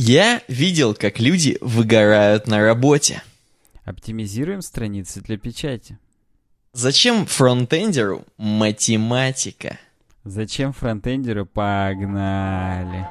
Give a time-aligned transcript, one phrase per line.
[0.00, 3.20] Я видел, как люди выгорают на работе.
[3.84, 5.98] Оптимизируем страницы для печати.
[6.72, 9.76] Зачем фронтендеру математика?
[10.22, 13.08] Зачем фронтендеру погнали?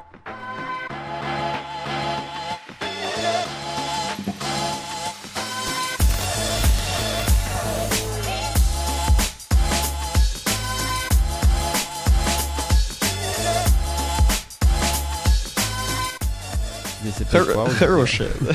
[17.24, 17.74] Хор- пауза.
[17.74, 18.30] Хорошая.
[18.40, 18.52] да.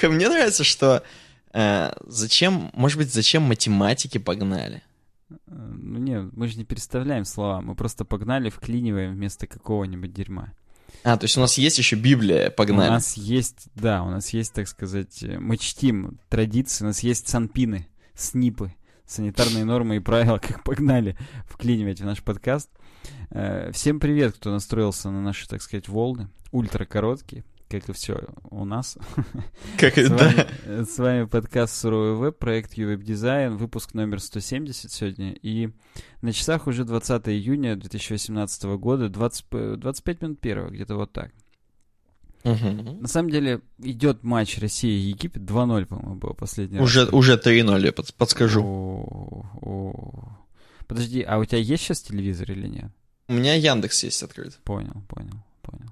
[0.00, 1.02] Хор- Мне нравится, что
[1.52, 4.82] э, зачем, может быть, зачем математики погнали?
[5.46, 10.52] Ну не, мы же не переставляем слова, мы просто погнали, вклиниваем вместо какого-нибудь дерьма.
[11.04, 12.90] А, то есть у нас есть еще Библия, У погнали.
[12.90, 17.28] нас есть, да, у нас есть, так сказать, э, мы чтим традиции, у нас есть
[17.28, 18.74] санпины, снипы,
[19.06, 21.16] санитарные нормы и правила, как погнали
[21.48, 22.68] вклинивать в наш подкаст.
[23.30, 28.20] Э, Всем привет, кто настроился на наши, так сказать, волны, ультракороткие, как и все
[28.50, 28.98] у нас.
[29.78, 30.16] Как, С да.
[30.16, 35.32] вами, э, с вами подкаст «Суровый веб», проект UWeb Design, выпуск номер 170 сегодня.
[35.32, 35.70] И
[36.20, 41.32] на часах уже 20 июня 2018 года, 20, п- 25 минут первого, где-то вот так.
[42.44, 43.02] Мгм.
[43.02, 46.84] На самом деле идет матч Россия и Египет 2-0, по-моему, был последний раз.
[46.84, 48.62] Уже, уже 3-0, я под- подскажу.
[48.64, 50.28] О, о.
[50.92, 52.92] Подожди, а у тебя есть сейчас телевизор или нет?
[53.26, 54.58] У меня Яндекс есть открыт.
[54.62, 55.88] Понял, понял, понял.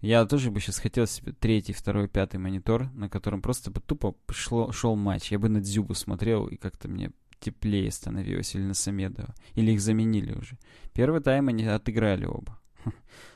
[0.00, 4.16] Я тоже бы сейчас хотел себе третий, второй, пятый монитор, на котором просто бы тупо
[4.30, 5.30] шло, шел матч.
[5.30, 9.34] Я бы на Дзюбу смотрел, и как-то мне теплее становилось, или на Самедова.
[9.56, 10.56] Или их заменили уже.
[10.94, 12.58] Первый тайм они отыграли оба.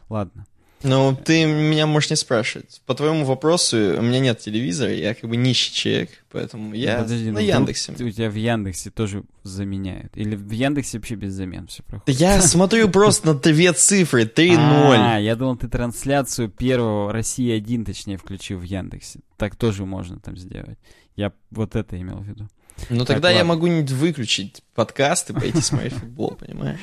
[0.09, 0.47] Ладно.
[0.85, 2.81] Ну, ты меня можешь не спрашивать.
[2.87, 7.31] По твоему вопросу, у меня нет телевизора, я как бы нищий человек, поэтому я Подожди,
[7.31, 7.93] на ну Яндексе.
[7.93, 10.17] У тебя в Яндексе тоже заменяют.
[10.17, 12.21] Или в Яндексе вообще без замен все Да проходит.
[12.21, 14.57] я смотрю просто на две цифры, 3-0.
[14.97, 19.21] А, я думал, ты трансляцию первого России-1, точнее, включил в Яндексе.
[19.39, 20.79] Так тоже можно там сделать.
[21.17, 22.49] Я вот это имел в виду.
[22.91, 23.55] Ну Так, тогда я ладно.
[23.55, 26.81] могу не выключить подкаст и пойти смотреть футбол, понимаешь?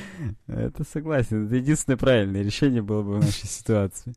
[0.48, 1.46] Это согласен.
[1.48, 4.14] Это единственное правильное решение было бы в нашей ситуации.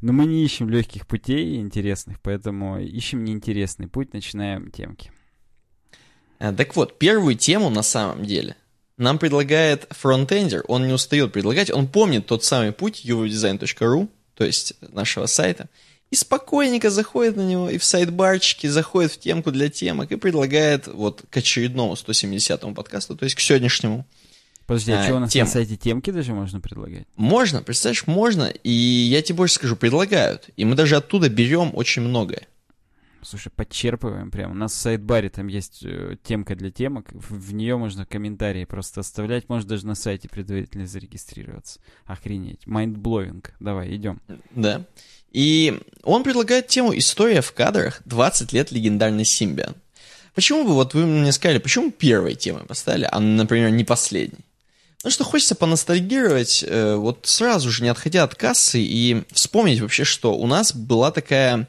[0.00, 5.10] Но мы не ищем легких путей интересных, поэтому ищем неинтересный путь, начинаем темки.
[6.38, 8.56] А, Так вот, первую тему на самом деле
[8.96, 14.74] нам предлагает фронтендер, он не устает предлагать, он помнит тот самый путь uwebdesign.ru, то есть
[14.92, 15.68] нашего сайта,
[16.14, 20.16] и спокойненько заходит на него, и в sidebar чике заходит в темку для темок и
[20.16, 24.06] предлагает вот к очередному 170-му подкасту, то есть к сегодняшнему.
[24.64, 25.46] Подожди, а, А, что у нас тема.
[25.46, 27.08] на сайте темки даже можно предлагать?
[27.16, 32.02] Можно, представляешь, можно, и я тебе больше скажу, предлагают, и мы даже оттуда берем очень
[32.02, 32.46] многое.
[33.22, 34.52] Слушай, подчерпываем прям.
[34.52, 37.06] У нас в sidebar е там есть э, темка для темок.
[37.12, 39.48] В, нее можно комментарии просто оставлять.
[39.48, 41.80] Можно даже на сайте предварительно зарегистрироваться.
[42.04, 42.66] Охренеть.
[42.66, 43.54] Mind-blowing.
[43.60, 44.20] Давай, идем.
[44.54, 44.84] Да.
[45.34, 48.00] И он предлагает тему «История в кадрах.
[48.06, 49.74] 20 лет легендарный Симбиан».
[50.34, 54.44] Почему бы, вот вы мне сказали, почему первой темой поставили, а, например, не последней?
[54.98, 60.04] Потому что хочется поностальгировать, э, вот сразу же, не отходя от кассы, и вспомнить вообще,
[60.04, 61.68] что у нас была такая,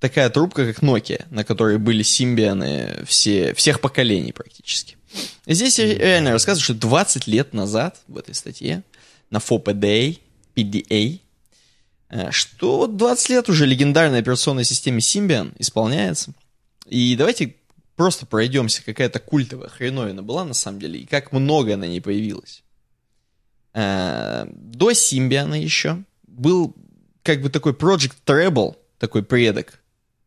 [0.00, 4.96] такая трубка, как Nokia, на которой были симбианы все, всех поколений практически.
[5.46, 8.82] И здесь ре- реально рассказывают, что 20 лет назад в этой статье
[9.30, 10.18] на FOPDA,
[10.56, 11.20] PDA,
[12.30, 16.32] что вот 20 лет уже легендарной операционной системе Symbian исполняется.
[16.86, 17.56] И давайте
[17.96, 22.62] просто пройдемся, какая-то культовая хреновина была на самом деле, и как много на ней появилось.
[23.74, 26.74] Э, До Symbian еще был
[27.22, 29.80] как бы такой Project Treble, такой предок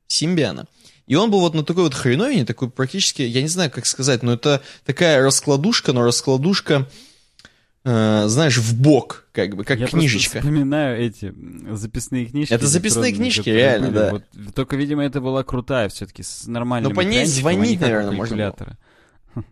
[0.07, 0.67] Symbian.
[1.07, 4.23] И он был вот на такой вот хреновине, такой практически, я не знаю, как сказать,
[4.23, 6.89] но это такая раскладушка, но раскладушка,
[7.85, 10.39] э, знаешь, в бок, как бы, как Я книжечка.
[10.39, 11.33] вспоминаю эти
[11.71, 12.51] записные книжки.
[12.53, 13.97] Это записные книжки, реально, были.
[13.97, 14.11] да.
[14.11, 14.23] Вот,
[14.53, 18.11] только, видимо, это была крутая все-таки, с нормальным Ну, по ней а звонить, у наверное,
[18.11, 18.45] можно было.
[18.51, 18.77] калькулятора.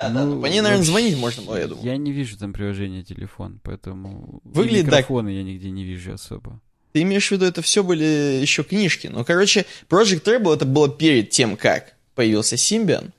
[0.00, 1.84] Да, да, ну, по ней, наверное, вообще, звонить можно было, я думаю.
[1.84, 4.40] Я не вижу там приложения телефон, поэтому...
[4.44, 5.00] Выглядит так.
[5.00, 6.58] микрофоны я нигде не вижу особо.
[6.92, 9.08] Ты имеешь в виду, это все были еще книжки.
[9.08, 13.10] Ну, короче, Project Treble это было перед тем, как появился Symbian.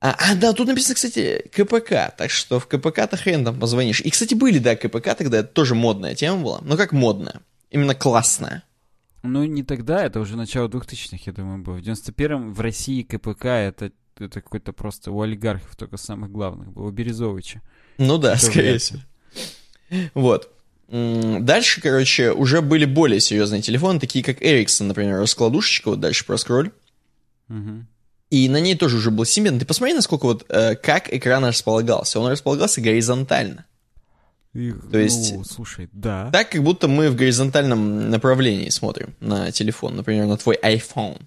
[0.00, 4.00] А, а, да, тут написано, кстати, КПК, так что в КПК-то хрен там позвонишь.
[4.00, 6.60] И, кстати, были, да, КПК тогда, это тоже модная тема была.
[6.62, 7.40] Но как модная?
[7.70, 8.62] Именно классная.
[9.22, 11.74] Ну, не тогда, это уже начало 2000-х, я думаю, было.
[11.76, 16.84] В 91-м в России КПК это, это какой-то просто у олигархов только самых главных был,
[16.84, 17.62] у Березовича.
[17.98, 19.00] Ну да, Это скорее всего.
[20.14, 20.52] Вот.
[20.88, 26.70] Дальше, короче, уже были более серьезные телефоны, такие как Ericsson, например, раскладушечка, вот дальше проскроль.
[27.48, 27.88] Мгм.
[28.36, 29.58] И на ней тоже уже был Symbian.
[29.58, 32.20] Ты посмотри, насколько вот, э, как экран располагался.
[32.20, 33.64] Он располагался горизонтально.
[34.52, 36.30] И, То есть- ну, слушай, да.
[36.32, 41.20] Так, как будто мы в горизонтальном направлении смотрим на телефон, например, на твой iPhone.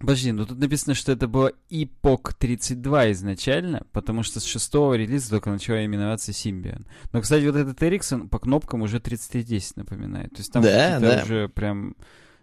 [0.00, 5.30] Подожди, ну тут написано, что это было Epoch 32 изначально, потому что с шестого релиза
[5.30, 6.84] только начала именоваться Symbian.
[7.12, 10.30] Но, кстати, вот этот Ericsson по кнопкам уже 3310 напоминает.
[10.30, 11.22] То есть там Да, да.
[11.22, 11.94] уже прям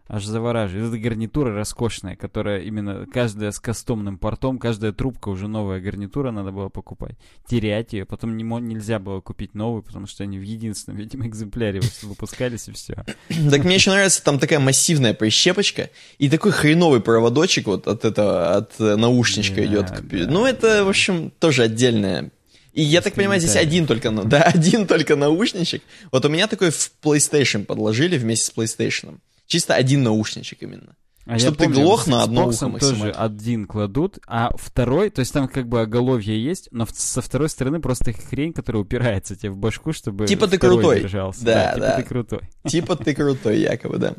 [0.09, 0.89] аж завораживает.
[0.89, 6.51] Это гарнитура роскошная, которая именно каждая с кастомным портом, каждая трубка уже новая гарнитура надо
[6.51, 7.15] было покупать.
[7.47, 11.81] Терять ее, потом не, нельзя было купить новую, потому что они в единственном, видимо, экземпляре
[12.01, 13.05] выпускались и все.
[13.51, 18.55] Так мне еще нравится, там такая массивная прищепочка и такой хреновый проводочек вот от этого,
[18.55, 19.93] от э, наушничка идет.
[20.11, 22.31] Ну, это, в общем, тоже отдельное.
[22.73, 25.83] И я так понимаю, здесь один только, да, один только наушничек.
[26.11, 29.17] Вот у меня такой в PlayStation подложили вместе с PlayStation.
[29.49, 30.95] Чисто один наушничек именно.
[31.25, 35.19] А Чтоб я ты помню, глох на одно ухо тоже один кладут, а второй, то
[35.21, 39.49] есть там как бы оголовье есть, но со второй стороны просто хрень, которая упирается тебе
[39.51, 41.01] в башку, чтобы Типа ты крутой.
[41.01, 41.43] держался.
[41.43, 41.95] Да, типа да.
[41.97, 42.39] ты крутой.
[42.67, 44.13] Типа ты крутой, якобы, да.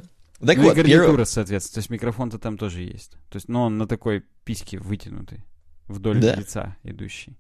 [0.44, 3.12] Так ну вот, и гарнитура, первый- соответственно, то есть микрофон-то там тоже есть.
[3.28, 5.44] То есть, но он на такой письке вытянутый,
[5.86, 6.34] вдоль Да.
[6.34, 7.36] лица идущий.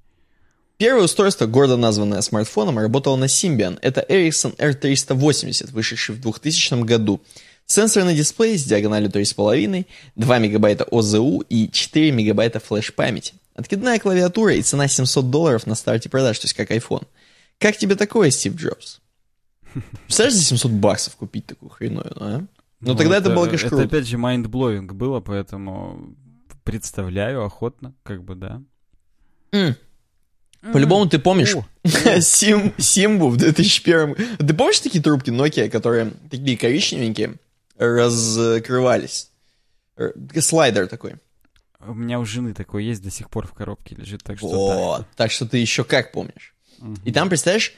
[0.78, 3.78] Первое устройство, гордо названное смартфоном, работало на Symbian.
[3.82, 7.20] Это Ericsson R380, вышедший в 2000 году.
[7.70, 9.86] Сенсорный дисплей с диагональю 3,5,
[10.16, 13.34] 2 мегабайта ОЗУ и 4 мегабайта флеш-памяти.
[13.54, 17.06] Откидная клавиатура и цена 700 долларов на старте продаж, то есть как iPhone.
[17.60, 19.00] Как тебе такое, Стив Джобс?
[20.04, 22.44] Представляешь, за 700 баксов купить такую хреновину, а?
[22.80, 26.16] Ну, тогда это было, конечно, Это опять же mind-blowing было, поэтому
[26.64, 28.62] представляю охотно, как бы, да.
[29.52, 29.76] М.
[30.72, 31.54] По-любому ты помнишь
[32.20, 37.36] Сим, Симбу в 2001 Ты помнишь такие трубки Nokia, которые такие коричневенькие,
[37.80, 39.30] раскрывались?
[39.96, 41.14] Р- Слайдер такой.
[41.86, 44.74] У меня у жены такой есть, до сих пор в коробке лежит, так что да.
[44.76, 45.06] Вот.
[45.16, 46.54] Так что ты еще как помнишь.
[46.78, 46.96] Мгм.
[47.04, 47.72] И там, представляешь,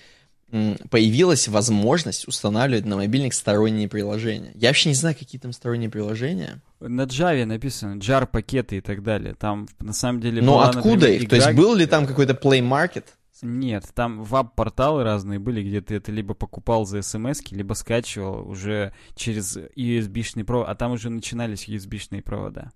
[0.90, 4.52] появилась возможность устанавливать на мобильник сторонние приложения.
[4.54, 6.60] Я вообще не знаю, какие там сторонние приложения.
[6.80, 9.34] На Java написано jar пакеты и так далее.
[9.34, 10.42] Там на самом деле.
[10.42, 11.28] Но была, откуда например, их?
[11.30, 13.04] То есть игра- был ли там какой-то Play Market?
[13.42, 18.92] Нет, там веб-порталы разные были, где ты это либо покупал за смс либо скачивал уже
[19.16, 22.70] через USB-шный провод, а там уже начинались USB-шные провода.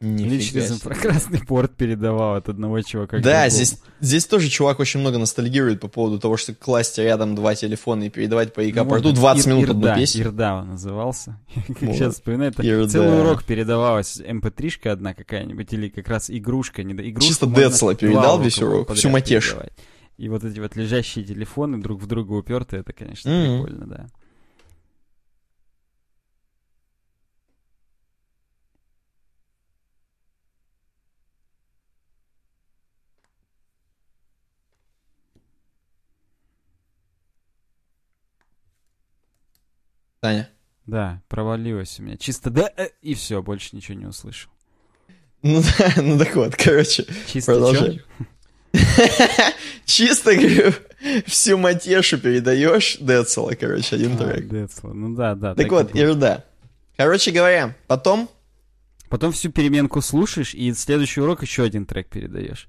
[0.00, 0.74] Или Нифига через себе.
[0.74, 5.86] инфракрасный порт передавал от одного чувака Да, здесь, здесь тоже чувак очень много ностальгирует по
[5.86, 9.52] поводу того, что класть рядом два телефона и передавать по Ну, ИК-порту вот 20 Ир-
[9.52, 10.22] минут одну Ирда, песню.
[10.22, 11.38] Ирда он назывался.
[11.68, 11.94] Как Вот.
[11.94, 12.88] сейчас вспоминаю, это Ирда.
[12.88, 16.82] целый урок передавалась mp3-шка одна какая-нибудь, или как раз игрушка.
[16.82, 19.50] Не, игрушку Чисто Децла передал весь урок, всю матешу.
[19.52, 19.72] передавать.
[20.18, 23.64] И вот эти вот лежащие телефоны друг в друга уперты, это, конечно, Мгм.
[23.64, 24.06] прикольно, да.
[40.20, 40.50] Таня.
[40.86, 42.16] Да, провалилось у меня.
[42.16, 44.50] Чисто да, э, и все, больше ничего не услышал.
[45.42, 47.98] Ну да, ну так вот, короче, Чисто продолжай.
[48.18, 48.24] чё?
[49.84, 50.72] Чисто, говорю,
[51.26, 54.48] всю матешу передаешь Децела, короче, один А, трек.
[54.48, 54.92] Децла.
[54.92, 55.54] Ну да, да.
[55.54, 55.94] Так вот.
[55.94, 56.44] Ирда.
[56.96, 58.28] Короче говоря, потом,
[59.08, 62.66] Потом всю переменку слушаешь, и следующий урок еще один трек передаешь.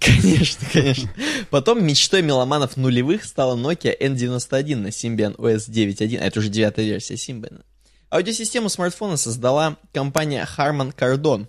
[0.00, 1.10] конечно, конечно,
[1.50, 6.86] потом мечтой меломанов нулевых стала Nokia N91 на Symbian OS 9.1, а это уже девятая
[6.86, 7.62] версия Symbian.
[8.10, 11.46] Аудиосистему смартфона создала компания Harman Kardon.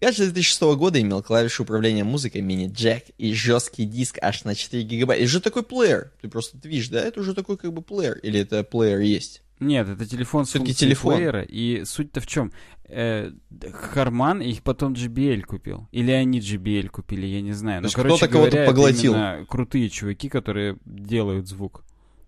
[0.00, 5.22] Гаджет 2006 года имел клавишу управления музыкой мини-джек и жесткий диск аж на 4 гигабайта.
[5.24, 6.12] Это же такой плеер.
[6.20, 7.00] Ты просто видишь, да?
[7.00, 8.18] Это уже такой как бы плеер.
[8.18, 9.42] Или это плеер есть?
[9.60, 11.16] Нет, это телефон с функцией телефон.
[11.16, 12.52] плеера, и суть-то в чем?
[12.84, 13.32] Э,
[13.72, 15.88] Харман их потом JBL купил.
[15.90, 17.82] Или они JBL купили, я не знаю.
[17.82, 19.14] Но, кто-то кого-то поглотил.
[19.48, 21.82] крутые чуваки, которые делают звук.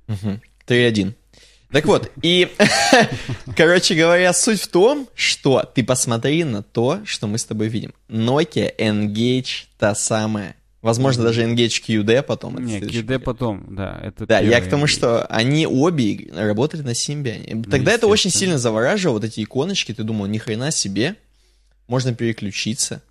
[0.08, 0.40] Угу.
[0.66, 1.14] 3-1.
[1.72, 2.48] Так вот, и,
[3.56, 7.94] короче говоря, суть в том, что ты посмотри на то, что мы с тобой видим.
[8.08, 10.56] Nokia Engage та самая.
[10.82, 12.64] Возможно, даже Engage QD потом.
[12.64, 14.00] Не, QD потом, да.
[14.02, 17.68] Это Да, я к тому, что они обе работали на Symbian.
[17.70, 19.92] Тогда это очень сильно завораживало, вот эти иконочки.
[19.92, 21.16] Ты думал, ни хрена себе,
[21.86, 23.02] можно переключиться,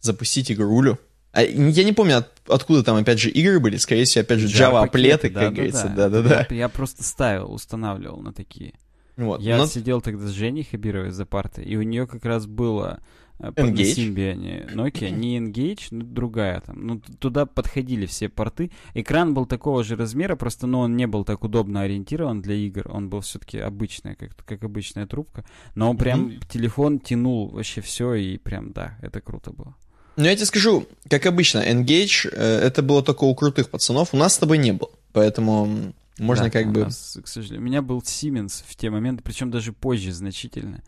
[0.00, 0.98] запустить игрулю.
[1.32, 3.76] А, я не помню, от- откуда там, опять же, игры были.
[3.76, 5.92] Скорее всего, опять же, Java-аплеты, Java-пакеты, как говорится.
[5.96, 6.46] Да-да-да.
[6.50, 8.74] Я, я просто ставил, устанавливал на такие.
[9.16, 9.40] Вот.
[9.40, 13.00] Я Но- сидел тогда с Женей Хабировой за партой, и у нее как раз было
[13.38, 13.96] э, по- на Engage?
[14.14, 16.86] Symbian Nokia, не Engage, но другая там.
[16.86, 18.70] Ну, туда подходили все порты.
[18.94, 22.90] Экран был такого же размера, просто, ну, он не был так удобно ориентирован для игр.
[22.90, 25.44] Он был все-таки обычная, как, как обычная трубка.
[25.74, 29.74] Но прям телефон тянул вообще все, и прям, да, это круто было.
[30.16, 34.16] Ну, я тебе скажу, как обычно, Engage, э, это было только у крутых пацанов, у
[34.16, 34.90] нас с тобой не было.
[35.12, 36.84] Поэтому Можно Да, как бы...
[36.84, 37.62] нас, к сожалению.
[37.62, 40.82] У меня был Siemens в те моменты, причем даже позже значительно.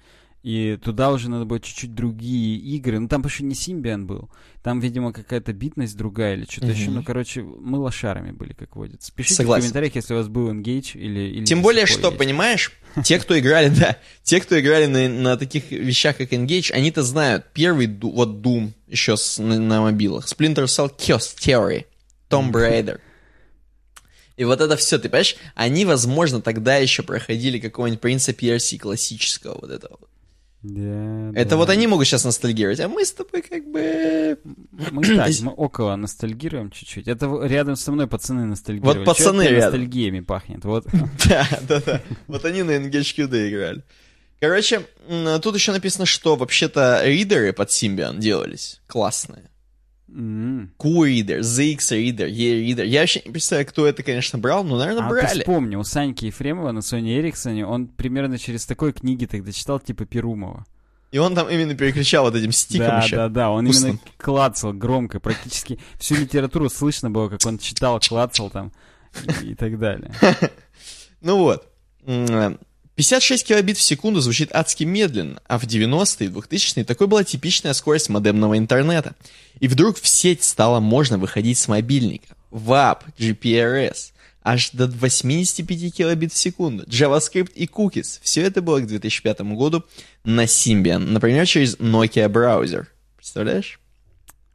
[0.45, 2.99] И туда уже надо было чуть-чуть другие игры.
[2.99, 4.29] Ну, там почти не Symbian был.
[4.63, 6.85] Там, видимо, какая-то битность другая или что-то еще.
[6.91, 6.97] Мгм.
[6.97, 9.11] Ну, короче, мы лошарами были, как водится.
[9.11, 9.63] Пишите Согласен.
[9.63, 11.21] в комментариях, если у вас был Engage или...
[11.37, 12.19] или Тем более, что, есть.
[12.19, 12.73] понимаешь,
[13.03, 17.47] те, кто играли, да, те, кто играли на, на таких вещах, как Engage, они-то знают.
[17.55, 21.87] Первый, вот Doom, еще с- на, на мобилах, Splinter Cell, Chaos Theory,
[22.29, 23.01] Tomb Raider.
[24.37, 29.59] И вот это все, ты понимаешь, они, возможно, тогда еще проходили какого-нибудь принца Персии классического
[29.61, 29.99] вот этого.
[30.65, 31.57] Да, Это да.
[31.59, 34.39] вот они могут сейчас ностальгировать, а мы с тобой как бы...
[34.73, 37.07] Мы так, мы около ностальгируем чуть-чуть.
[37.07, 38.97] Это рядом со мной пацаны ностальгируют.
[38.99, 39.59] Вот пацаны рядом.
[39.59, 40.65] ностальгиями пахнет.
[40.65, 40.87] Вот.
[41.29, 42.01] Да, да, да.
[42.29, 43.85] Вот они на Engage QD играли.
[44.41, 44.87] Короче,
[45.43, 49.51] тут еще написано, что вообще-то ридеры под Symbian делались классные.
[50.09, 50.73] М.
[50.79, 52.85] Q-ридер, ZX-ридер, E-ридер.
[52.85, 55.39] Я вообще не представляю, кто это, конечно, брал, но, наверное, А ты брали.
[55.41, 60.05] вспомни, у Саньки Ефремова на Sony Эриксоне, он примерно через такой книги тогда читал, типа
[60.05, 60.65] Перумова.
[61.11, 63.17] И он там именно переключал вот этим стиком Да, еще.
[63.17, 63.91] да, да, он вкусным.
[63.93, 68.73] именно клацал громко, практически всю литературу слышно было, как он читал, клацал там
[69.43, 70.13] и, и так далее.
[71.21, 71.67] Ну вот.
[72.95, 77.25] М, 56 килобит в секунду звучит адски медленно, а в 90-е и 2000-е такой была
[77.25, 79.15] типичная скорость модемного интернета.
[79.61, 82.37] И вдруг в сеть стало можно выходить с мобильника.
[82.51, 84.13] WAP, GPRS,
[84.45, 88.21] аж до 85 килобит в секунду, JavaScript и cookies.
[88.23, 89.85] Все это было к 2005 году
[90.25, 92.87] на Symbian, например, через Nokia браузер.
[93.17, 93.81] Представляешь?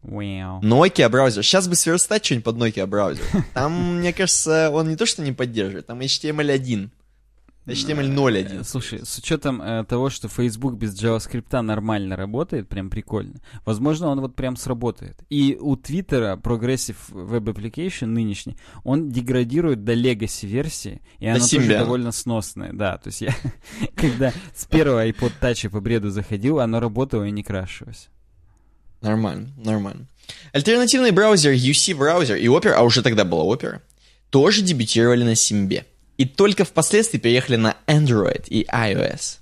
[0.01, 0.61] Вау.
[0.61, 1.43] Nokia браузер.
[1.43, 3.23] Сейчас бы сверстать что-нибудь под Nokia браузер.
[3.53, 6.89] Там, мне кажется, он не то что не поддерживает, там HTML1.
[7.65, 8.61] HTML 0.1.
[8.61, 14.07] Э, Слушай, с учетом э, того, что Facebook без JavaScript нормально работает, прям прикольно, возможно,
[14.07, 15.17] он вот прям сработает.
[15.29, 21.67] И у Твиттера Progressive Web Application нынешний, он деградирует до legacy версии, и она тоже
[21.67, 22.73] довольно сносная.
[22.73, 23.35] Да, то есть я,
[23.95, 28.09] когда с первого iPod Touch по бреду заходил, оно работало и не крашилось.
[29.01, 30.07] Нормально, нормально.
[30.53, 33.81] Альтернативный браузер UC Browser и Opera, а уже тогда была Opera,
[34.29, 35.85] тоже дебютировали на Симбе.
[36.19, 39.37] И только впоследствии переехали на Android и iOS.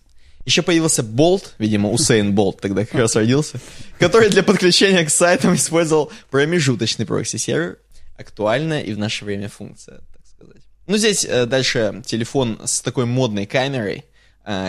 [0.46, 3.60] Еще появился Bolt, видимо, Усейн Болт тогда как раз родился,
[3.98, 7.80] который для подключения к сайтам использовал промежуточный прокси-сервер.
[8.16, 10.62] Актуальная и в наше время функция, так сказать.
[10.86, 14.06] Ну, здесь э, дальше телефон с такой модной камерой,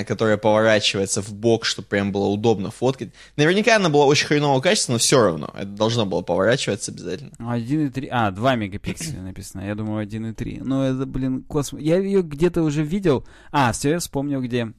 [0.06, 3.10] которая поворачивается в бок, чтобы прям было удобно фоткать.
[3.36, 7.30] Наверняка она была очень хренового качества, но все равно это должно было поворачиваться обязательно.
[7.38, 10.62] 1,3, а, 2 мегапикселя написано, я думаю 1,3.
[10.64, 11.80] Ну это, блин, космос.
[11.80, 13.24] Я ее где-то уже видел.
[13.52, 14.72] А, все, я вспомнил, где.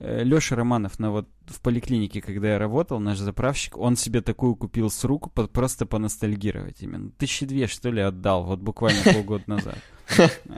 [0.00, 4.90] Леша Романов, на вот в поликлинике, когда я работал, наш заправщик, он себе такую купил
[4.90, 7.10] с рук, по- просто поностальгировать именно.
[7.12, 9.78] Тысячи две, что ли, отдал, вот буквально полгода назад.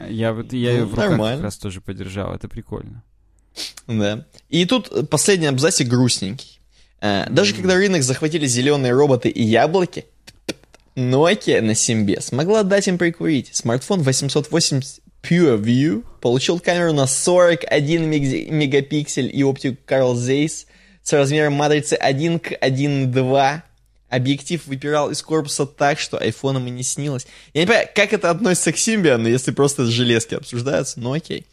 [0.09, 3.05] Я вот я ее Ну, в руках как раз тоже подержал, это прикольно.
[3.87, 4.25] Да.
[4.49, 6.59] И тут э, последний абзацик грустненький.
[7.01, 10.05] Э, Даже когда рынок захватили зеленые роботы и яблоки,
[10.95, 13.51] Nokia на Симбе смогла дать им прикурить.
[13.55, 20.67] Смартфон 880 Pure View получил камеру на 41 мег- мегапиксель и оптику Carl Zeiss
[21.03, 23.63] с размером матрицы 1 к 1.2.
[24.09, 27.27] Объектив выпирал из корпуса так, что айфоном и не снилось.
[27.53, 31.45] Я не понимаю, как это относится к Symbian, если просто железки обсуждаются, но окей.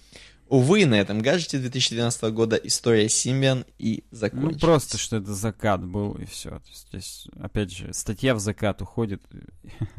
[0.53, 4.61] Увы, на этом гаджете 2012 года история Symbian и Ну, закончилась.
[4.61, 6.61] просто, что это закат был, и все.
[6.91, 9.23] Здесь, опять же, статья в закат уходит.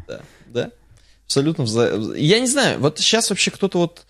[0.06, 0.70] Да, да.
[1.26, 1.62] Абсолютно.
[1.64, 4.06] вза- Я не знаю, вот сейчас вообще кто-то вот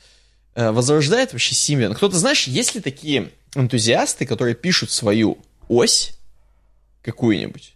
[0.55, 1.95] э, возрождает вообще Symbian.
[1.95, 6.13] Кто-то, знаешь, есть ли такие энтузиасты, которые пишут свою ось
[7.01, 7.75] какую-нибудь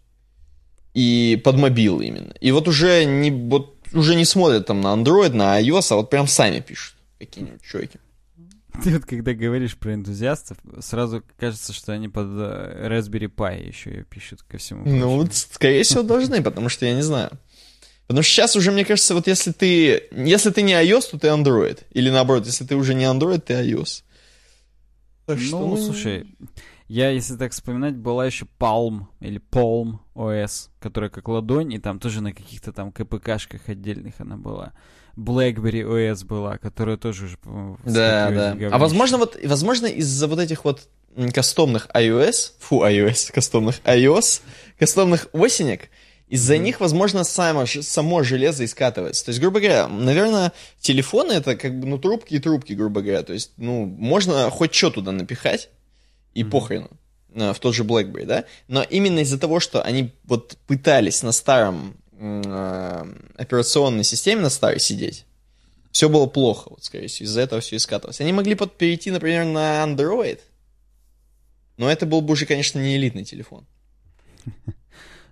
[0.93, 2.35] и под мобил именно.
[2.41, 6.11] И вот уже не, вот уже не смотрят там на Android, на iOS, а вот
[6.11, 7.99] прям сами пишут какие-нибудь чуваки.
[8.83, 13.91] Ты вот когда говоришь про энтузиастов, сразу кажется, что они под э, Raspberry Pi еще
[13.91, 14.85] ее пишут ко всему.
[14.85, 17.31] Ну, вот, скорее всего, должны, потому что я не знаю.
[18.07, 21.29] Потому что сейчас уже, мне кажется, вот если ты, если ты не iOS, то ты
[21.29, 21.81] Android.
[21.91, 24.03] Или наоборот, если ты уже не Android, ты iOS.
[25.27, 26.27] Так что, Ну, слушай,
[26.89, 31.99] я, если так вспоминать, была еще Palm или Palm OS, которая как ладонь, и там
[31.99, 34.73] тоже на каких-то там КПКшках отдельных она была.
[35.19, 38.57] BlackBerry OS была, которая тоже уже, по-моему, Да, да.
[38.71, 40.83] А возможно, вот, возможно, из-за вот этих вот
[41.35, 44.43] кастомных iOS, фу, iOS, кастомных iOS,
[44.79, 45.89] кастомных осенек,
[46.29, 46.65] из-за Мгм.
[46.65, 49.25] них, возможно, само, само железо и скатывается.
[49.25, 53.23] То есть, грубо говоря, наверное, телефоны это как бы, ну, трубки и трубки, грубо говоря.
[53.23, 55.71] То есть, ну, можно хоть что туда напихать,
[56.35, 56.51] и Мгм.
[56.53, 56.91] похрену,
[57.35, 58.45] э, в тот же BlackBerry, да?
[58.69, 65.25] Но именно из-за того, что они вот пытались на старом операционной системе, на старой сидеть,
[65.93, 68.21] все было плохо, вот, скорее всего, из-за этого все и скатывалось.
[68.21, 70.41] Они могли под перейти, например, на Android,
[71.77, 73.67] но это был бы уже, конечно, не элитный телефон.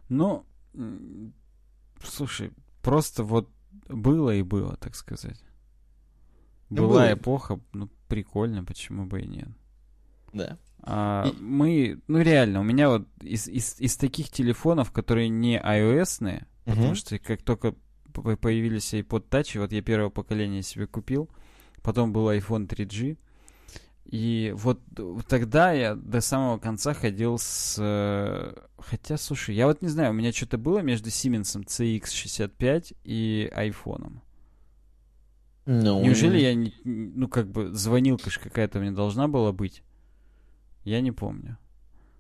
[0.09, 0.45] Ну,
[2.05, 3.49] слушай, просто вот
[3.89, 5.41] было и было, так сказать.
[6.71, 7.13] Ну, Была было.
[7.15, 9.49] эпоха, ну, прикольно, почему бы и нет.
[10.33, 10.59] Да.
[10.83, 15.59] А И- мы, ну реально, у меня вот из, из, из таких телефонов, которые не
[15.59, 16.95] iOS-ные, потому Мгм.
[16.97, 17.75] что как только
[18.13, 21.31] появились iPod Touch, вот я первого поколения себе купил,
[21.83, 23.17] потом был iPhone 3G,
[24.05, 24.81] и вот
[25.29, 27.77] тогда я до самого конца ходил с...
[27.81, 33.51] э, Хотя, слушай, я вот не знаю, у меня что-то было между Siemens CX65 и
[33.55, 34.23] айфоном.
[35.65, 39.83] Ну, Неужели я, не, ну, как бы, звонилка ж какая-то меня должна была быть?
[40.85, 41.59] Я не помню.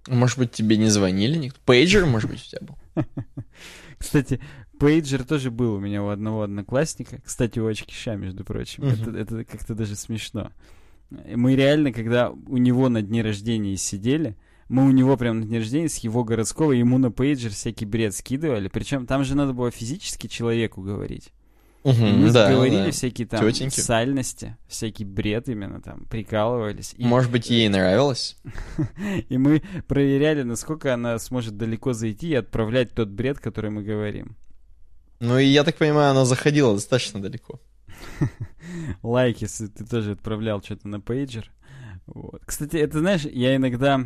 [0.08, 1.60] Может быть, тебе не звонили никто?
[1.64, 2.76] Пейджер, может быть, у тебя был?
[3.98, 4.40] Кстати,
[4.78, 7.20] пейджер тоже был у меня у одного одноклассника.
[7.24, 8.84] Кстати, у очкиша, между прочим.
[8.84, 8.92] Мгм.
[8.92, 10.52] Это, это как-то даже смешно.
[11.10, 14.36] Мы реально, когда у него на дне рождения сидели,
[14.68, 18.14] мы у него прям на дне рождения с его городского ему на пейджер всякий бред
[18.14, 18.68] скидывали.
[18.68, 21.32] Причем там же надо было физически человеку говорить.
[21.86, 22.90] И Мгм, мы да, говорили да.
[22.90, 23.78] всякие там Тётеньки.
[23.78, 26.94] сальности, всякий бред именно там, прикалывались.
[26.96, 28.36] И, Может быть, ей нравилось?
[29.28, 34.36] и мы проверяли, насколько она сможет далеко зайти и отправлять тот бред, который мы говорим.
[35.20, 37.60] Ну, и я так понимаю, она заходила достаточно далеко.
[39.02, 41.52] лайк, если ты тоже отправлял что-то на пейджер.
[42.06, 42.42] Вот.
[42.44, 44.00] Кстати, это знаешь, я иногда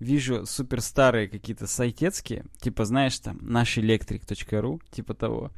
[0.00, 5.52] вижу супер старые какие-то сайтецкие, типа, знаешь, там, naschelectric.ru, типа того.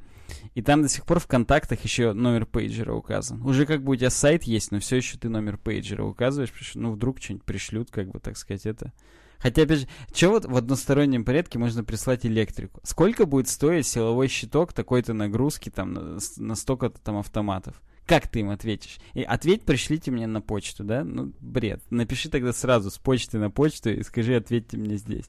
[0.54, 3.42] И там до сих пор в контактах еще номер пейджера указан.
[3.42, 6.64] Уже как бы у тебя сайт есть, но все еще ты номер пейджера указываешь, потому
[6.64, 8.92] что, ну, вдруг что-нибудь пришлют, как бы, так сказать, это.
[9.38, 12.80] Хотя, опять же, что вот в одностороннем порядке можно прислать электрику?
[12.84, 17.82] Сколько будет стоить силовой щиток такой-то нагрузки там на, на столько-то там автоматов?
[18.06, 18.98] Как ты им ответишь?
[19.14, 21.04] И ответь, пришлите мне на почту, да?
[21.04, 21.82] Ну, бред.
[21.90, 25.26] Напиши тогда сразу с почты на почту и скажи, ответьте мне здесь.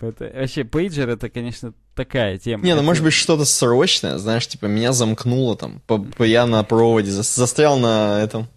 [0.00, 2.64] Вообще, пейджер это, конечно, такая тема.
[2.64, 7.10] Не, ну может быть что-то срочное, знаешь, типа меня замкнуло там, по- я на проводе,
[7.10, 8.48] зас- застрял на этом.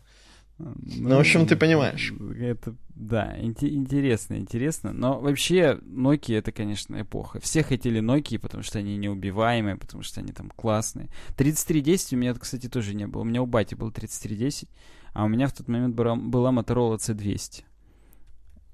[0.58, 2.14] Ну, в общем, ты понимаешь.
[2.40, 4.94] Это, да, инте- интересно, интересно.
[4.94, 7.42] Но вообще, Nokia это, конечно, эпоха.
[7.42, 11.10] Все хотели Nokia, потому что они неубиваемые, потому что они там классные.
[11.36, 13.22] 3310 у меня, кстати, тоже не было.
[13.24, 14.70] У меня у бати был 3310,
[15.14, 17.64] а у меня в тот момент была, была Motorola C200.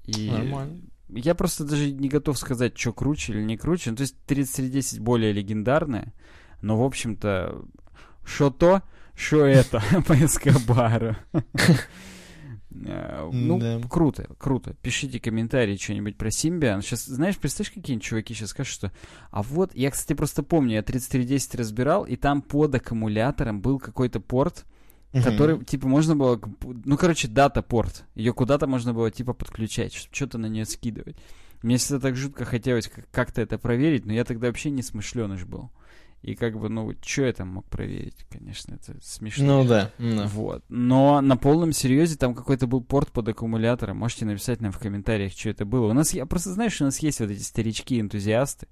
[0.06, 0.82] И Нормально.
[1.14, 3.90] Я просто даже не готов сказать, что круче или не круче.
[3.90, 6.12] Ну, то есть 3310 более легендарная,
[6.60, 7.64] но, в общем-то,
[8.24, 8.82] что то,
[9.14, 11.16] что это по Эскобару.
[12.86, 13.80] Э, Ну, Да.
[13.88, 14.74] круто, круто.
[14.82, 16.82] Пишите комментарии что-нибудь про Симбиан.
[16.82, 18.92] Сейчас, знаешь, представляешь, какие-нибудь чуваки сейчас скажут, что...
[19.30, 24.20] А вот, я, кстати, просто помню, я 3310 разбирал, и там под аккумулятором был какой-то
[24.20, 24.64] порт,
[25.12, 25.22] Мгм.
[25.24, 26.40] который, типа, можно было...
[26.84, 28.04] Ну, короче, дата-порт.
[28.14, 31.16] Ее куда-то можно было, типа, подключать, чтобы что-то на нее скидывать.
[31.62, 35.44] Мне всегда так жутко хотелось как- как-то это проверить, но я тогда вообще не смышленыш
[35.44, 35.70] был.
[36.22, 38.14] И как бы, ну, что я там мог проверить?
[38.30, 39.62] Конечно, это смешно.
[39.62, 40.26] Ну да, да.
[40.28, 40.62] Вот.
[40.68, 43.96] Но на полном серьезе там какой-то был порт под аккумулятором.
[43.98, 45.88] Можете написать нам в комментариях, что это было.
[45.90, 48.68] У нас, я просто знаешь, у нас есть вот эти старички-энтузиасты,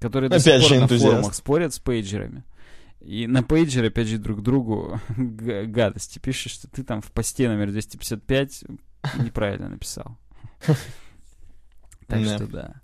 [0.00, 1.12] которые до Опять сих же пор на энтузиаст.
[1.12, 2.44] форумах спорят с пейджерами.
[3.04, 7.70] И на пейджер, опять же, друг другу гадости пишешь, что ты там в посте номер
[7.70, 8.64] 255
[9.18, 10.16] неправильно написал.
[12.06, 12.80] Так что да.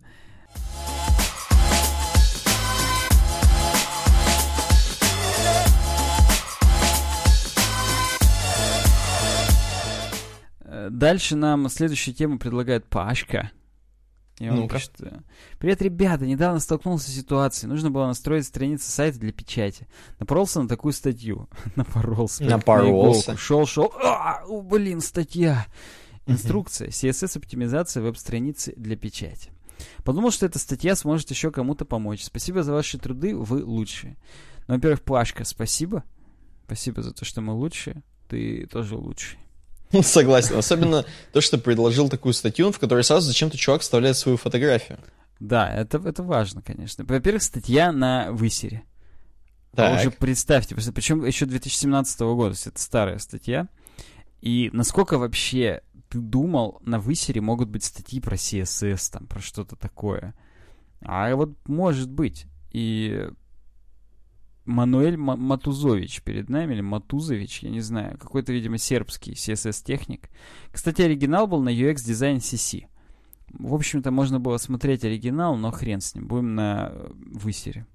[10.64, 13.50] Э, Дальше нам следующую тему предлагает Пашка.
[14.40, 14.76] И он Ну-ка.
[14.76, 15.20] пишет, э,
[15.58, 17.68] Привет, ребята, недавно столкнулся с ситуацией.
[17.68, 19.86] Нужно было настроить страницу сайта для печати.
[20.18, 21.46] Напоролся на такую статью.
[21.76, 22.42] Напоролся.
[22.42, 23.36] на Напоролся.
[23.36, 23.92] Шел, шел.
[24.02, 25.66] А, у, блин, статья.
[26.26, 26.88] Инструкция.
[26.88, 29.50] CSS-оптимизация веб-страницы для печати.
[30.04, 32.24] Подумал, что эта статья сможет еще кому-то помочь.
[32.24, 34.16] Спасибо за ваши труды, вы лучшие.
[34.68, 36.02] Ну, во-первых, Пашка, спасибо.
[36.64, 38.02] Спасибо за то, что мы лучшие.
[38.28, 39.38] Ты тоже лучший.
[39.92, 40.56] Ну, Согласен.
[40.56, 44.98] Особенно то, что предложил такую статью, в которой сразу зачем-то чувак вставляет свою фотографию.
[45.40, 47.04] Да, это, это важно, конечно.
[47.04, 48.84] Во-первых, статья на высере.
[49.72, 50.00] А Так.
[50.00, 53.68] уже представьте, причем еще 2017 года, это старая статья.
[54.40, 59.76] И насколько вообще ты думал, на высере могут быть статьи про CSS, там, про что-то
[59.76, 60.34] такое.
[61.02, 62.46] А вот может быть.
[62.72, 63.28] И
[64.70, 70.30] Мануэль Ма- Матузович перед нами, или Матузович, я не знаю, какой-то, видимо, сербский CSS-техник.
[70.70, 72.86] Кстати, оригинал был на UX Design CC.
[73.52, 77.86] В общем-то, можно было смотреть оригинал, но хрен с ним, будем на э, высере.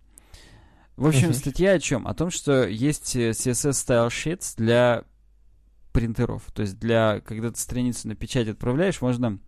[0.98, 2.08] В общем, статья о чем?
[2.08, 5.06] О том, что есть э, CSS Style Sheets для
[5.94, 6.44] принтеров.
[6.54, 9.40] То есть для, когда ты страницу на печать отправляешь, можно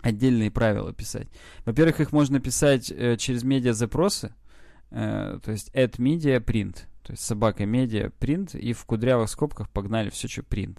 [0.00, 1.28] отдельные правила писать.
[1.64, 4.32] Во-первых, их можно писать э, через медиа-запросы,
[4.92, 9.68] э, то есть add media print, то есть собака медиа print, и в кудрявых скобках
[9.70, 10.78] погнали все, что print.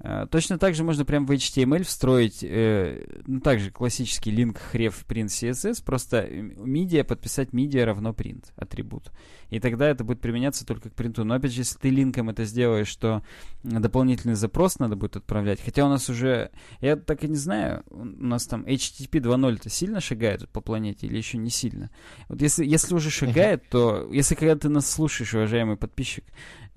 [0.00, 5.06] Э, точно так же можно прям в HTML встроить, э, ну, также классический link href
[5.06, 9.10] print CSS, просто media подписать media равно print атрибут.
[9.48, 11.24] И тогда это будет применяться только к принту.
[11.24, 13.22] Но опять же, если ты линком это сделаешь, что
[13.62, 15.60] дополнительный запрос надо будет отправлять.
[15.64, 20.00] Хотя у нас уже, я так и не знаю, у нас там HTTP 2.0-то сильно
[20.00, 21.90] шагает по планете или еще не сильно?
[22.28, 26.24] Вот если, если уже шагает, то если когда ты нас слушаешь, уважаемый подписчик,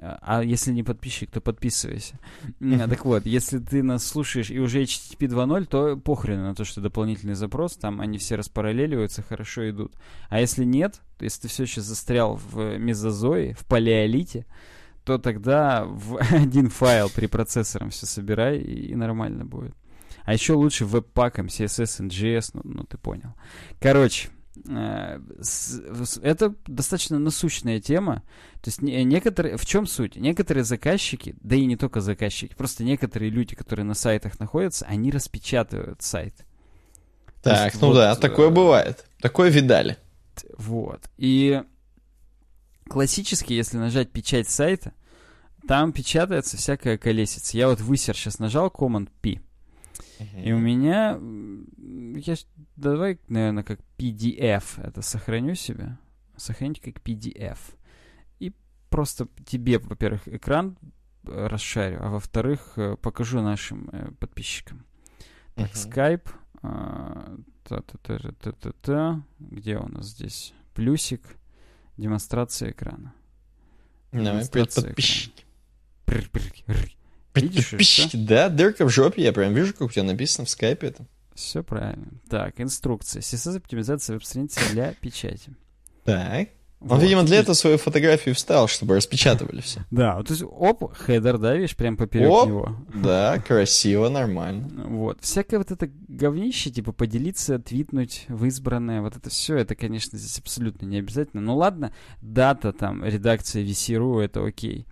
[0.02, 2.20] а если не подписчик, то подписывайся.
[2.60, 6.80] Так вот, если ты нас слушаешь и уже HTTP 2.0, то похрен на то, что
[6.80, 9.94] дополнительный запрос, там они все распараллеливаются, хорошо идут.
[10.30, 14.46] А если нет, то если ты все еще застрял в мезозое, в палеолите,
[15.04, 19.74] то тогда в один файл при процессором все собирай, и, и нормально будет.
[20.24, 23.34] А еще лучше веб-паком CSS, NGS, ну, ну ты понял.
[23.80, 24.30] Короче,
[24.66, 28.24] это достаточно насущная тема.
[28.62, 30.16] То есть некоторые, в чем суть?
[30.16, 35.12] Некоторые заказчики, да и не только заказчики, просто некоторые люди, которые на сайтах находятся, они
[35.12, 36.46] распечатывают сайт.
[37.42, 39.06] Так, есть, ну вот, да, такое э, бывает.
[39.22, 39.98] Такое видали.
[40.58, 41.10] Вот.
[41.18, 41.64] И
[42.90, 44.94] классически, если нажать печать сайта,
[45.68, 47.58] там печатается всякая колесица.
[47.58, 49.42] Я вот высер сейчас нажал Command P.
[50.44, 51.20] И у меня...
[52.20, 52.36] Я,
[52.76, 55.98] давай, наверное, как PDF это сохраню себе.
[56.36, 57.58] Сохранить как PDF.
[58.40, 58.54] И
[58.90, 60.78] просто тебе, во-первых, экран
[61.24, 64.86] э, расшарю, а во-вторых, э, покажу нашим э, подписчикам.
[65.56, 66.30] Так, Skype.
[66.62, 69.24] А, та-та-та-та-та-та.
[69.40, 70.54] Где у нас здесь?
[70.74, 71.22] Плюсик.
[71.98, 73.14] Демонстрация экрана.
[74.12, 74.46] Давай,
[76.06, 76.99] подписчики.
[77.36, 81.06] Видишь, да, дырка в жопе, я прям вижу, как у тебя написано в скайпе это.
[81.36, 82.08] Все правильно.
[82.30, 83.22] Так, инструкция.
[83.22, 85.54] CSS-оптимизация веб-страницы для печати.
[86.04, 86.50] Так.
[86.82, 87.04] Он, вот.
[87.04, 89.82] видимо, для этого свою фотографию вставил, чтобы распечатывали все.
[89.92, 92.76] Да, то есть, оп, хедер, да, видишь, прям поперек оп, него.
[92.94, 94.86] Да, красиво, нормально.
[94.88, 95.20] Вот.
[95.22, 100.40] Всякое вот это говнище, типа, поделиться, твитнуть в избранное, вот это все, это, конечно, здесь
[100.40, 101.42] абсолютно не обязательно.
[101.42, 104.88] Ну ладно, дата там, редакция VC.ru, это окей.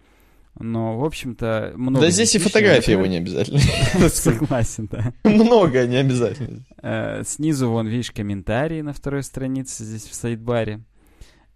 [0.59, 2.05] Но, в общем-то, много...
[2.05, 3.59] Да здесь и фотографии его не обязательно.
[4.09, 5.13] Согласен, да.
[5.29, 6.65] Много не обязательно.
[6.81, 10.83] Э, снизу, вон, видишь, комментарии на второй странице здесь в sidebar е.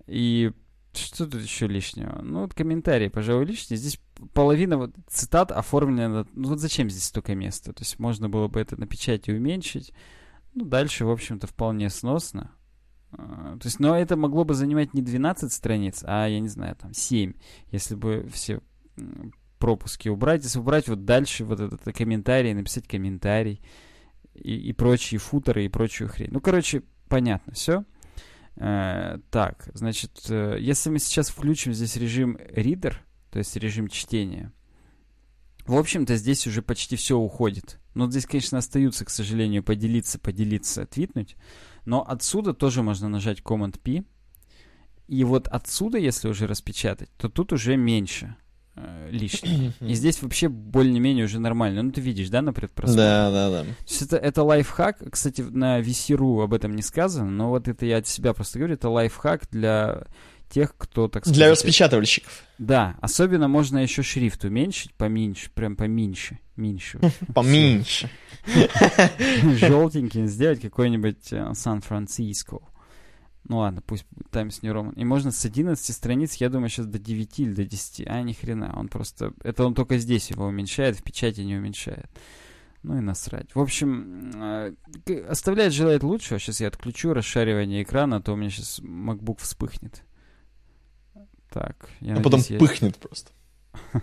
[0.08, 0.52] И
[0.94, 2.22] что тут еще лишнего?
[2.22, 3.78] Ну, вот комментарии, пожалуй, лишние.
[3.78, 4.00] Здесь
[4.34, 6.28] половина вот цитат оформлена...
[6.34, 7.74] Ну, вот зачем здесь столько места?
[7.74, 9.94] То есть можно было бы это на печати уменьшить.
[10.54, 12.52] Ну, дальше, в общем-то, вполне сносно.
[13.14, 16.76] А, то есть, но это могло бы занимать не 12 страниц, а, я не знаю,
[16.76, 17.34] там, 7,
[17.72, 18.62] если бы все
[19.62, 20.44] пропуски убрать.
[20.44, 23.62] Если убрать вот дальше вот этот комментарий, написать комментарий
[24.34, 26.30] и, и прочие футеры и прочую хрень.
[26.32, 27.86] Ну, короче, понятно, все.
[28.58, 32.96] Э, так, значит, э, если мы сейчас включим здесь режим reader,
[33.32, 34.52] то есть режим чтения,
[35.66, 37.80] в общем-то, здесь уже почти все уходит.
[37.94, 41.36] Но здесь, конечно, остаются, к сожалению, поделиться, поделиться, твитнуть.
[41.86, 44.04] Но отсюда тоже можно нажать Command-P.
[45.08, 48.36] И вот отсюда, если уже распечатать, то тут уже меньше
[48.76, 49.10] э.
[49.12, 51.84] И здесь вообще более-менее уже нормально.
[51.84, 53.04] Ну, ты видишь, да, на предпросмотре?
[53.04, 53.64] Да, да, да.
[53.64, 55.12] То есть это, это лайфхак.
[55.12, 58.76] Кстати, на VC.ru об этом не сказано, но вот это я от себя просто говорю.
[58.76, 60.04] Это лайфхак для
[60.52, 61.38] тех, кто, так сказать...
[61.38, 62.44] Для распечатывальщиков.
[62.58, 67.00] Да, особенно можно еще шрифт уменьшить, поменьше, прям поменьше, меньше.
[67.34, 68.10] Поменьше.
[69.60, 72.60] Желтенький сделать какой-нибудь э, Сан-Франциско.
[73.44, 74.94] Ну ладно, пусть Times New Roman.
[74.96, 78.08] И можно с 11 страниц, я думаю, сейчас до 9 или до 10.
[78.08, 78.74] А, ни хрена.
[78.78, 79.34] Он просто...
[79.44, 82.10] Это он только здесь его уменьшает, в печати не уменьшает.
[82.84, 83.54] Ну и насрать.
[83.54, 84.74] В общем, э,
[85.28, 86.40] оставляет желать лучшего.
[86.40, 90.04] Сейчас я отключу расшаривание экрана, а то у меня сейчас MacBook вспыхнет.
[91.50, 92.60] Так, я А надеюсь, потом я...
[92.60, 93.32] пыхнет просто.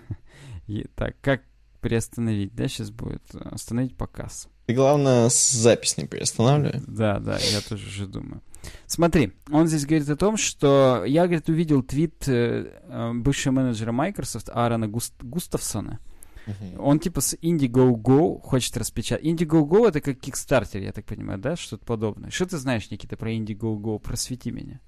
[0.96, 1.44] Так, как
[1.80, 3.22] приостановить, да, сейчас будет?
[3.34, 4.50] Остановить показ.
[4.68, 6.82] Ты, главное, запись не приостанавливай.
[6.86, 8.42] Да, да, я тоже уже думаю.
[8.86, 13.92] Смотри, он здесь говорит о том, что я, говорит, увидел твит э, э бывшего менеджера
[13.92, 16.00] Microsoft Аарона Густ, Густавсона.
[16.46, 16.82] Uh-huh.
[16.82, 19.24] Он типа с Indiegogo хочет распечатать.
[19.24, 21.56] Indiegogo это как Kickstarter, я так понимаю, да?
[21.56, 22.30] Что-то подобное.
[22.30, 23.98] Что ты знаешь, Никита, про Indiegogo?
[23.98, 24.80] Просвети меня.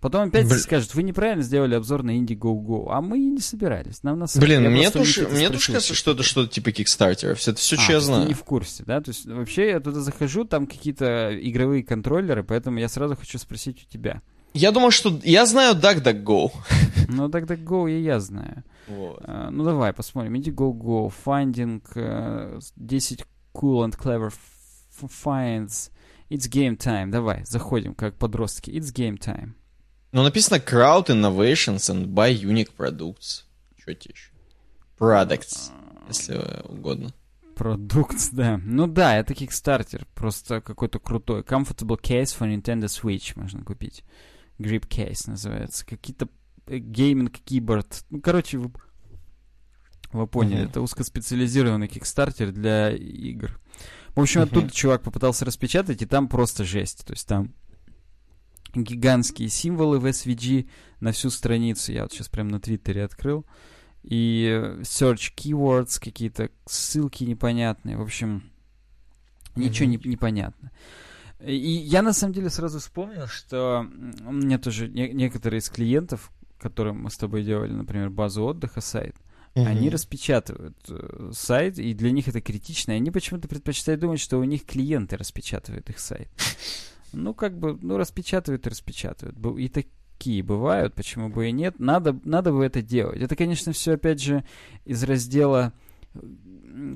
[0.00, 0.54] Потом опять Бл...
[0.54, 4.02] скажут, вы неправильно сделали обзор на Indiegogo, а мы и не собирались.
[4.02, 7.34] Нам на Блин, мне тоже, мне тоже кажется, что это что-то типа Kickstarter.
[7.34, 8.22] Все, это все, а, знаю.
[8.22, 9.00] Ты не в курсе, да?
[9.00, 13.84] То есть вообще я туда захожу, там какие-то игровые контроллеры, поэтому я сразу хочу спросить
[13.86, 14.22] у тебя.
[14.54, 15.20] Я думаю, что...
[15.22, 16.50] Я знаю DuckDuckGo.
[17.12, 18.62] Ну, DuckDuckGo и я знаю.
[18.86, 19.20] Вот.
[19.24, 20.36] А, ну, давай посмотрим.
[20.38, 24.32] Иди Go-Go, Finding, uh, 10 cool and clever
[25.08, 25.90] finds.
[26.30, 27.10] It's game time.
[27.10, 28.70] Давай, заходим, как подростки.
[28.70, 29.54] It's game time.
[30.12, 33.44] Ну, написано Crowd Innovations and Buy Unique Products.
[33.78, 34.30] Что тебе еще?
[34.98, 35.70] Products,
[36.08, 37.14] если угодно.
[37.54, 38.58] Продукт, да.
[38.64, 40.06] Ну да, это Kickstarter.
[40.14, 41.42] Просто какой-то крутой.
[41.42, 44.02] Comfortable case for Nintendo Switch можно купить.
[44.58, 45.86] Grip case называется.
[45.86, 46.28] Какие-то
[46.66, 48.04] гейминг keyboard.
[48.10, 48.70] Ну, короче, вы,
[50.12, 50.70] вы поняли, Мгм.
[50.70, 53.60] это узкоспециализированный Kickstarter для игр.
[54.14, 54.48] В общем, Мгм.
[54.50, 57.04] оттуда чувак попытался распечатать, и там просто жесть.
[57.06, 57.54] То есть там
[58.74, 60.68] гигантские символы в SVG
[61.00, 61.92] на всю страницу.
[61.92, 63.44] Я вот сейчас прям на Твиттере открыл.
[64.02, 64.46] И
[64.80, 67.96] search keywords, какие-то ссылки непонятные.
[67.98, 68.50] В общем,
[69.56, 70.70] ничего не, непонятно.
[71.44, 73.86] И я на самом деле сразу вспомнил, что
[74.26, 78.80] у меня тоже не- некоторые из клиентов, которым мы с тобой делали, например, базу отдыха
[78.82, 79.16] сайт,
[79.54, 79.90] они Мгм.
[79.94, 82.92] распечатывают э, сайт, и для них это критично.
[82.92, 86.28] И они почему-то предпочитают думать, что у них клиенты распечатывают их сайт.
[87.12, 89.36] Ну, как бы, ну, распечатывают и распечатывают.
[89.58, 91.78] И такие бывают, почему бы и нет.
[91.78, 93.20] Надо, надо бы это делать.
[93.20, 94.44] Это, конечно, все, опять же,
[94.84, 95.72] из раздела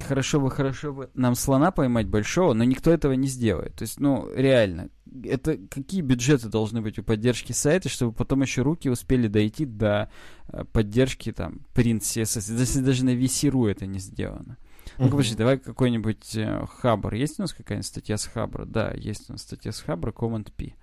[0.06, 3.74] хорошо бы, хорошо бы нам слона поймать большого, но никто этого не сделает.
[3.74, 4.90] То есть, ну, реально,
[5.24, 10.10] это какие бюджеты должны быть у поддержки сайта, чтобы потом еще руки успели дойти до
[10.48, 14.56] э, поддержки там CSS, если даже на VC.ru это не сделано.
[14.98, 17.14] Ну, подожди, давай какой-нибудь э, Хабр.
[17.14, 18.64] Есть у нас какая-нибудь статья с Хабра?
[18.64, 20.74] Да, есть у нас статья с Хабра, Command P.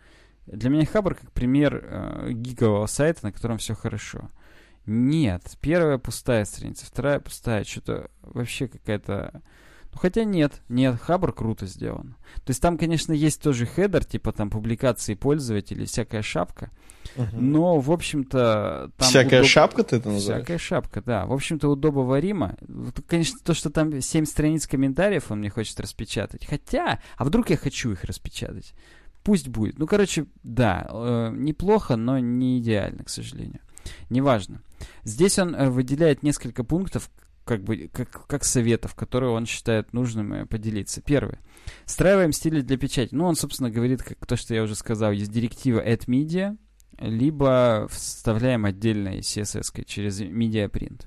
[0.48, 4.30] Для меня Хабр как пример э, гигового сайта, на котором все хорошо.
[4.86, 9.42] Нет, первая пустая страница, вторая пустая, что-то вообще какая-то...
[9.94, 12.16] Ну, хотя нет, нет, Хабр круто сделан.
[12.46, 16.72] То есть там, конечно, есть тоже хедер, типа там публикации пользователей, всякая шапка,
[17.18, 17.52] Мгм.
[17.52, 18.92] но, в общем-то...
[18.96, 20.44] там Всякая удоб- шапка ты это называешь?
[20.44, 21.26] Всякая шапка, да.
[21.26, 22.56] В общем-то, удобоваримо.
[23.08, 26.46] Конечно, то, что там 7 страниц комментариев он мне хочет распечатать.
[26.46, 28.74] Хотя, а вдруг я хочу их распечатать?
[29.24, 29.78] Пусть будет.
[29.78, 33.60] Ну, короче, да, э, неплохо, но не идеально, к сожалению.
[34.10, 34.62] Неважно.
[35.04, 37.10] Здесь он э, выделяет несколько пунктов,
[37.46, 41.02] как бы, как, как советов, которые он считает нужным э, поделиться.
[41.02, 41.40] Первый.
[41.86, 43.14] Встраиваем стили для печати.
[43.14, 46.58] Ну, он, собственно, говорит, как то, что я уже сказал, есть директива add media,
[47.00, 51.06] либо вставляем отдельной CSS через Media Print.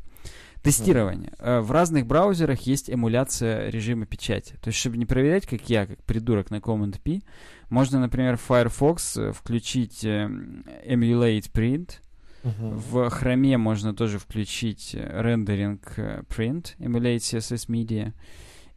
[0.62, 1.32] Тестирование.
[1.38, 4.54] Э, В разных браузерах есть эмуляция режима печати.
[4.62, 7.20] То есть, чтобы не проверять, как я, как придурок на Command P,
[7.68, 10.26] можно, например, в Firefox э, включить э,
[10.88, 12.00] Emulate Print.
[12.44, 18.12] В Chrome можно тоже включить э, Rendering э, Print, Emulate CSS Media.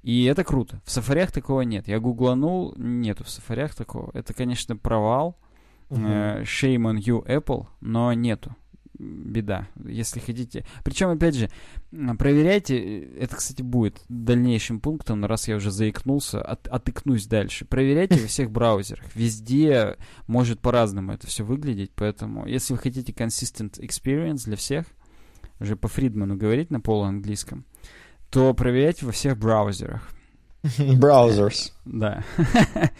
[0.04, 0.82] И это круто.
[0.86, 1.88] В сафарях такого нет.
[1.88, 4.10] Я гугланул, нету в сафарях такого.
[4.14, 5.38] Это, конечно, провал.
[5.90, 8.56] Э, Shame on you, Apple, но нету.
[9.00, 9.68] Беда.
[9.86, 10.66] Если хотите.
[10.84, 11.50] Причем, опять же,
[12.18, 12.78] проверяйте.
[12.78, 17.66] э, Это, кстати, будет дальнейшим пунктом, раз я уже заикнулся, от- отыкнусь дальше.
[17.66, 19.06] Проверяйте во всех браузерах.
[19.16, 21.92] Везде может по-разному это все выглядеть.
[21.96, 24.86] Поэтому, если вы хотите consistent experience для всех,
[25.60, 27.66] уже по Фридману говорить на полуанглийском,
[28.30, 30.10] то проверяйте во всех браузерах.
[30.98, 31.74] Браузерс.
[31.86, 32.24] Да.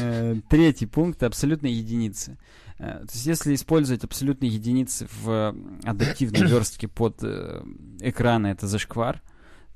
[0.00, 2.38] Э, Третий пункт— абсолютные единицы.
[2.78, 7.62] Э, То есть если использовать абсолютные единицы в м, адаптивной верстке под э,
[8.00, 9.22] экраны, это зашквар,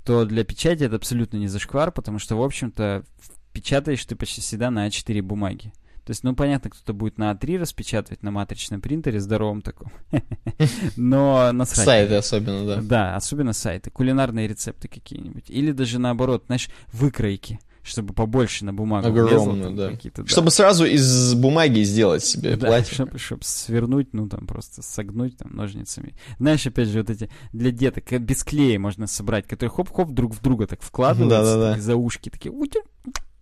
[0.05, 3.05] то для печати это абсолютно не зашквар, потому что, в общем-то,
[3.53, 5.73] печатаешь ты почти всегда на А4 бумаги.
[6.05, 9.93] То есть, ну, понятно, кто-то будет на А3 распечатывать на матричном принтере, здоровом таком.
[10.97, 11.85] Но насрать.
[11.85, 12.81] Сайты особенно, да.
[12.83, 15.51] Да, особенно сайты, кулинарные рецепты какие-нибудь.
[15.51, 19.91] Или даже наоборот, знаешь, выкройки, чтобы побольше на бумагу влезло, там да.
[19.91, 22.95] какие-то, Чтобы сразу из бумаги сделать себе да, платье.
[23.17, 26.15] чтобы, свернуть, ну там просто согнуть там ножницами.
[26.39, 30.35] Знаешь, опять же, вот эти для деток э, без клея можно собрать, которые хоп-хоп друг
[30.35, 31.69] в друга так вкладываются, Да-да-да.
[31.71, 32.81] такие за ушки, такие «Утя»,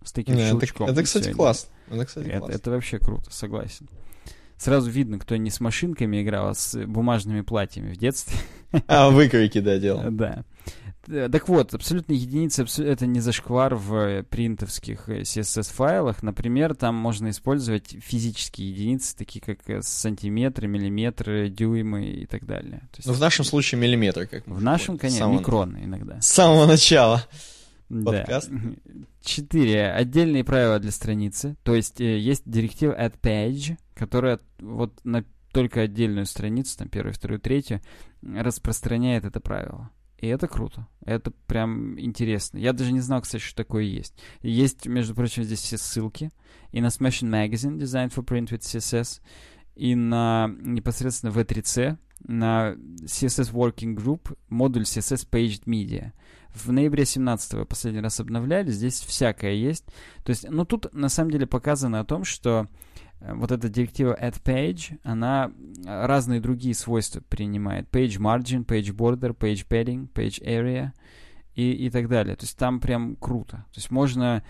[0.03, 0.89] с таким это, щелчком.
[0.89, 1.69] это, и кстати, всё, и классно.
[1.91, 2.55] Это, кстати, это, классно.
[2.55, 3.89] это вообще круто, согласен.
[4.57, 8.37] Сразу видно, кто не с машинками играл, а с бумажными платьями в детстве.
[8.87, 10.03] А, выкройки, да, делал.
[10.11, 10.43] Да.
[11.09, 16.21] Т- Так вот, абсолютно единицы это не зашквар в э, принтовских э, CSS-файлах.
[16.23, 22.79] Например, там можно использовать физические единицы, такие как э, сантиметры, миллиметры, дюймы и так далее.
[22.91, 26.21] То есть Ну, в нашем случае миллиметр, как в нашем, конечно, самого- микроны иногда.
[26.21, 27.25] С самого начала.
[27.89, 28.11] Да.
[29.23, 29.91] Четыре.
[29.91, 31.55] Отдельные правила для страницы.
[31.63, 37.13] То есть э, есть директива add page, которая вот на только отдельную страницу, там первую,
[37.15, 37.81] вторую, третью,
[38.21, 39.89] распространяет это правило.
[40.21, 40.87] И это круто.
[41.05, 42.57] Это прям интересно.
[42.57, 44.15] Я даже не знал, кстати, что такое есть.
[44.41, 46.31] Есть, между прочим, здесь все ссылки.
[46.71, 49.21] И на Smashing Magazine, Designed for Print with CSS.
[49.75, 56.11] и на непосредственно V3C, на CSS Working Group модуль CSS Paged Media.
[56.53, 59.85] В ноябре 17 последний раз обновляли, здесь всякое есть.
[60.25, 62.67] То есть, ну тут на самом деле показано о том, что
[63.21, 65.51] вот эта директива add page, она
[65.85, 67.87] разные другие свойства принимает.
[67.89, 70.91] Page margin, page border, page padding, page area
[71.55, 72.35] и, и так далее.
[72.35, 73.65] То есть там прям круто.
[73.71, 74.43] То есть можно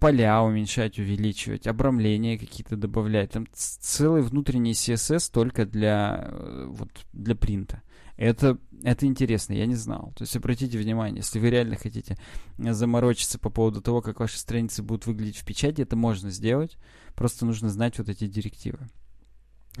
[0.00, 3.32] поля уменьшать, увеличивать, обрамления какие-то добавлять.
[3.32, 7.82] Там целый внутренний CSS только для, э, вот, для принта.
[8.16, 10.12] Это, это интересно, я не знал.
[10.16, 12.18] То есть обратите внимание, если вы реально хотите
[12.58, 16.76] заморочиться по поводу того, как ваши страницы будут выглядеть в печати, это можно сделать.
[17.18, 18.78] Просто нужно знать вот эти директивы.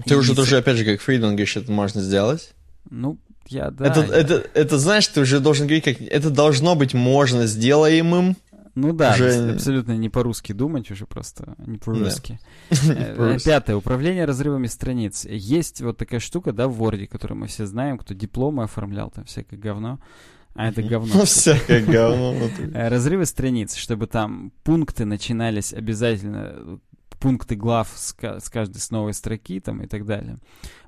[0.04, 2.52] Ты И уже тоже, опять же, как Фридман говоришь, это можно сделать?
[2.90, 3.86] Ну, я, да.
[3.86, 4.12] Это, я...
[4.12, 8.36] это, это, знаешь, ты уже должен говорить, как это должно быть можно сделаемым,
[8.74, 9.54] ну да, уже...
[9.54, 12.40] абсолютно не по-русски думать, уже просто не по-русски.
[12.70, 13.76] Э, пятое.
[13.76, 15.24] Управление разрывами страниц.
[15.24, 19.24] Есть вот такая штука, да, в Word, которую мы все знаем, кто дипломы оформлял, там
[19.26, 20.00] всякое говно.
[20.54, 21.24] А это говно.
[21.24, 22.34] Всякое говно.
[22.74, 26.80] Э, разрывы страниц, чтобы там пункты начинались обязательно
[27.20, 30.38] пункты глав с, каждой с новой строки там, и так далее.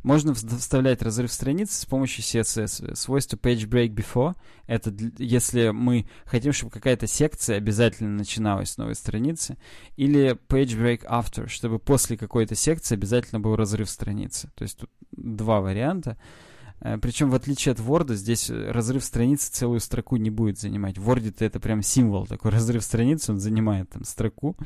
[0.02, 2.94] Можно вставлять разрыв страницы с помощью CSS.
[2.94, 4.34] Свойство page break before—
[4.66, 9.58] это если мы хотим, чтобы какая-то секция обязательно начиналась с новой страницы,
[9.96, 14.50] или page break after, чтобы после какой-то секции обязательно был разрыв страницы.
[14.54, 16.16] То есть тут два варианта.
[16.80, 20.98] Э, Причем, в отличие от Word, здесь э, разрыв страницы целую строку не будет занимать.
[20.98, 24.56] В Word это прям символ такой разрыв страницы, он занимает там строку.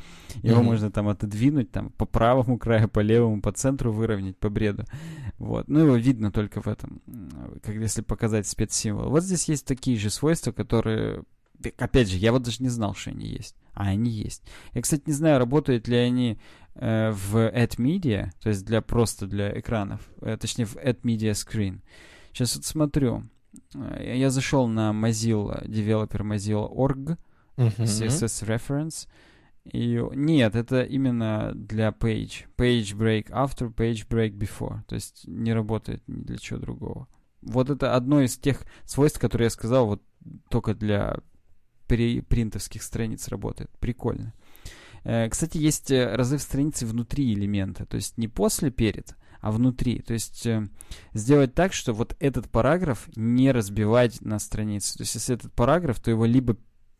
[0.41, 0.63] Его mm-hmm.
[0.63, 4.85] можно там отодвинуть там по правому краю, по левому, по центру выровнять, по бреду.
[5.37, 5.67] Вот.
[5.67, 7.01] Ну, его видно только в этом,
[7.61, 9.09] как если показать спецсимвол.
[9.09, 11.23] Вот здесь есть такие же свойства, которые...
[11.77, 13.55] Опять же, я вот даже не знал, что они есть.
[13.73, 14.43] А они есть.
[14.73, 16.37] Я, кстати, не знаю, работают ли они
[16.75, 21.81] э, в AdMedia, то есть для просто для экранов, э, точнее в AdMedia Screen.
[22.31, 23.23] Сейчас вот смотрю.
[23.73, 27.17] Э, я зашел на Mozilla, developer Mozilla.org,
[27.57, 27.77] uh-huh.
[27.77, 29.07] CSS Reference.
[29.65, 32.45] И нет, это именно для page.
[32.55, 34.83] Page break after, page break before.
[34.87, 37.07] То есть не работает ни для чего другого.
[37.41, 40.03] Вот это одно из тех свойств, которые я сказал, вот
[40.49, 41.19] только для
[41.87, 43.69] принтовских страниц работает.
[43.79, 44.33] Прикольно.
[45.05, 49.99] Э, кстати, есть э, разрыв страницы внутри элемента, то есть не после перед, а внутри.
[49.99, 50.67] То есть э,
[51.13, 54.97] сделать так, что вот этот параграф не разбивать на странице.
[54.97, 56.57] То есть если этот параграф, то его либо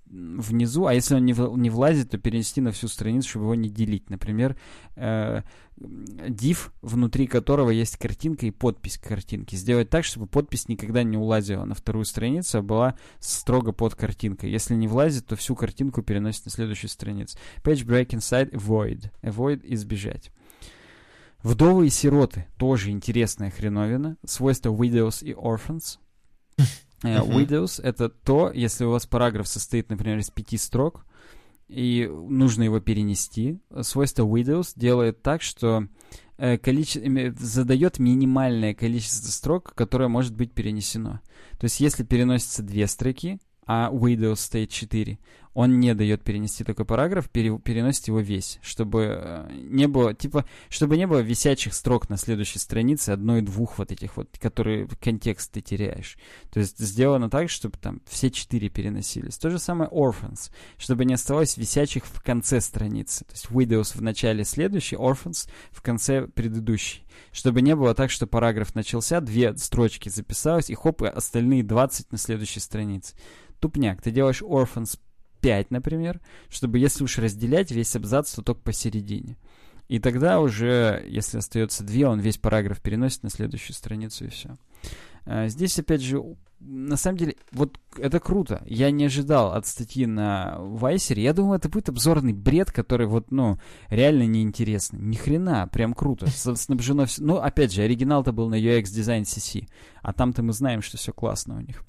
[0.07, 3.55] внизу, а если он не, в, не влазит, то перенести на всю страницу, чтобы его
[3.55, 4.09] не делить.
[4.09, 4.55] Например,
[4.95, 5.41] э,
[5.77, 9.57] div, внутри которого есть картинка и подпись к картинке.
[9.57, 14.51] Сделать так, чтобы подпись никогда не улазила на вторую страницу, а была строго под картинкой.
[14.51, 17.37] Если не влазит, то всю картинку переносит на следующую страницу.
[17.63, 19.11] Page break inside, avoid.
[19.21, 20.31] Avoid— избежать.
[21.43, 24.17] Вдовы и сироты— тоже интересная хреновина.
[24.25, 25.99] Свойства widows и orphans.
[27.03, 31.05] Uh, widows— это то, если у вас параграф состоит, например, из пяти строк,
[31.67, 33.59] и нужно его перенести.
[33.81, 35.87] Свойство Windows делает так, что
[36.37, 41.21] э, количество, задает минимальное количество строк, которое может быть перенесено.
[41.59, 45.17] То есть если переносится две строки, а Windows стоит 4,
[45.55, 50.45] он не дает перенести такой параграф, пере, переносит его весь, чтобы э, не было, типа,
[50.69, 55.61] чтобы не было висячих строк на следующей странице, одной-двух вот этих вот, которые контекст ты
[55.61, 56.17] теряешь.
[56.51, 59.37] То есть сделано так, чтобы там все четыре переносились.
[59.37, 63.23] То же самое Orphans, чтобы не оставалось висячих в конце страницы.
[63.23, 67.05] То есть Windows в начале следующий, Orphans в конце предыдущий.
[67.31, 72.11] Чтобы не было так, что параграф начался, две строчки записалось, и хоп, и остальные 20
[72.11, 73.15] на следующей странице.
[73.61, 74.01] Тупняк.
[74.01, 74.99] Ты делаешь Orphans
[75.45, 79.37] 5, например, чтобы, если уж разделять весь абзац, то только посередине.
[79.87, 84.55] И тогда уже, если остается 2, он весь параграф переносит на следующую страницу и все.
[85.27, 86.19] А, здесь, опять же,
[86.59, 88.63] на самом деле, вот это круто.
[88.65, 91.21] Я не ожидал от статьи на Вайсере.
[91.21, 94.99] Я думал, это будет обзорный бред, который вот, ну, реально неинтересный.
[94.99, 96.25] Ни хрена, прям круто.
[96.27, 97.21] Снабжено все.
[97.21, 99.67] Ну, опять же, оригинал-то был на UX Design CC.
[100.01, 101.83] А там-то мы знаем, что все классно у них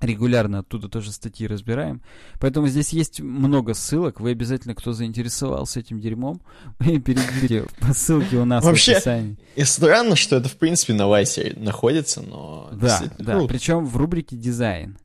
[0.00, 2.02] регулярно оттуда тоже статьи разбираем.
[2.40, 4.20] Поэтому здесь есть много ссылок.
[4.20, 6.40] Вы обязательно, кто заинтересовался этим дерьмом,
[6.78, 9.38] перейдите по ссылке у нас Вообще, в описании.
[9.54, 12.70] И странно, что это, в принципе, на Вайсе находится, но...
[12.72, 13.40] Да, да.
[13.46, 14.98] Причем в рубрике «Дизайн».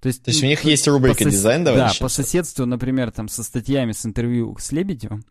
[0.00, 1.32] То есть, То есть у них есть рубрика сос...
[1.32, 5.24] «Дизайн», давай Да, по соседству, например, там со статьями с интервью с Лебедевым.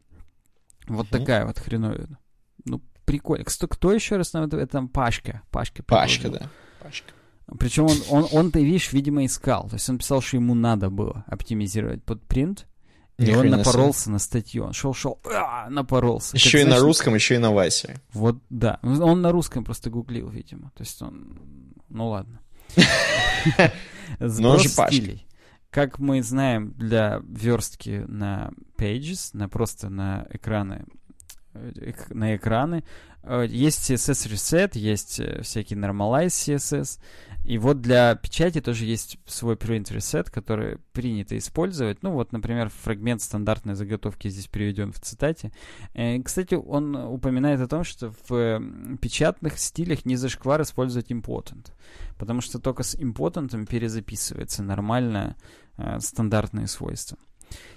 [0.88, 2.18] Вот mm такая вот хреновина.
[2.66, 3.46] Ну, прикольно.
[3.46, 4.34] Кто, кто еще раз?
[4.34, 5.42] Это там Пашка.
[5.52, 6.50] Пашка, Пашка да.
[6.82, 7.14] Пашка.
[7.60, 9.70] Причем он, он, он, ты видишь, видимо, искал.
[9.70, 12.68] То есть он писал, что ему надо было оптимизировать под принт.
[13.18, 14.66] И он напоролся на статью.
[14.66, 16.36] Он шел-шел, а, напоролся.
[16.36, 18.00] Еще как, и знаешь, на русском, еще и на Васе.
[18.14, 18.80] Вот, да.
[18.84, 20.72] Он на русском просто гуглил, видимо.
[20.76, 21.40] То есть он...
[21.90, 22.42] Ну ладно.
[24.20, 25.26] Сброс стилей.
[25.72, 30.86] Как мы знаем, для верстки на Pages, на просто на экраны,
[32.10, 32.84] на экраны,
[33.24, 37.00] э, есть CSS Reset, есть э, всякий Normalize CSS,
[37.46, 42.04] и вот для печати тоже есть свой print reset, который принято использовать.
[42.04, 45.52] Ну вот, например, фрагмент стандартной заготовки здесь приведен в цитате.
[46.26, 48.62] Кстати, он упоминает о том, что в
[49.00, 51.72] печатных стилях не зашквар использовать important,
[52.18, 55.36] потому что только с important перезаписывается нормально
[55.78, 57.18] э, стандартные свойства.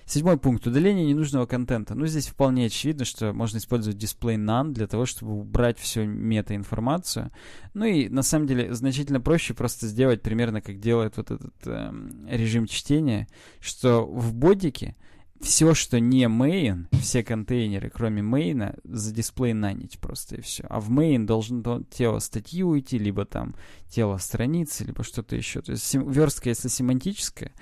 [0.07, 0.67] Седьмой пункт.
[0.67, 1.95] Удаление ненужного контента.
[1.95, 7.31] Ну, здесь вполне очевидно, что можно использовать display none для того, чтобы убрать всю метаинформацию.
[7.75, 11.93] Ну и, на самом деле, значительно проще просто сделать примерно, как делает вот этот э,
[12.29, 13.29] режим чтения,
[13.61, 14.97] что в бодике
[15.41, 20.65] все, что не main, все контейнеры, кроме main, за дисплей нанить просто и все.
[20.69, 23.55] А в main должен тело статьи уйти, либо там
[23.89, 25.63] тело страницы, либо что-то еще.
[25.63, 27.53] То есть верстка, если семантическая,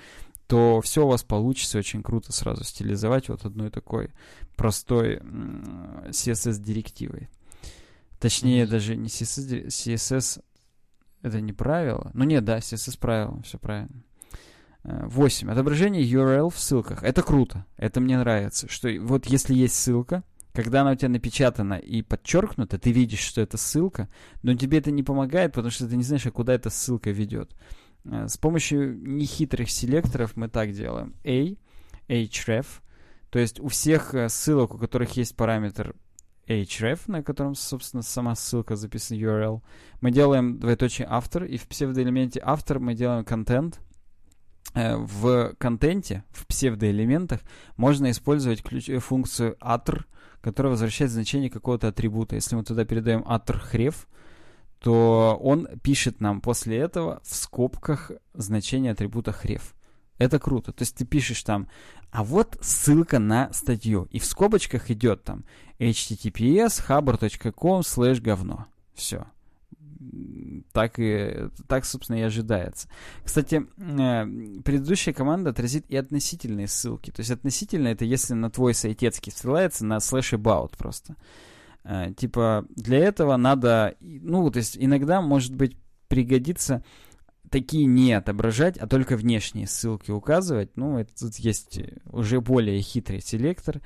[0.49, 4.09] то все у вас получится очень круто сразу стилизовать вот одной такой
[4.55, 7.29] простой CSS-директивой.
[8.19, 8.67] Точнее, mm-hmm.
[8.67, 10.43] даже не CSS, CSS
[11.21, 12.09] это не правило.
[12.15, 14.03] Ну нет, да, CSS правило, все правильно.
[14.83, 15.47] 8.
[15.47, 17.03] Э, Отображение URL в ссылках.
[17.03, 17.67] Это круто.
[17.77, 18.67] Это мне нравится.
[18.67, 23.41] Что вот если есть ссылка, когда она у тебя напечатана и подчеркнута, ты видишь, что
[23.41, 24.09] это ссылка,
[24.41, 27.55] но тебе это не помогает, потому что ты не знаешь, а куда эта ссылка ведет.
[28.05, 31.15] Э, с помощью нехитрых селекторов мы так делаем.
[31.23, 31.55] A,
[32.07, 32.65] href,
[33.29, 35.95] то есть у всех э, ссылок, у которых есть параметр
[36.47, 39.61] href, на котором, собственно, сама ссылка записана URL,
[40.01, 43.79] мы делаем двоеточие автор, и в псевдоэлементе автор мы делаем контент.
[44.73, 47.41] Э, в контенте, в псевдоэлементах
[47.77, 50.05] можно использовать ключ, функцию attr,
[50.41, 52.35] которая возвращает значение какого-то атрибута.
[52.35, 54.07] Если мы туда передаем attr href,
[54.79, 59.61] то он пишет нам после этого в скобках значение атрибута href.
[60.17, 60.71] Это круто.
[60.71, 61.69] То есть ты пишешь там,
[62.11, 64.07] а вот ссылка на статью.
[64.11, 65.45] И в скобочках идет там
[65.79, 68.67] https haber.com slash говно.
[68.93, 69.25] Все.
[70.71, 72.87] Так, и, так, собственно, и ожидается.
[73.23, 77.11] Кстати, э, предыдущая команда отразит и относительные ссылки.
[77.11, 81.15] То есть относительно это если на твой сайтецкий ссылается на slash about просто.
[81.89, 85.75] Э, типа, для этого надо, ну, то есть иногда, может быть,
[86.07, 86.83] пригодится
[87.49, 90.77] такие не отображать, а только внешние ссылки указывать.
[90.77, 93.81] Ну, это, тут есть уже более хитрый селектор,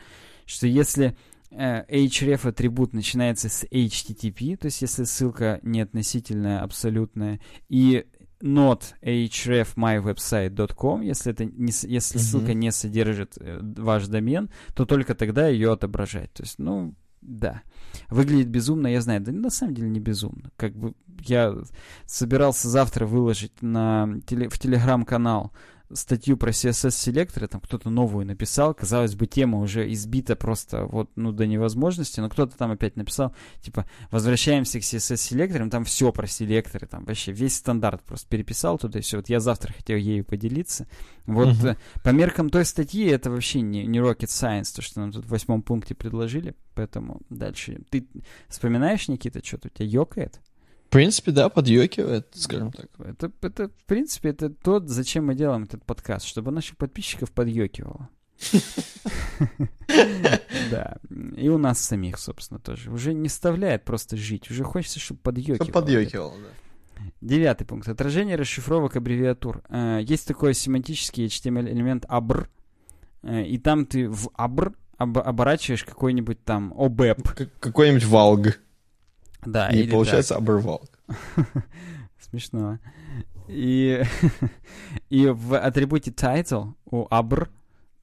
[0.46, 1.16] что если
[1.50, 7.40] э, href атрибут начинается с http, то есть если ссылка не относительная, абсолютная,
[7.70, 8.06] и
[8.42, 12.20] not hrefmywebsite.com, если, это не, если mm-hmm.
[12.20, 16.34] ссылка не содержит э, ваш домен, то только тогда ее отображать.
[16.34, 17.64] То есть, ну, да.
[18.10, 19.22] Выглядит безумно, я знаю.
[19.22, 20.52] Да на самом деле не безумно.
[20.56, 20.94] Как бы
[21.26, 21.56] я
[22.06, 25.52] собирался завтра выложить на теле, в телеграм-канал
[25.96, 31.32] статью про CSS-селекторы, там кто-то новую написал, казалось бы, тема уже избита просто вот, ну,
[31.32, 36.88] до невозможности, но кто-то там опять написал, типа, возвращаемся к CSS-селекторам, там все про селекторы,
[36.88, 39.18] там вообще весь стандарт просто переписал туда и все.
[39.18, 40.88] Вот я завтра хотел ею поделиться.
[41.26, 41.78] Вот uh-huh.
[42.04, 45.30] по меркам той статьи это вообще не, не rocket science, то, что нам тут в
[45.30, 47.82] восьмом пункте предложили, поэтому дальше.
[47.90, 48.06] Ты
[48.50, 50.42] вспоминаешь, Никита, что-то у тебя ёкает?
[50.94, 52.88] Принципе, да, подъёкивает, скажем так.
[53.00, 58.10] Это, это, в принципе, это то, зачем мы делаем этот подкаст, чтобы наших подписчиков подъёкивало.
[60.72, 60.98] Да.
[61.38, 62.92] И у нас самих, собственно, тоже.
[62.92, 64.50] Уже не вставляет просто жить.
[64.50, 65.72] Уже хочется, чтобы подъёкивало.
[65.72, 67.04] Подъёкивало, да.
[67.22, 67.88] Девятый пункт.
[67.88, 69.64] Отражение расшифровок аббревиатур.
[69.70, 72.48] Э, есть такой семантический HTML-элемент abr,
[73.24, 77.50] э, и там ты в abr оборачиваешь какой-нибудь там obep.
[77.60, 78.56] Какой-нибудь valg.
[79.46, 80.44] Да, и получается так.
[80.44, 80.88] оборвал.
[82.20, 82.80] Смешно.
[83.48, 84.04] И,
[85.10, 87.50] и в атрибуте title у abr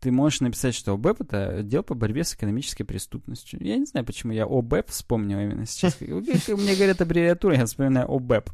[0.00, 3.62] ты можешь написать, что ОБЭП— это отдел по борьбе с экономической преступностью.
[3.62, 6.00] Я не знаю, почему я ОБЭП вспомнил именно сейчас.
[6.00, 8.50] Мне говорят аббревиатура, я вспоминаю ОБЭП.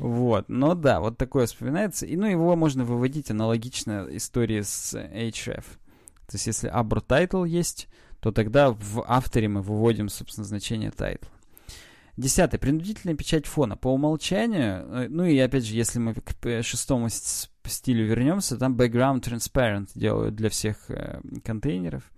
[0.00, 0.48] Вот.
[0.48, 2.06] Но да, вот такое вспоминается.
[2.06, 5.64] И ну, его можно выводить аналогично истории с href.
[6.26, 7.88] То есть если abr title есть,
[8.20, 11.28] то тогда в авторе мы выводим, собственно, значение title.
[12.16, 12.58] Десятый.
[12.58, 13.76] Принудительная печать фона.
[13.76, 19.22] По умолчанию, э, ну и опять же, если мы к шестому стилю вернемся, там background
[19.22, 22.10] transparent делают для всех э, контейнеров.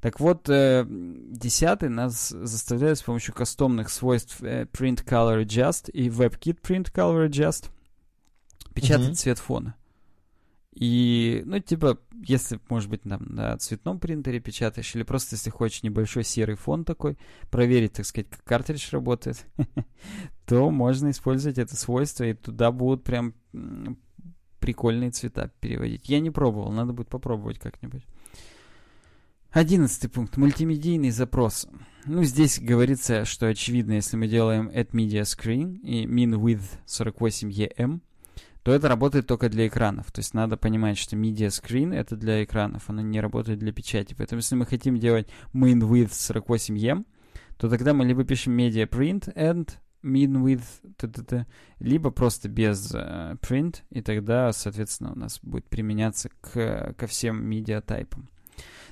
[0.00, 6.08] Так вот, э, десятый нас заставляет с помощью кастомных свойств э, print color adjust и
[6.08, 7.70] WebKit print color adjust
[8.74, 9.14] печатать mm-hmm.
[9.14, 9.74] цвет фона.
[10.80, 15.82] И, ну, типа, если, может быть, там на цветном принтере печатаешь, или просто, если хочешь
[15.82, 17.18] небольшой серый фон такой,
[17.50, 19.44] проверить, так сказать, как картридж работает,
[20.46, 23.34] то можно использовать это свойство, и туда будут прям
[24.60, 26.08] прикольные цвета переводить.
[26.08, 28.04] Я не пробовал, надо будет попробовать как-нибудь.
[29.50, 30.36] Одиннадцатый пункт.
[30.36, 31.66] Мультимедийный запрос.
[32.04, 38.00] Ну, здесь говорится, что очевидно, если мы делаем add media screen и min width 48em,
[38.68, 40.12] то это работает только для экранов.
[40.12, 44.12] То есть надо понимать, что media screen это для экранов, оно не работает для печати.
[44.12, 47.06] Поэтому если мы хотим делать min width 48em,
[47.56, 49.70] то тогда мы либо пишем media print and
[50.02, 51.46] min width, т -т -т,
[51.78, 57.42] либо просто без uh, print, и тогда, соответственно, у нас будет применяться к, ко всем
[57.42, 58.28] медиатайпам.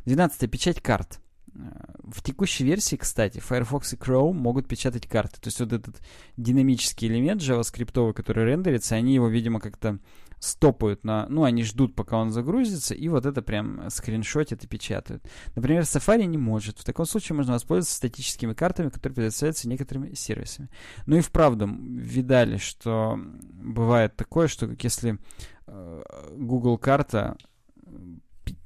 [0.07, 0.51] 12.
[0.51, 1.21] Печать карт.
[1.59, 5.41] Э, в текущей версии, кстати, Firefox и Chrome могут печатать карты.
[5.41, 6.01] То есть вот этот
[6.37, 9.99] динамический элемент JavaScript, который рендерится, они его, видимо, как-то
[10.39, 11.27] стопают на...
[11.29, 15.23] Ну, они ждут, пока он загрузится, и вот это прям скриншотят и печатают.
[15.55, 16.79] Например, Safari не может.
[16.79, 20.69] В таком случае можно воспользоваться статическими картами, которые предоставляются некоторыми сервисами.
[21.07, 25.19] Ну и вправду, видали, что бывает такое, что если
[25.67, 26.03] э,
[26.37, 27.37] Google карта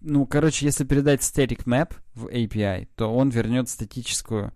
[0.00, 4.52] ну, короче, если передать static map в API, то он вернет статическую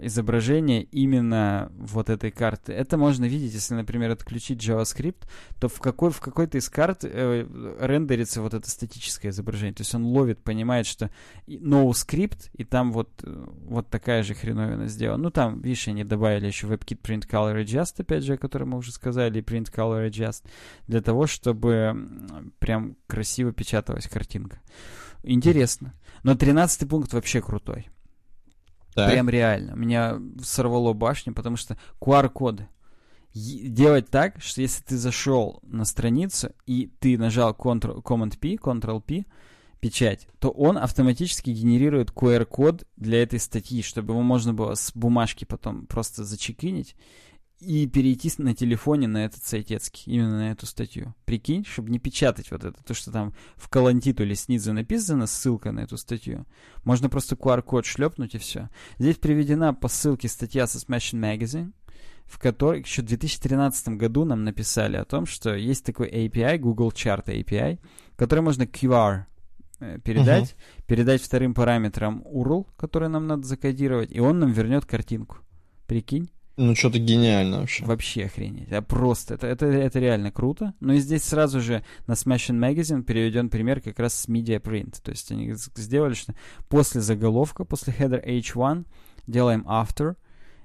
[0.00, 2.72] изображение именно вот этой карты.
[2.72, 5.26] Это можно видеть, если, например, отключить JavaScript,
[5.58, 7.46] то в, какой, в какой-то из карт э,
[7.78, 9.74] рендерится вот это статическое изображение.
[9.74, 11.10] То есть он ловит, понимает, что
[11.46, 15.24] no script, и там вот, э, вот такая же хреновина сделана.
[15.24, 18.78] Ну, там, видишь, они добавили еще WebKit Print Color Adjust, опять же, о котором мы
[18.78, 20.44] уже сказали, и Print Color Adjust,
[20.86, 22.08] для того, чтобы
[22.60, 24.58] прям красиво печаталась картинка.
[25.22, 25.92] Интересно.
[26.22, 27.90] Но 13 пункт вообще крутой.
[28.94, 29.10] Так.
[29.10, 29.72] Прям реально.
[29.72, 32.68] Меня сорвало башню, потому что QR-коды.
[33.32, 39.24] Делать так, что если ты зашел на страницу и ты нажал Ctrl, Command-P, Ctrl-P,
[39.78, 45.44] печать, то он автоматически генерирует QR-код для этой статьи, чтобы его можно было с бумажки
[45.44, 46.96] потом просто зачекинить
[47.60, 51.14] и перейти на телефоне на этот сайтецкий, именно на эту статью.
[51.26, 55.80] Прикинь, чтобы не печатать вот это, то, что там в колонтитуле снизу написано, ссылка на
[55.80, 56.46] эту статью.
[56.84, 58.70] Можно просто QR-код шлепнуть и все.
[58.98, 61.72] Здесь приведена по ссылке статья со Smashing Magazine,
[62.24, 66.90] в которой еще в 2013 году нам написали о том, что есть такой API, Google
[66.90, 67.78] Chart API,
[68.16, 69.24] который можно QR
[69.80, 70.84] э, передать, uh-huh.
[70.86, 75.38] передать вторым параметрам URL, который нам надо закодировать, и он нам вернет картинку.
[75.86, 76.30] Прикинь?
[76.62, 77.86] Ну, что-то гениально вообще.
[77.86, 78.70] Вообще охренеть.
[78.70, 80.74] А просто, это, это, это реально круто.
[80.80, 85.00] Но и здесь сразу же на Smashing Magazine переведен пример как раз с Media Print.
[85.02, 86.34] То есть они сделали, что
[86.68, 88.84] после заголовка, после header H1
[89.26, 90.16] делаем after,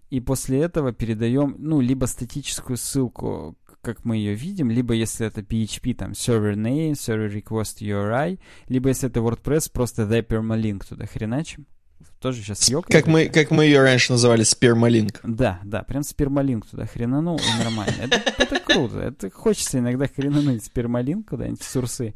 [0.09, 5.41] и после этого передаем, ну, либо статическую ссылку, как мы ее видим, либо если это
[5.41, 8.37] PHP, там, server name, server request URI,
[8.67, 11.65] либо если это WordPress, просто the permalink туда хреначим
[12.19, 12.91] тоже сейчас ёкает.
[12.91, 15.19] Как мы, как мы ее раньше называли, спермалинк.
[15.23, 17.93] Да, да, прям спермалинк туда хренанул, и нормально.
[17.99, 18.99] Это, это круто.
[18.99, 22.15] Это хочется иногда хренануть спермалинк куда-нибудь в сурсы.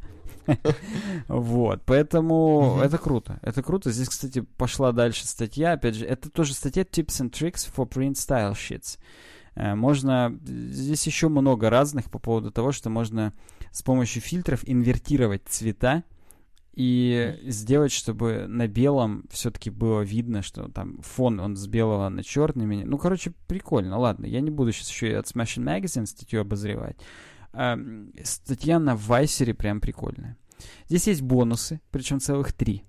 [1.27, 3.39] Вот, поэтому это круто.
[3.43, 3.91] Это круто.
[3.91, 5.73] Здесь, кстати, пошла дальше статья.
[5.73, 8.97] Опять же, это тоже статья Tips and Tricks for Print Style Sheets.
[9.55, 10.35] Э, можно...
[10.43, 13.33] Здесь еще много разных по поводу того, что можно
[13.71, 16.03] с помощью фильтров инвертировать цвета
[16.79, 22.23] и сделать, чтобы на белом все-таки было видно, что там фон, он с белого на
[22.23, 22.85] черный.
[22.85, 23.99] Ну, короче, прикольно.
[23.99, 26.95] Ладно, я не буду сейчас еще и от Smashing Magazine статью обозревать.
[27.51, 27.77] А,
[28.23, 30.37] статья на Вайсере прям прикольная.
[30.87, 32.85] Здесь есть бонусы, причем целых три.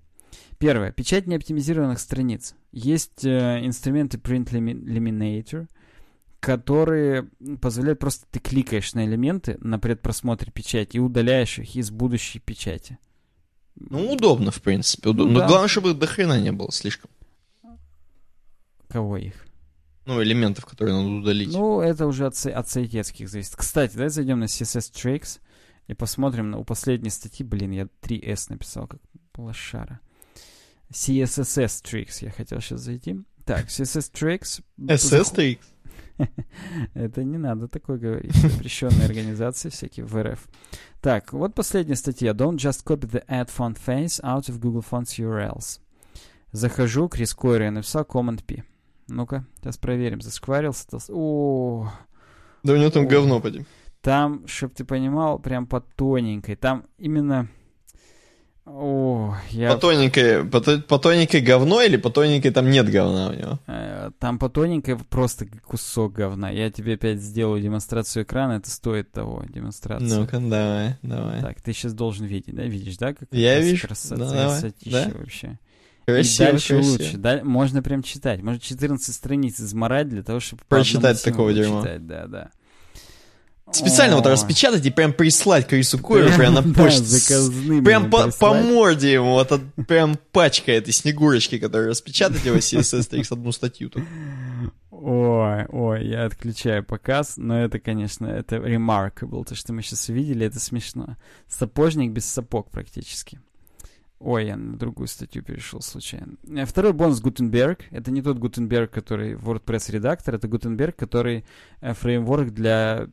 [0.57, 0.93] Первое.
[0.93, 2.55] Печать неоптимизированных страниц.
[2.71, 5.67] Есть э, инструменты Print Eliminator,
[6.39, 7.29] которые
[7.59, 12.97] позволяют просто ты кликаешь на элементы на предпросмотре печати и удаляешь их из будущей печати.
[13.89, 15.09] Ну, удобно, в принципе.
[15.09, 15.33] Удобно.
[15.33, 17.09] Ну, Но главное, чтобы до хрена не было слишком.
[18.87, 19.45] Кого их?
[20.05, 21.53] Ну, элементов, которые надо удалить.
[21.53, 23.55] Ну, это уже от, от сайтецких зависит.
[23.55, 25.39] Кстати, давай зайдем на CSS Tricks
[25.87, 27.45] и посмотрим на у последней статьи.
[27.45, 28.99] Блин, я 3S написал, как
[29.37, 29.99] лошара.
[30.91, 33.17] CSS Tricks я хотел сейчас зайти.
[33.45, 34.61] Так, CSS Tricks.
[34.77, 35.59] SS Tricks?
[36.93, 38.35] Это не надо такое говорить.
[38.35, 40.47] Запрещенные организации всякие в РФ.
[41.01, 42.31] Так, вот последняя статья.
[42.31, 45.79] Don't just copy the add font face out of Google Fonts URLs.
[46.51, 48.63] Захожу, Крис Койер, я написал Command-P.
[49.07, 50.85] Ну-ка, сейчас проверим, заскварился.
[51.09, 51.91] О,
[52.63, 53.65] Да у него там говно, поди.
[54.01, 56.55] Там, чтоб ты понимал, прям по тоненькой.
[56.55, 57.47] Там именно
[58.65, 59.71] О, я...
[59.73, 63.59] По тоненькой, по, по тоненькой говно или по тоненькой там нет говна у него?
[63.65, 66.51] Э, Там по тоненькой просто кусок говна.
[66.51, 70.07] Я тебе опять сделаю демонстрацию экрана, это стоит того, демонстрацию.
[70.21, 71.41] Ну-ка, давай, давай.
[71.41, 72.63] Так, ты сейчас должен видеть, да?
[72.63, 73.13] Видишь, да?
[73.15, 73.87] Как Я вижу.
[73.87, 75.11] краса- Ну, красотища да.
[75.19, 75.59] вообще.
[76.05, 76.91] Красиво, и дальше красиво.
[76.91, 77.17] лучше.
[77.17, 78.41] Да, можно прям читать.
[78.41, 80.61] Можно 14 страниц изморать для того, чтобы...
[80.67, 81.81] Прочитать такого дерьма.
[81.81, 82.51] Читать, да, да.
[83.73, 87.03] Специально вот распечатать и прям прислать Крису Койеру прям на почту.
[87.83, 93.51] Прям по, морде ему, вот от- прям пачка этой снегурочки, которую распечатать его CSS одну
[93.51, 93.91] статью.
[94.91, 100.45] Ой, ой, я отключаю показ, но это, конечно, это remarkable, то, что мы сейчас увидели,
[100.45, 101.17] это смешно.
[101.47, 103.39] Сапожник без сапог практически.
[104.23, 106.35] Ой, я на другую статью перешел случайно.
[106.47, 107.85] Э, Второй бонус Гутенберг.
[107.89, 111.43] Это не тот Гутенберг, который WordPress редактор, это Гутенберг, который
[111.81, 113.07] э, фреймворк для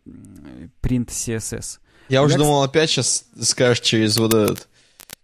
[0.83, 1.79] print CSS.
[2.11, 4.69] Я уже думал, опять сейчас скажешь через вот этот,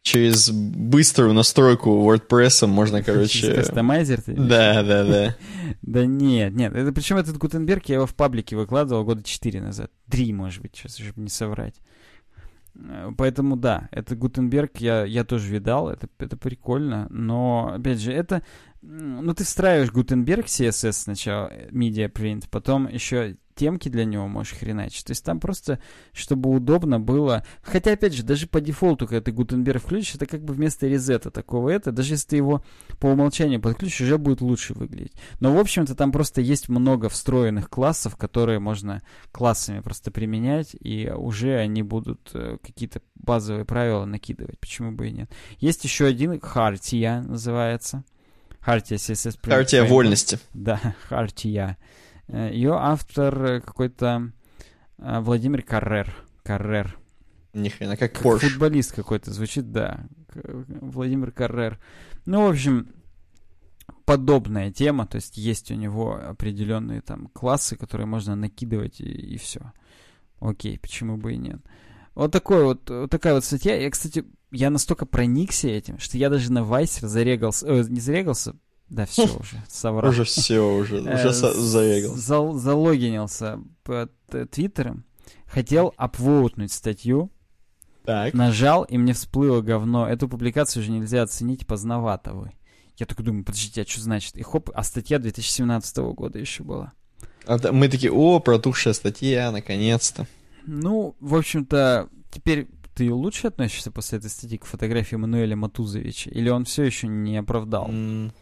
[0.01, 3.53] через быструю настройку WordPress можно, Через короче...
[3.55, 4.33] Кастомайзер ты?
[4.35, 5.37] Да, да, да.
[5.83, 6.75] Да нет, нет.
[6.75, 9.91] Это, причем этот Гутенберг я его в паблике выкладывал года 4 назад.
[10.11, 11.75] Три, может быть, сейчас, чтобы не соврать.
[12.75, 18.13] Э, Поэтому да, это Гутенберг я, я тоже видал, это, это прикольно, но, опять же,
[18.13, 18.43] это,
[18.87, 24.55] ну, ты встраиваешь Гутенберг CSS сначала, э, Media Print, потом еще темки для него можешь
[24.55, 25.05] хреначить.
[25.05, 25.79] То есть там просто,
[26.13, 27.45] чтобы удобно было.
[27.63, 31.31] Хотя, опять же, даже по дефолту, когда ты Гутенберг включишь, это как бы вместо резета
[31.31, 32.65] такого это, даже если ты его
[32.99, 35.15] по умолчанию подключишь, уже будет лучше выглядеть.
[35.41, 41.11] Но, в общем-то, там просто есть много встроенных классов, которые можно классами просто применять, и
[41.15, 44.59] уже они будут э, какие-то базовые правила накидывать.
[44.59, 45.31] Почему бы и нет?
[45.59, 48.05] Есть еще один, Хартия называется.
[48.65, 48.97] Хартия.
[48.97, 50.39] Print Хартия вольности.
[50.55, 51.77] Да, Хартия.
[52.29, 54.33] Ее автор э, какой-то
[54.99, 56.15] э, Владимир Каррер.
[56.43, 56.99] Каррер.
[57.53, 60.07] Ни хрена, как Как футболист какой-то звучит, да.
[60.33, 61.79] Владимир Каррер.
[62.25, 62.89] Ну, в общем,
[64.07, 69.37] подобная тема, то есть есть у него определенные там классы, которые можно накидывать и, и
[69.37, 69.73] все.
[70.41, 71.61] Окей, почему бы и нет.
[72.15, 73.75] Вот такой вот, вот такая вот статья.
[73.77, 78.55] Я, кстати, я настолько проникся этим, что я даже на Вайсер зарегался, э, не зарегался,
[78.89, 80.11] да все уже, соврал.
[80.11, 82.15] Уже все, уже, Э, уже со- зарегал.
[82.15, 85.05] зал- залогинился под э, Твиттером,
[85.47, 87.33] хотел апвоутнуть статью,
[88.05, 88.33] Так.
[88.35, 90.09] нажал, и мне всплыло говно.
[90.09, 92.53] Эту публикацию уже нельзя оценить, поздновато вы.
[92.97, 94.37] Я такой думаю, подождите, а что значит?
[94.37, 96.93] И хоп, а статья 2017 года еще была.
[97.47, 100.29] А мы такие, о, протухшая статья, наконец-то.
[100.67, 106.31] Ну, в общем-то, теперь ты лучше относишься после этой статьи к фотографии Мануэля Матузовича?
[106.31, 107.89] Или он все еще не оправдал?
[107.89, 108.33] М,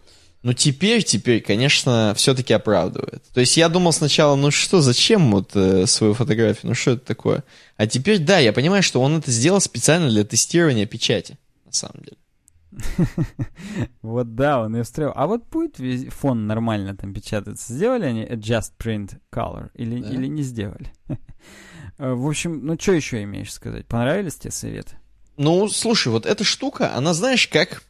[0.42, 3.22] Ну, теперь, теперь, конечно, все-таки оправдывает.
[3.32, 7.06] То есть я думал сначала, ну что, зачем вот э, свою фотографию, ну что это
[7.06, 7.44] такое?
[7.76, 12.02] А теперь, да, я понимаю, что он это сделал специально для тестирования печати, на самом
[12.04, 12.16] деле.
[14.02, 15.12] Вот да, он ее встроил.
[15.14, 15.76] А вот будет
[16.12, 17.72] фон нормально там печататься?
[17.72, 20.92] Сделали они Adjust Print Color или, или не сделали?
[22.02, 23.86] Э, В общем, ну что еще имеешь сказать?
[23.86, 24.96] Понравились тебе советы?
[25.36, 27.84] Ну, слушай, вот эта штука, она, знаешь, как,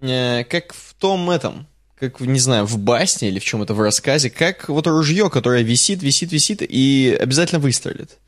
[0.00, 1.66] э, как в том этом,
[1.98, 6.02] как, не знаю, в басне или в чем-то в рассказе, как вот ружье, которое висит,
[6.02, 8.18] висит, висит и обязательно выстрелит.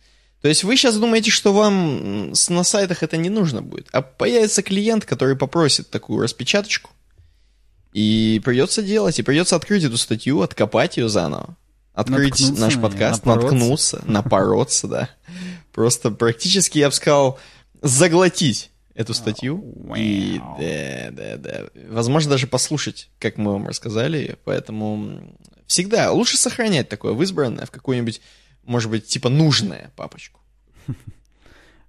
[0.40, 4.62] То есть вы сейчас думаете, что вам на сайтах это не нужно будет, а появится
[4.62, 6.90] клиент, который попросит такую распечаточку,
[7.92, 11.57] и придется делать, и придется открыть эту статью, откопать ее заново.
[11.95, 13.55] Открыть наш подкаст, напороться.
[13.55, 15.11] наткнуться, напороться, да.
[15.72, 17.38] Просто практически, я бы сказал,
[17.80, 19.64] заглотить эту статью.
[19.97, 21.61] И да, да, да.
[21.88, 24.36] Возможно, даже послушать, как мы вам рассказали.
[24.45, 25.36] Поэтому
[25.66, 28.20] всегда лучше сохранять такое в избранное, в какую-нибудь,
[28.64, 30.40] может быть, типа нужное папочку.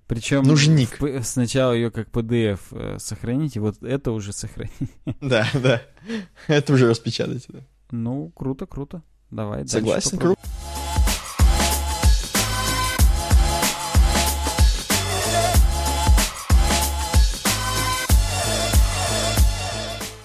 [0.08, 1.00] Причем Нужник.
[1.00, 4.72] в сначала ее как PDF э, сохранить, и вот это уже сохранить.
[5.20, 5.82] Да, да.
[6.48, 7.46] Это уже распечатать.
[7.48, 7.62] да.
[7.90, 9.02] Ну, круто, круто.
[9.32, 10.40] Давай Согласен, круто.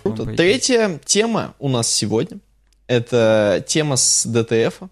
[0.03, 0.35] Круто.
[0.37, 2.41] Третья тема у нас сегодня.
[2.87, 4.83] Это тема с ДТФ.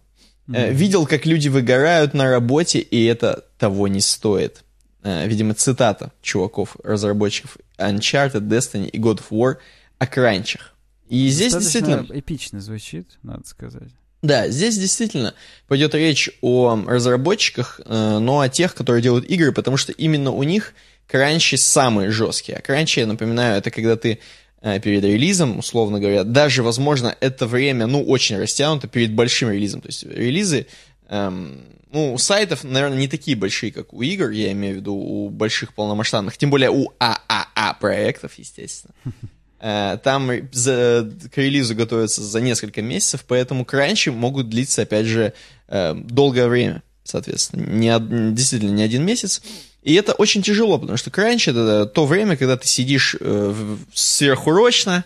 [0.52, 0.72] Э.
[0.72, 4.64] Видел, как люди выгорают на работе, и это того не стоит.
[5.02, 9.56] Э, Видимо, цитата чуваков, разработчиков Uncharted, Destiny и God of War
[9.98, 10.74] о кранчах.
[11.08, 12.06] И здесь действительно...
[12.10, 13.90] эпично звучит, надо сказать.
[14.20, 15.34] Да, здесь действительно
[15.68, 20.42] пойдет речь о разработчиках, э, но о тех, которые делают игры, потому что именно у
[20.42, 20.74] них
[21.06, 22.58] кранчи самые жесткие.
[22.58, 24.18] А кранчи, я напоминаю, это когда ты
[24.60, 29.82] э, перед релизом, условно говоря, даже, возможно, это время, ну, очень растянуто перед большим релизом.
[29.82, 30.66] То есть релизы
[31.08, 34.94] эм, ну, у сайтов, наверное, не такие большие, как у игр, я имею в виду
[34.94, 38.94] у больших полномасштабных, тем более у ААА проектов, естественно.
[39.60, 45.32] Э, там за, к релизу готовятся за несколько месяцев, поэтому кранчи могут длиться, опять же,
[45.68, 49.42] э, долгое время, соответственно, не, действительно не один месяц.
[49.82, 55.04] И это очень тяжело, потому что кранч— это то время, когда ты сидишь э, сверхурочно,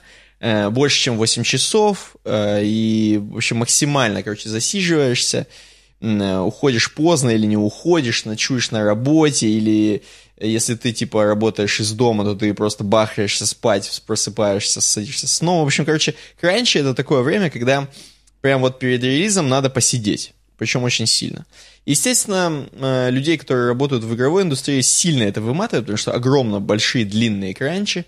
[0.71, 5.47] больше, чем 8 часов, и, в общем, максимально, короче, засиживаешься,
[6.01, 10.03] уходишь поздно или не уходишь, ночуешь на работе, или
[10.49, 15.63] если ты, типа, работаешь из дома, то ты просто бахаешься спать, просыпаешься, садишься снова.
[15.63, 17.89] В общем, короче, раньше это такое время, когда
[18.41, 21.47] прям вот перед релизом надо посидеть, причем очень сильно.
[21.87, 27.05] Естественно, э, людей, которые работают в игровой индустрии, сильно это выматывает, потому что огромно большие
[27.05, 28.05] длинные кранчи,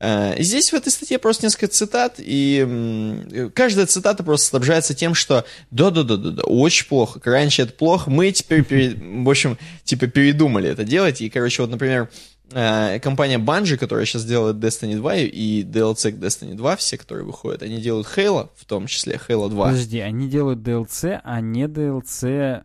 [0.00, 6.42] здесь в этой статье просто несколько цитат, и каждая цитата просто снабжается тем, что да-да-да-да,
[6.44, 11.28] очень плохо, раньше это плохо, мы теперь, перед, в общем, типа передумали это делать, и,
[11.28, 12.08] короче, вот, например,
[12.52, 17.24] э, компания Bungie, которая сейчас делает Destiny 2 и DLC к Destiny 2, все, которые
[17.24, 19.66] выходят, они делают Halo, в том числе Halo 2.
[19.66, 22.62] Подожди, они делают DLC, а не DLC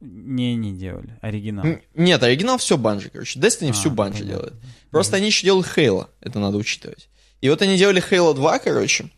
[0.00, 1.18] не, не делали.
[1.20, 1.64] Оригинал.
[1.94, 3.38] Нет, оригинал все Банжи, короче.
[3.38, 4.54] Destiny а, всю Банжи делает.
[4.90, 7.08] Просто они еще делают Halo, это надо учитывать.
[7.40, 9.10] И вот они делали Halo 2, короче,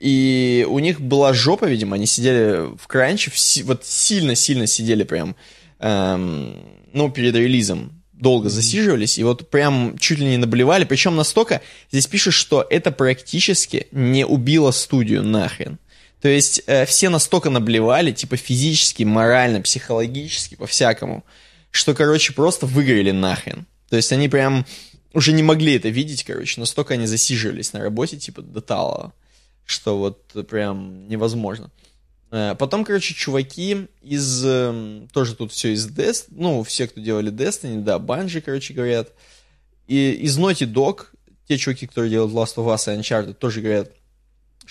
[0.00, 3.30] и у них была жопа, видимо, они сидели в кранче,
[3.64, 5.36] вот сильно-сильно сидели прям,
[5.78, 6.56] эм,
[6.94, 11.60] ну, перед релизом, долго засиживались, и вот прям чуть ли не наблевали, причем настолько,
[11.92, 15.78] здесь пишут, что это практически не убило студию нахрен.
[16.20, 21.24] То есть э, все настолько наблевали, типа физически, морально, психологически, по-всякому,
[21.70, 23.66] что, короче, просто выгорели нахрен.
[23.88, 24.66] То есть они прям
[25.14, 29.12] уже не могли это видеть, короче, настолько они засиживались на работе, типа, до талого,
[29.64, 31.70] что вот прям невозможно.
[32.30, 34.44] Э, потом, короче, чуваки из...
[34.44, 39.10] Эм, тоже тут все из Destiny, ну, все, кто делали Destiny, да, Bungie, короче, говорят.
[39.88, 41.06] И из Naughty Dog,
[41.48, 43.90] те чуваки, которые делают Last of Us и Uncharted, тоже говорят,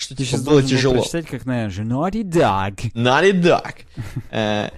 [0.00, 0.94] что Ты типа, сейчас было тяжело.
[0.94, 2.92] прочитать, как, наверное, Naughty Dog.
[2.94, 3.74] Naughty Dog.
[4.30, 4.70] Э,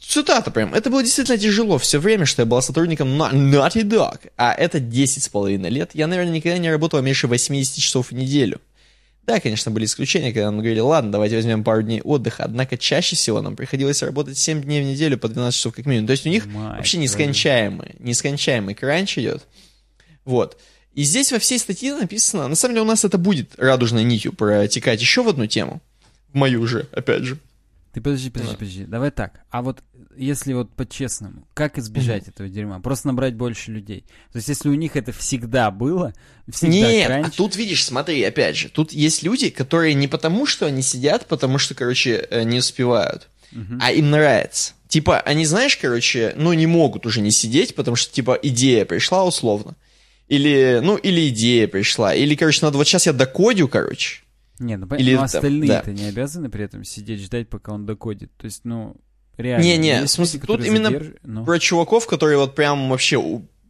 [0.00, 0.74] цитата прям.
[0.74, 4.30] Это было действительно тяжело все время, что я была сотрудником Naughty Dog.
[4.36, 5.90] А это 10 с половиной лет.
[5.94, 8.60] Я, наверное, никогда не работала меньше 80 часов в неделю.
[9.26, 13.14] Да, конечно, были исключения, когда нам говорили, ладно, давайте возьмем пару дней отдыха, однако чаще
[13.14, 16.06] всего нам приходилось работать 7 дней в неделю по 12 часов как минимум.
[16.06, 19.44] То есть у них Мать вообще нескончаемый, нескончаемый кранч идет.
[20.24, 20.58] Вот.
[20.94, 24.32] И здесь во всей статье написано, на самом деле у нас это будет радужной нитью
[24.32, 25.80] протекать еще в одну тему,
[26.32, 27.38] в мою же, опять же.
[27.92, 28.58] Ты подожди, подожди, да.
[28.58, 28.84] подожди.
[28.84, 29.40] Давай так.
[29.50, 29.82] А вот
[30.16, 32.30] если вот по-честному, как избежать mm-hmm.
[32.30, 32.78] этого дерьма?
[32.80, 34.04] Просто набрать больше людей.
[34.32, 36.14] То есть если у них это всегда было,
[36.48, 37.26] всегда Нет, кранч...
[37.26, 41.26] а тут видишь, смотри, опять же, тут есть люди, которые не потому, что они сидят,
[41.26, 43.78] потому что, короче, э, не успевают, mm-hmm.
[43.80, 44.74] а им нравится.
[44.86, 49.24] Типа, они, знаешь, короче, ну не могут уже не сидеть, потому что, типа, идея пришла
[49.24, 49.74] условно.
[50.30, 52.14] Или, ну, или идея пришла.
[52.14, 54.22] Или, короче, надо вот сейчас я докодю, короче.
[54.60, 55.92] Не, ну, Или, но остальные-то да.
[55.92, 58.30] не обязаны при этом сидеть ждать, пока он докодит.
[58.36, 58.94] То есть, ну,
[59.36, 59.64] реально.
[59.64, 61.14] Не-не, в смысле, тут именно задерж...
[61.24, 61.44] ну...
[61.44, 63.20] про чуваков, которые вот прям вообще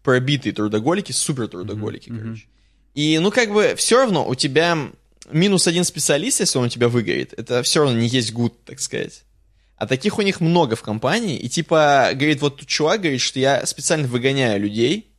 [0.03, 2.23] пробитые трудоголики, супер трудоголики, mm-hmm.
[2.23, 2.47] короче.
[2.95, 4.77] И, ну, как бы, все равно у тебя
[5.33, 8.81] минус один специалист, если он у тебя выгорит, это все равно не есть гуд, так
[8.81, 9.23] сказать.
[9.77, 13.41] А таких у них много в компании, и типа, говорит, вот тут чувак говорит, что
[13.41, 15.10] я специально выгоняю людей,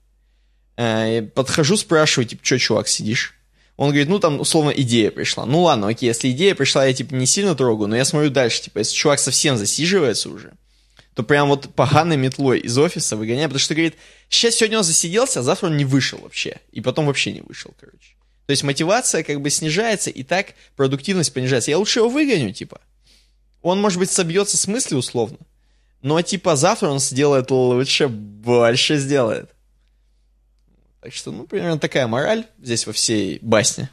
[0.81, 3.35] Э, подхожу, спрашиваю, типа, что, чувак, сидишь?
[3.77, 5.45] Он говорит, ну, там, условно, идея пришла.
[5.45, 8.63] Ну, ладно, окей, если идея пришла, я, типа, не сильно трогаю, но я смотрю дальше,
[8.63, 10.53] типа, если чувак совсем засиживается уже,
[11.13, 13.95] то прям вот поганой метлой из офиса выгоняю, потому что, говорит,
[14.27, 16.57] сейчас сегодня он засиделся, а завтра он не вышел вообще.
[16.71, 18.15] И потом вообще не вышел, короче.
[18.47, 21.69] То есть мотивация как бы снижается, и так продуктивность понижается.
[21.69, 22.81] Я лучше его выгоню, типа.
[23.61, 25.37] Он, может быть, собьется с мысли условно,
[26.01, 29.51] но, типа, завтра он сделает лучше, больше сделает.
[31.01, 33.89] Так что, ну, примерно такая мораль здесь во всей басне.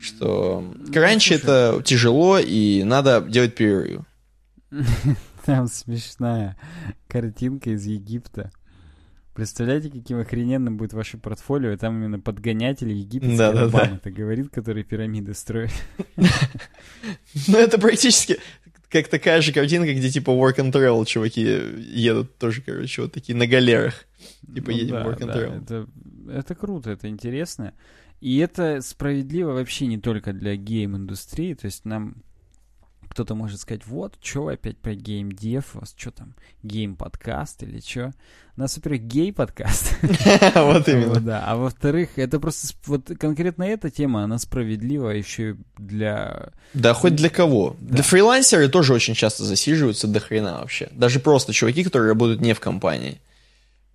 [0.00, 4.02] Что ну, раньше это тяжело, и надо делать перерыв.
[5.44, 6.56] Там смешная
[7.08, 8.52] картинка из Египта.
[9.34, 11.76] Представляете, каким охрененным будет ваше портфолио?
[11.76, 13.96] Там именно подгонятели египетский да, да, да.
[13.96, 15.72] это говорит, который пирамиды строит.
[17.48, 18.38] Ну, это практически
[18.94, 23.36] как такая же картинка, где типа work and travel чуваки едут тоже, короче, вот такие
[23.36, 24.06] на галерах.
[24.54, 25.62] Типа ну, едем да, work and да, travel.
[25.62, 25.86] Это,
[26.30, 27.74] это круто, это интересно.
[28.20, 32.22] И это справедливо вообще не только для гейм-индустрии, то есть нам
[33.10, 37.80] Кто-то может сказать, вот, что вы опять про геймдев, у вас что там, гейм-подкаст или
[37.80, 38.12] что?
[38.56, 39.98] У нас, во-первых, гей-подкаст.
[40.54, 41.20] Вот именно.
[41.20, 46.50] Да, а во-вторых, это просто, вот конкретно эта тема, она справедлива еще для...
[46.72, 47.76] Да, хоть для кого.
[47.80, 50.88] Для фрилансеры тоже очень часто засиживаются до хрена вообще.
[50.92, 53.20] Даже просто чуваки, которые работают не в компании.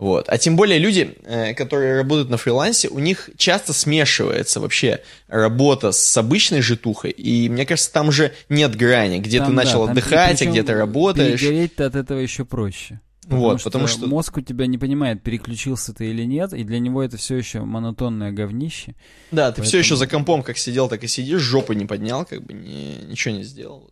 [0.00, 0.28] Вот.
[0.28, 5.92] А тем более люди, э, которые работают на фрилансе, у них часто смешивается вообще работа
[5.92, 7.10] с обычной житухой.
[7.10, 10.46] И мне кажется, там же нет грани, где Там, ты да, начал там- отдыхать, а
[10.46, 11.38] где ты работаешь.
[11.40, 13.00] Перегореть-то от этого еще проще.
[13.24, 16.64] Потому Вот, что потому что- мозг у тебя не понимает, переключился ты или нет, и
[16.64, 18.94] для него это все еще монотонное говнище.
[19.30, 22.24] Да, ты все еще Поэтому- за компом как сидел, так и сидишь, жопы не поднял,
[22.24, 23.90] как бы ни- ничего не сделал.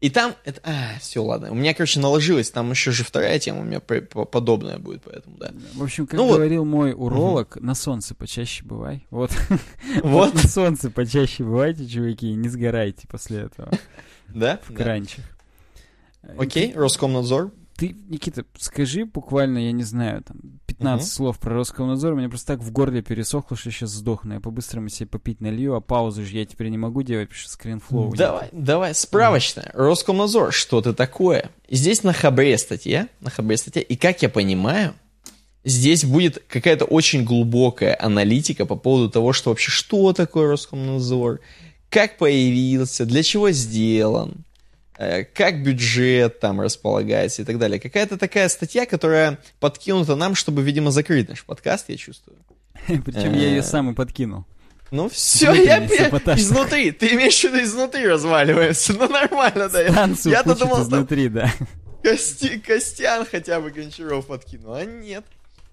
[0.00, 1.50] И там, это, а, все, ладно.
[1.50, 5.02] У меня, короче, наложилось, там еще же вторая тема у меня по- по- подобная будет,
[5.02, 5.52] поэтому, да.
[5.74, 6.36] В общем, как Ну вот.
[6.36, 9.06] говорил мой уролог, на солнце почаще бывай.
[9.10, 9.30] Вот.
[10.02, 10.32] Вот.
[10.34, 13.70] на солнце почаще бывайте, чуваки, не сгорайте после этого
[14.28, 14.58] Да?
[14.66, 15.24] в кранчах.
[16.38, 17.52] Окей, Роскомнадзор.
[17.76, 22.14] Ты, Никита, скажи буквально, я не знаю, там, 15 слов про Роскомнадзор.
[22.14, 24.34] Мне просто так в горле пересохло, что сейчас сдохну.
[24.34, 27.50] Я по-быстрому себе попить налью, а паузу же я теперь не могу делать, потому что
[27.50, 28.18] скринфлоу нет.
[28.18, 29.70] Давай, давай, справочная.
[29.74, 31.50] Роскомнадзор, что это такое?
[31.68, 34.94] Здесь на Хабре статья, на Хабре статья, и как я понимаю,
[35.64, 41.40] здесь будет какая-то очень глубокая аналитика по поводу того, что вообще, что такое Роскомнадзор,
[41.90, 44.44] как появился, для чего сделан,
[45.34, 47.80] как бюджет там располагается и так далее.
[47.80, 52.36] Какая-то такая статья, которая подкинута нам, чтобы, видимо, закрыть наш подкаст, я чувствую.
[52.86, 54.44] Причем я ее сам и подкинул.
[54.90, 56.90] Ну все, я изнутри.
[56.90, 58.92] Ты имеешь в виду изнутри разваливаемся.
[58.92, 60.08] Ну нормально, да.
[60.24, 61.52] Я-то думал, изнутри, да.
[62.02, 64.74] Кости, Костян хотя бы Гончаров подкинул.
[64.74, 65.24] А нет.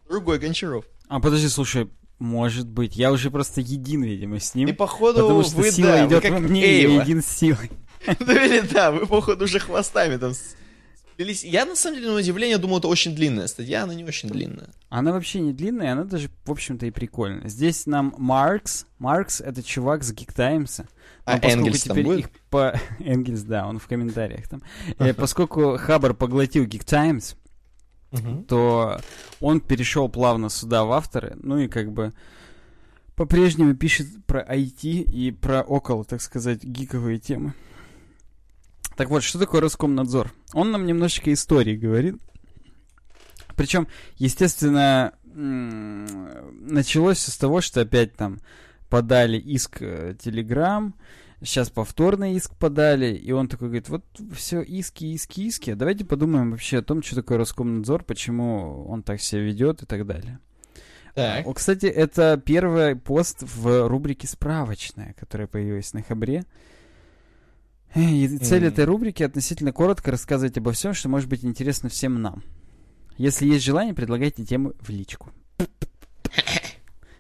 [0.08, 0.86] Другой Гончаров.
[1.08, 2.96] А подожди, слушай, может быть.
[2.96, 4.68] Я уже просто един, видимо, с ним.
[4.68, 7.02] И походу Потому что вы, сила да, идет как во мне, и я Эйва.
[7.02, 7.72] един с силой.
[8.20, 11.44] Ну или да, вы походу уже хвостами там сплелись.
[11.44, 14.70] Я на самом деле, на удивление, думал, это очень длинная статья, она не очень длинная.
[14.90, 17.50] Она вообще не длинная, она даже, в общем-то, и прикольная.
[17.50, 18.86] Здесь нам Маркс.
[19.00, 20.82] Маркс— это чувак с Geek Times.
[21.26, 22.20] А Энгельс там будет?
[22.20, 22.80] их по...
[23.00, 24.62] Энгельс, да, он в комментариях там.
[25.00, 27.36] Э, Поскольку Хабр поглотил Geek Times,
[28.48, 29.00] то
[29.42, 32.14] он перешел плавно сюда в авторы, ну и как бы
[33.16, 37.54] по-прежнему пишет про IT и про около, так сказать, гиковые темы.
[38.98, 40.34] Так вот, что такое Роскомнадзор?
[40.54, 42.16] Он нам немножечко истории говорит.
[43.56, 43.88] Причем,
[44.18, 48.40] естественно, началось всё с того, что опять там
[48.90, 50.96] подали иск Телеграм,
[51.44, 54.04] сейчас повторный иск подали, и он такой говорит, вот
[54.36, 59.04] все иски, иски, иски, а давайте подумаем вообще о том, что такое Роскомнадзор, почему он
[59.04, 60.40] так себя ведет и так далее.
[61.14, 61.46] Так.
[61.46, 66.46] О, кстати, это первый пост в рубрике «Справочная», которая появилась на Хабре.
[67.96, 72.44] И цель этой рубрики относительно коротко рассказывать обо всем, что может быть интересно всем нам.
[73.18, 75.32] Если есть желание, предлагайте темы в личку.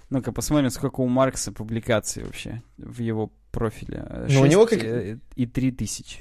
[0.10, 4.06] Ну-ка, посмотрим, сколько у Маркса публикаций вообще в его профиле.
[4.30, 6.20] Ну, у него как- э, И три тысячи.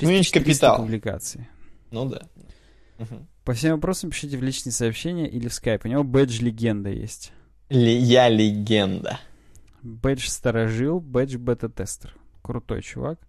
[0.00, 0.76] Минимум 6300 капитал.
[0.78, 1.48] публикаций.
[1.90, 2.22] Ну да.
[2.98, 3.26] Мгм.
[3.44, 5.84] По всем вопросам пишите в личные сообщения или в скайп.
[5.84, 7.32] У него бэдж легенда есть.
[7.68, 9.20] Ли- Я легенда.
[9.82, 12.14] Бэдж старожил, бэдж бета-тестер.
[12.42, 13.20] Крутой чувак.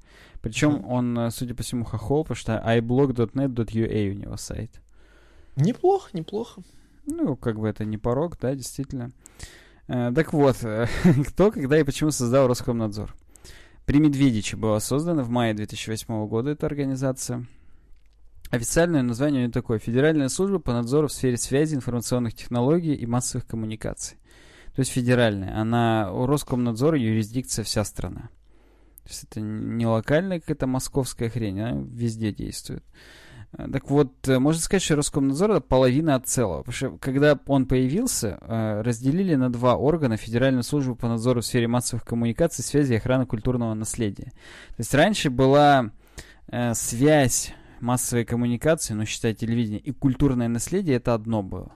[0.41, 0.91] Причем Мгм.
[0.91, 4.81] он, э, судя по всему, хохол, потому что iblog.net.ua у него сайт.
[5.55, 6.61] Неплохо, неплохо.
[7.05, 9.11] Ну, как бы это не порог, да, действительно.
[9.87, 10.87] Э, так вот, э,
[11.29, 13.15] кто, когда и почему создал Роскомнадзор?
[13.85, 17.45] При Медведиче была создана в мае 2008 года эта организация.
[18.49, 19.79] Официальное название у нее такое.
[19.79, 24.17] Федеральная служба по надзору в сфере связи, информационных технологий и массовых коммуникаций.
[24.75, 25.59] То есть федеральная.
[25.59, 28.29] Она, у Роскомнадзора юрисдикция вся страна.
[29.07, 32.83] То есть это не локальная какая-то московская хрень, она везде действует.
[33.53, 36.63] Э, Так вот, э, можно сказать, что Роскомнадзор это половина от целого.
[36.63, 41.45] Потому что когда он появился, э, разделили на два органа Федеральную службу по надзору в
[41.45, 44.31] сфере массовых коммуникаций, связи и охраны культурного наследия.
[44.69, 45.91] То есть раньше была
[46.73, 51.73] связь массовой коммуникации, ну, считай, телевидение, и культурное наследие это одно было.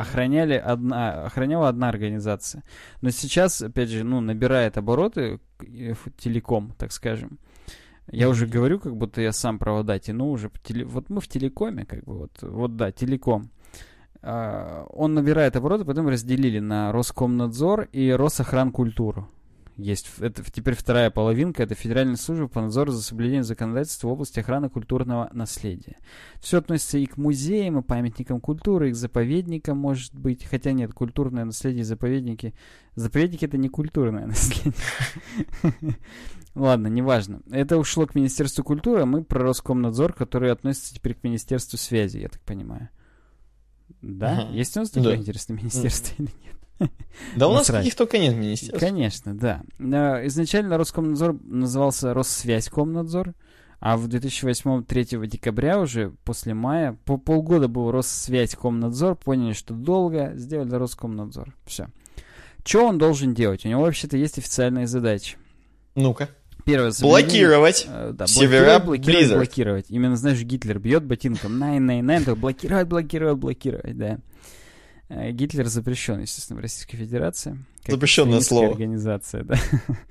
[0.00, 2.62] Охраняли одна, охраняла одна организация.
[3.00, 5.38] Но сейчас, опять же, ну, набирает обороты
[6.18, 7.38] телеком, так скажем.
[8.10, 10.50] Я уже говорю, как будто я сам провода тяну уже.
[10.64, 13.50] теле- Вот мы в телекоме, как бы, вот, вот да, телеком.
[14.22, 19.28] А, Он набирает обороты, потом разделили на Роскомнадзор и Росохранкультуру.
[19.76, 20.10] Есть.
[20.18, 21.62] Это теперь вторая половинка.
[21.62, 25.96] Это Федеральная служба по надзору за соблюдением законодательства в области охраны культурного наследия.
[26.40, 30.44] Все относится и к музеям, и памятникам культуры, и к заповедникам, может быть.
[30.44, 32.54] Хотя нет, культурное наследие и заповедники.
[32.94, 34.74] Заповедники это не культурное наследие.
[36.54, 37.40] Ладно, неважно.
[37.50, 42.18] Это ушло к Министерству культуры, а мы про Роскомнадзор, который относится теперь к Министерству связи,
[42.18, 42.90] я так понимаю.
[44.02, 44.48] Да?
[44.50, 46.61] Есть у нас такое интересное министерство или нет?
[47.36, 48.80] Да у нас каких только нет министерств.
[48.80, 49.62] Конечно, да.
[50.26, 53.34] Изначально Роскомнадзор назывался Россвязькомнадзор,
[53.80, 60.32] а в 2008 3 декабря уже после мая, по полгода был Россвязькомнадзор, поняли, что долго,
[60.36, 61.54] сделали Роскомнадзор.
[61.66, 61.88] Все.
[62.64, 63.64] Что он должен делать?
[63.64, 65.36] У него вообще-то есть официальные задачи.
[65.94, 66.28] Ну-ка.
[66.64, 69.36] Первое, блокировать э, да, севера блокировать, Blizzard.
[69.36, 69.86] блокировать.
[69.88, 74.18] Именно, знаешь, Гитлер бьет ботинком, найн, найн, найн, то блокировать, блокировать, блокировать, да.
[75.14, 77.58] Э, Гитлер запрещен, естественно, в Российской Федерации.
[77.86, 78.70] Запрещенное слово.
[78.70, 79.58] организация, да.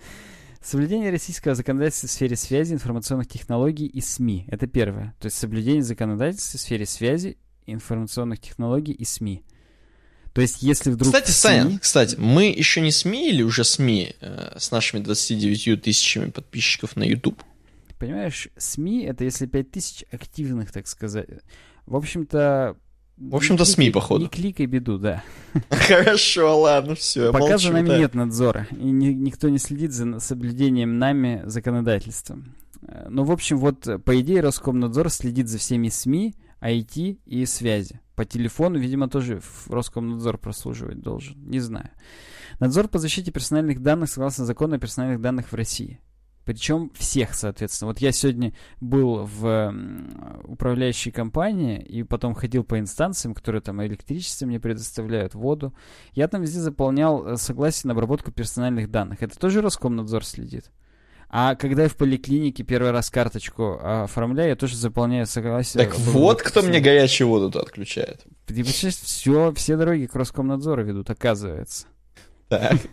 [0.62, 4.46] Соблюдение российского законодательства в сфере связи, информационных технологий и СМИ.
[4.48, 5.16] Это первое.
[5.20, 9.44] То есть соблюдение законодательства в сфере связи, информационных технологий и СМИ.
[10.34, 11.14] То есть, если вдруг...
[11.14, 16.30] Кстати, Саня, кстати, мы еще не СМИ или уже СМИ э, с нашими 29 тысячами
[16.30, 17.44] подписчиков на YouTube?
[17.98, 21.28] Понимаешь, СМИ— это если 5 тысяч активных, так сказать.
[21.88, 22.78] В общем-то...
[23.30, 24.24] В общем-то, СМИ, походу.
[24.24, 25.24] Не кликай беду, да.
[25.70, 27.32] Хорошо, ладно, все.
[27.32, 32.40] Пока за нами нет надзора, и ни, никто не следит за соблюдением нами законодательства.
[32.82, 38.02] Э, ну, в общем, вот, по идее, Роскомнадзор следит за всеми СМИ, IT и связи.
[38.16, 41.36] По телефону, видимо, тоже Роскомнадзор прослуживать должен.
[41.48, 41.90] Не знаю.
[42.60, 46.00] Надзор по защите персональных данных согласно закону о персональных данных в России.
[46.46, 47.90] Причем всех, соответственно.
[47.90, 49.74] Вот я сегодня был в
[50.46, 55.74] управляющей компании и потом ходил по инстанциям, которые там электричество мне предоставляют, воду.
[56.14, 59.22] Я там везде заполнял э, согласие на обработку персональных данных.
[59.22, 60.72] Это тоже Роскомнадзор следит?
[61.34, 65.86] А когда я в поликлинике первый раз карточку оформляю, я тоже заполняю согласие.
[65.86, 68.26] Так вот кто мне горячую воду-то отключает.
[68.48, 71.88] Ты все, все дороги к Роскомнадзору ведут, оказывается.
[72.50, 72.74] Так.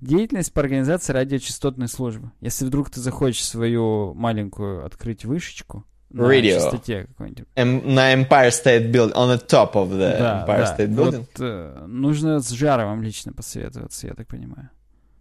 [0.00, 2.32] Деятельность по организации радиочастотной службы.
[2.40, 6.54] Если вдруг ты захочешь свою маленькую открыть вышечку, на Radio.
[6.54, 7.46] частоте какой-нибудь.
[7.56, 10.76] M- на Empire State Building, on the top of the да, Empire да.
[10.76, 11.18] State Building.
[11.18, 14.68] Вот, э, нужно с Жаровым лично посоветоваться, я так понимаю.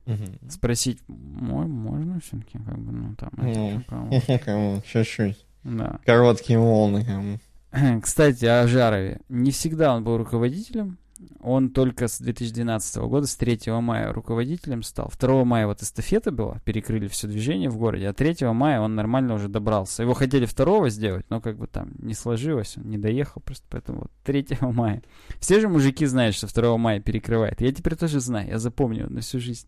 [0.05, 0.49] Угу.
[0.49, 3.29] Спросить, можно все-таки, как бы, ну, там...
[3.37, 5.45] Ну, чуть-чуть.
[5.63, 5.99] Да.
[6.07, 7.37] Короткие волны, кому.
[8.01, 9.21] Кстати, о Жарове.
[9.29, 10.97] Не всегда он был руководителем.
[11.39, 15.11] Он только с 2012 года, с 3 мая руководителем стал.
[15.19, 19.35] 2 мая вот эстафета была, перекрыли все движение в городе, а 3 мая он нормально
[19.35, 20.03] уже добрался.
[20.03, 24.01] Его хотели 2 сделать, но как бы там не сложилось, он не доехал просто, поэтому
[24.01, 25.03] вот 3 мая.
[25.39, 27.61] Все же мужики знают, что 2 мая перекрывает.
[27.61, 29.67] Я теперь тоже знаю, я запомню на всю жизнь.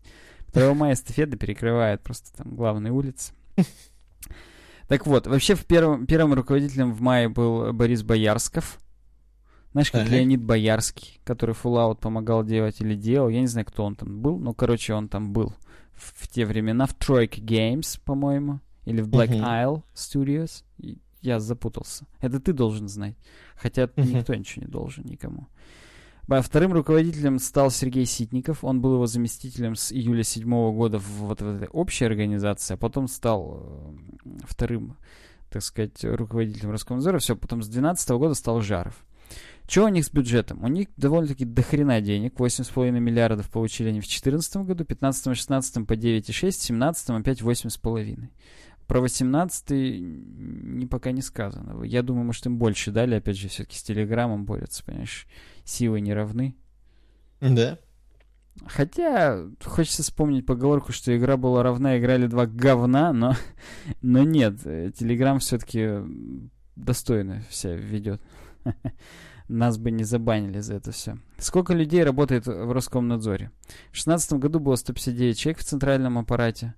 [0.52, 3.32] 2 мая эстафеты перекрывает просто там главные улицы.
[4.86, 8.78] Так вот, вообще в первом, первым руководителем в мае был Борис Боярсков.
[9.74, 10.14] Знаешь, как ага.
[10.14, 13.28] Леонид Боярский, который Fallout помогал делать или делал.
[13.28, 15.52] Я не знаю, кто он там был, но, короче, он там был
[15.94, 16.86] в, в те времена.
[16.86, 18.60] В Troika Games, по-моему.
[18.84, 19.64] Или в Black uh-huh.
[19.64, 20.62] Isle Studios.
[21.22, 22.06] Я запутался.
[22.20, 23.16] Это ты должен знать.
[23.56, 24.06] Хотя uh-huh.
[24.06, 25.48] никто ничего не должен никому.
[26.28, 28.62] Вторым руководителем стал Сергей Ситников.
[28.62, 32.76] Он был его заместителем с июля седьмого года в, вот в этой общей организации, а
[32.76, 33.60] потом стал
[34.24, 34.96] э, вторым,
[35.50, 37.18] так сказать, руководителем Роскомнадзора.
[37.18, 39.04] Все, потом с 2012 года стал Жаров.
[39.66, 40.62] Что у них с бюджетом?
[40.62, 42.34] У них довольно-таки дохрена денег.
[42.38, 48.28] 8,5 миллиардов получили они в 2014 году, 15-16 по 9,6, в 17 опять 8,5.
[48.86, 51.82] Про 18 не, пока не сказано.
[51.84, 53.14] Я думаю, может, им больше дали.
[53.14, 55.26] Опять же, все-таки с Телеграмом борются, понимаешь
[55.64, 56.54] силы не равны.
[57.40, 57.78] Да.
[58.66, 63.34] Хотя, хочется вспомнить поговорку, что игра была равна, играли два говна, но,
[64.02, 65.90] но нет, Телеграм все-таки
[66.76, 68.20] достойно себя ведет.
[69.48, 71.18] Нас бы не забанили за это все.
[71.38, 73.50] Сколько людей работает в Роскомнадзоре?
[73.66, 76.74] В 2016 году было 159 человек в центральном аппарате.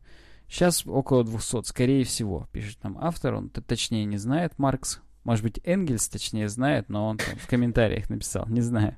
[0.49, 3.35] Сейчас около 200, скорее всего, пишет нам автор.
[3.35, 5.01] Он точнее не знает, Маркс.
[5.25, 8.97] Может быть, Энгельс точнее знает, но он там в комментариях написал, не знаю.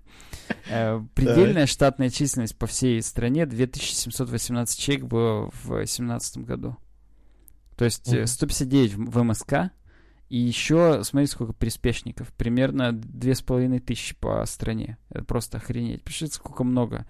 [0.68, 6.76] Э, предельная штатная численность по всей стране 2718 человек было в 2017 году.
[7.78, 9.70] То есть 159 в МСК,
[10.28, 12.32] и еще, смотрите, сколько приспешников.
[12.34, 14.98] Примерно 2500 по стране.
[15.08, 16.04] Это просто охренеть.
[16.04, 17.06] Пишите, сколько много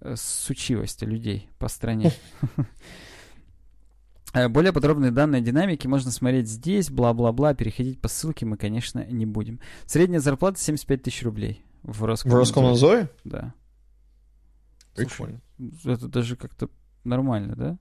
[0.00, 2.12] э, сучивости людей по стране.
[4.36, 9.26] Э, более подробные данные динамики можно смотреть здесь, бла-бла-бла, переходить по ссылке мы, конечно, не
[9.26, 9.60] будем.
[9.86, 12.36] Средняя зарплата 75 тысяч рублей в Роскомнадзоре.
[12.36, 13.10] В Роскомнадзоре?
[13.22, 13.54] Да.
[14.96, 15.40] Прикольно.
[15.56, 16.68] Слушай, это даже как-то
[17.04, 17.78] нормально, да?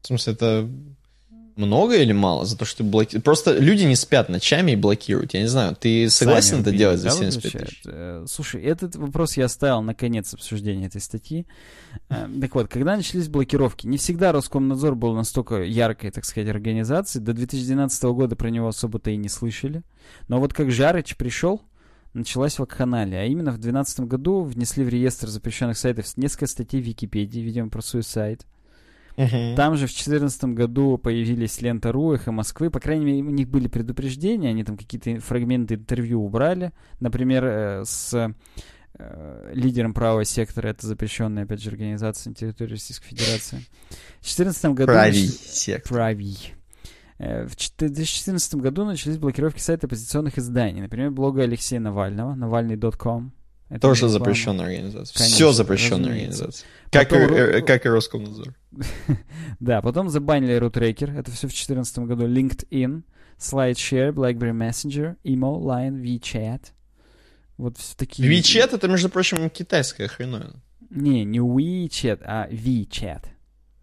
[0.00, 0.70] В смысле, это
[1.56, 3.24] много или мало за то, что ты блокируешь?
[3.24, 5.34] Просто люди не спят ночами и блокируют.
[5.34, 7.82] Я не знаю, ты согласен Сами это делать за да, 75 выключают?
[8.24, 8.34] тысяч?
[8.34, 11.46] Слушай, этот вопрос я оставил на конец обсуждения этой статьи.
[12.10, 17.22] Э, Так вот, когда начались блокировки, не всегда Роскомнадзор был настолько яркой, так сказать, организацией.
[17.24, 19.82] До 2012 года про него особо-то и не слышали.
[20.28, 21.62] Но вот как Жарыч пришел,
[22.12, 23.20] началась вакханалия.
[23.22, 27.68] А именно в 2012 году внесли в реестр запрещенных сайтов несколько статей в Википедии, видимо,
[27.70, 28.46] про суицид.
[29.16, 32.70] Там же в 2014 году появились Лента.ру, Эхо Москвы.
[32.70, 36.72] По крайней мере, у них были предупреждения, они там какие-то фрагменты интервью убрали.
[37.00, 38.34] Например, э, с
[38.98, 43.58] э, лидером правого сектора, это запрещенная, опять же, организация на территории Российской Федерации.
[44.20, 44.86] В 2014 году...
[44.86, 45.92] Правий сектор.
[45.92, 46.54] Правий.
[47.18, 50.80] Э, В 2014 году начались блокировки сайта оппозиционных изданий.
[50.80, 53.32] Например, блога Алексея Навального, навальный.ком.
[53.70, 55.16] Это Тоже запрещенная организация.
[55.16, 56.44] Конечно, Все запрещенная разумеется.
[56.44, 56.66] организация.
[56.90, 58.54] Как, и, Потом- э, как и Роскомнадзор.
[59.60, 63.02] Да, потом забанили RuTracker, это все в 2014 году, LinkedIn,
[63.38, 66.60] SlideShare, BlackBerry Messenger, Emo, Line, WeChat.
[67.56, 68.28] Вот такие...
[68.28, 70.62] WeChat это, между прочим, китайская хреновина.
[70.90, 73.22] Не, не WeChat, а WeChat.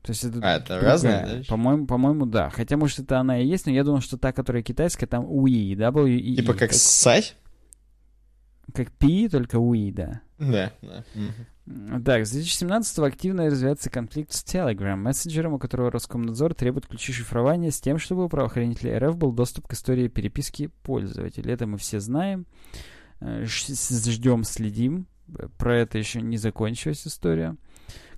[0.04, 0.92] То есть это, А, это другая.
[0.92, 1.44] разные, да?
[1.48, 2.50] По-моему, по-моему, да.
[2.50, 5.76] Хотя, может, это она и есть, но я думал, что та, которая китайская, там We,
[5.76, 6.36] W-E-E.
[6.38, 7.36] Типа как сайт?
[8.74, 10.22] Как P, только We, да.
[10.38, 11.04] Да, да.
[12.04, 17.72] Так, с 2017 активно развивается конфликт с Telegram, мессенджером, у которого Роскомнадзор требует ключи шифрования
[17.72, 21.54] с тем, чтобы у правоохранителей РФ был доступ к истории переписки пользователей.
[21.54, 22.46] Это мы все знаем,
[23.20, 25.08] э, ждем, следим.
[25.38, 27.56] Э, Про это еще не закончилась история.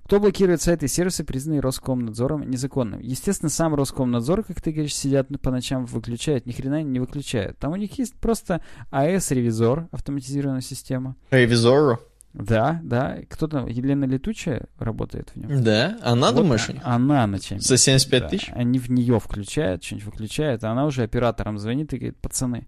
[0.04, 3.00] Кто блокирует сайты и сервисы, признанные Роскомнадзором незаконным?
[3.00, 7.58] Естественно, сам Роскомнадзор, как ты говоришь, сидят по ночам, выключают, ни хрена не выключают.
[7.58, 11.16] Там у них есть просто АЭС-ревизор, автоматизированная система.
[11.30, 12.00] Ревизору?
[12.34, 13.18] Да, да.
[13.30, 13.66] Кто там?
[13.66, 15.62] Елена Летучая работает в нем.
[15.62, 15.96] Да?
[16.02, 16.68] Она, Вот думаешь?
[16.82, 17.60] Она ночами.
[17.60, 18.50] За 75 Да, тысяч?
[18.52, 22.66] Они в нее включают, что-нибудь выключают, а она уже операторам звонит и говорит, пацаны,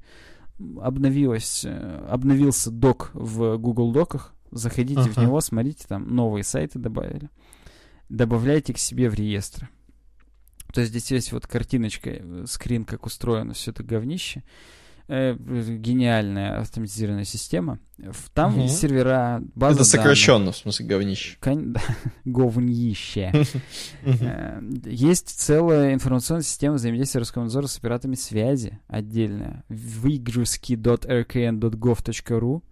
[0.80, 5.22] обновилась, э, обновился док в Google Доках, заходите в Ага.
[5.22, 7.28] него, смотрите, там новые сайты добавили.
[8.08, 9.68] Добавляйте к себе в реестр.
[10.72, 14.42] То есть здесь есть вот картиночка, э, скрин, как устроено все это говнище.
[15.08, 17.78] Э, гениальная автоматизированная система.
[17.96, 19.86] В- Там есть сервера, база Это данных.
[19.86, 21.36] сокращенно, в смысле, говнище.
[21.40, 21.80] Кон- да,
[22.24, 23.30] Говнище.
[24.04, 29.62] Э, Есть целая информационная система взаимодействия Роскомнадзора с операторами связи отдельная.
[29.68, 32.62] выигрузки.rkn.gov.ru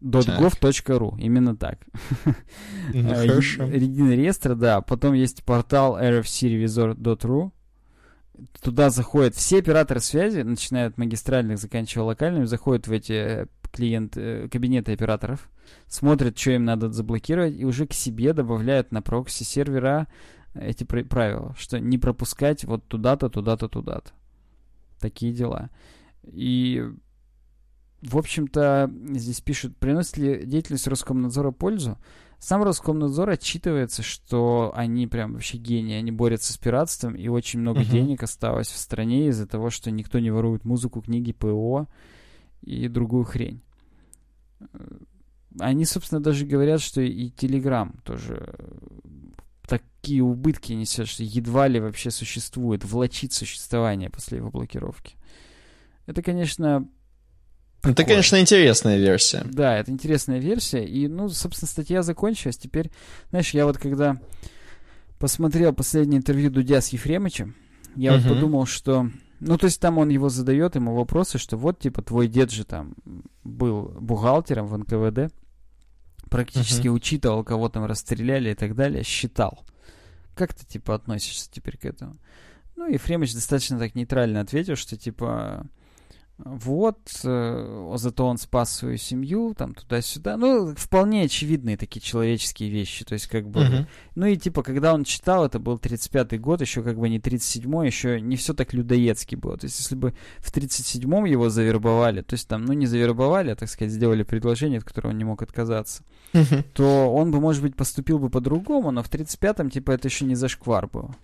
[0.00, 1.78] .gov.ru, именно так.
[2.94, 3.12] Ну,
[3.64, 4.80] Э, Единый реестр, да.
[4.80, 7.50] Потом есть портал rfcrevizor.ru.
[8.62, 14.16] Туда заходят все операторы связи, начиная от магистральных, заканчивая локальными, заходят в эти э, клиент,
[14.16, 15.50] э, кабинеты операторов,
[15.88, 20.06] смотрят, что им надо заблокировать, и уже к себе добавляют на прокси сервера
[20.54, 24.12] эти пр- правила, что не пропускать вот туда-то, туда-то, туда-то.
[25.00, 25.70] Такие дела.
[26.24, 26.84] И,
[28.02, 31.98] в общем-то, здесь пишут, приносит ли деятельность Роскомнадзора пользу?
[32.38, 37.80] Сам Роскомнадзор отчитывается, что они прям вообще гении, они борются с пиратством, и очень много
[37.80, 37.88] Мгм.
[37.90, 41.88] денег осталось в стране из-за того, что никто не ворует музыку, книги, ПО
[42.62, 43.60] и другую хрень.
[45.58, 48.78] Они, собственно, даже говорят, что и Телеграм тоже э,
[49.66, 55.16] такие убытки несет, что едва ли вообще существует, влачит существование после его блокировки.
[56.06, 56.88] Это, конечно,
[57.82, 58.14] Это, такое.
[58.14, 59.44] конечно, интересная версия.
[59.50, 60.84] да, это интересная версия.
[60.84, 62.58] И, ну, собственно, статья закончилась.
[62.58, 62.90] Теперь,
[63.30, 64.20] знаешь, я вот когда
[65.18, 67.54] посмотрел последнее интервью Дудя с Ефремычем,
[67.96, 68.28] я вот Мгм.
[68.34, 69.10] подумал, что...
[69.40, 72.64] Ну, то есть там он его задает, ему вопросы, что вот, типа, твой дед же
[72.64, 72.94] там
[73.44, 75.32] был бухгалтером в НКВД,
[76.28, 79.64] практически учитывал, кого там расстреляли и так далее, считал.
[80.34, 82.18] Как ты, типа, относишься теперь к этому?
[82.76, 85.66] Ну, Ефремыч достаточно так нейтрально ответил, что, типа,
[86.38, 90.36] вот, э, зато он спас свою семью, там, туда-сюда.
[90.36, 93.04] Ну, вполне очевидные такие человеческие вещи.
[93.04, 93.64] То есть, как бы...
[93.64, 93.86] Мгм.
[94.14, 97.86] Ну и, типа, когда он читал, это был 35-й год, еще как бы не 37-й,
[97.86, 99.56] еще не все так людоедски было.
[99.56, 103.56] То есть, если бы в 37-м его завербовали, то есть, там, ну, не завербовали, а,
[103.56, 106.62] так сказать, сделали предложение, от которого он не мог отказаться, Мгм.
[106.72, 110.36] то он бы, может быть, поступил бы по-другому, но в 35-м, типа, это еще не
[110.36, 111.16] зашквар был.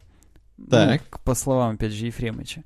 [0.70, 1.02] Так.
[1.12, 2.64] Ну, по словам, опять же, Ефремыча.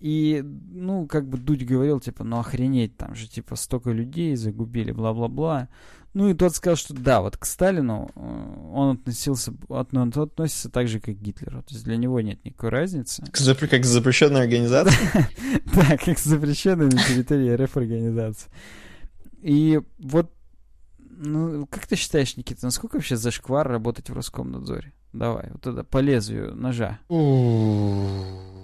[0.00, 4.92] И, ну, как бы Дудь говорил, типа, ну охренеть, там же, типа, столько людей загубили,
[4.92, 5.68] бла-бла-бла.
[6.14, 10.70] Ну, и тот сказал, что да, вот к Сталину э, он относился, от- он относится
[10.70, 11.62] так же, как к Гитлеру.
[11.62, 13.24] То есть для него нет никакой разницы.
[13.30, 15.28] К запр- Как запрещенная организация?
[15.74, 18.50] Да, как запрещенная на территории РФ организация.
[19.42, 20.32] И вот,
[20.98, 24.92] ну, как ты считаешь, Никита, насколько вообще зашквар работать в Роскомнадзоре?
[25.12, 26.98] Давай, вот это по лезвию ножа.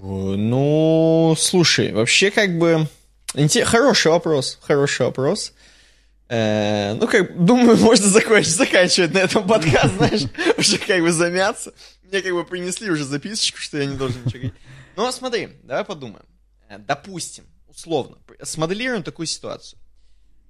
[0.06, 2.86] Ну, слушай, вообще как бы...
[3.64, 5.54] Хороший вопрос, хороший вопрос.
[6.28, 10.22] Э, ну, как, думаю, можно закончить, заканчивать на этом подкаст, знаешь,
[10.58, 11.72] уже как бы замяться.
[12.02, 14.54] Мне как бы принесли уже записочку, что я не должен ничего говорить.
[14.94, 16.26] Ну, смотри, давай подумаем.
[16.68, 19.78] Э, допустим, условно, смоделируем такую ситуацию.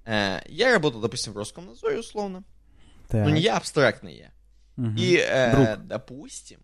[0.05, 2.43] Э, я работал, допустим, в Роскомнадзоре, условно.
[3.07, 3.25] Так.
[3.25, 4.31] Ну, не я, абстрактный я.
[4.77, 4.95] Угу.
[4.97, 6.59] И, э, допустим,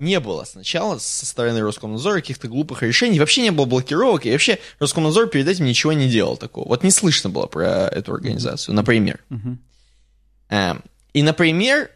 [0.00, 4.58] не было сначала со стороны Роскомнадзора каких-то глупых решений, вообще не было блокировок, и вообще
[4.78, 6.68] Роскомнадзор перед этим ничего не делал такого.
[6.68, 9.20] Вот не слышно было про эту организацию, например.
[9.30, 10.82] Uh-huh.
[11.12, 11.90] И, например,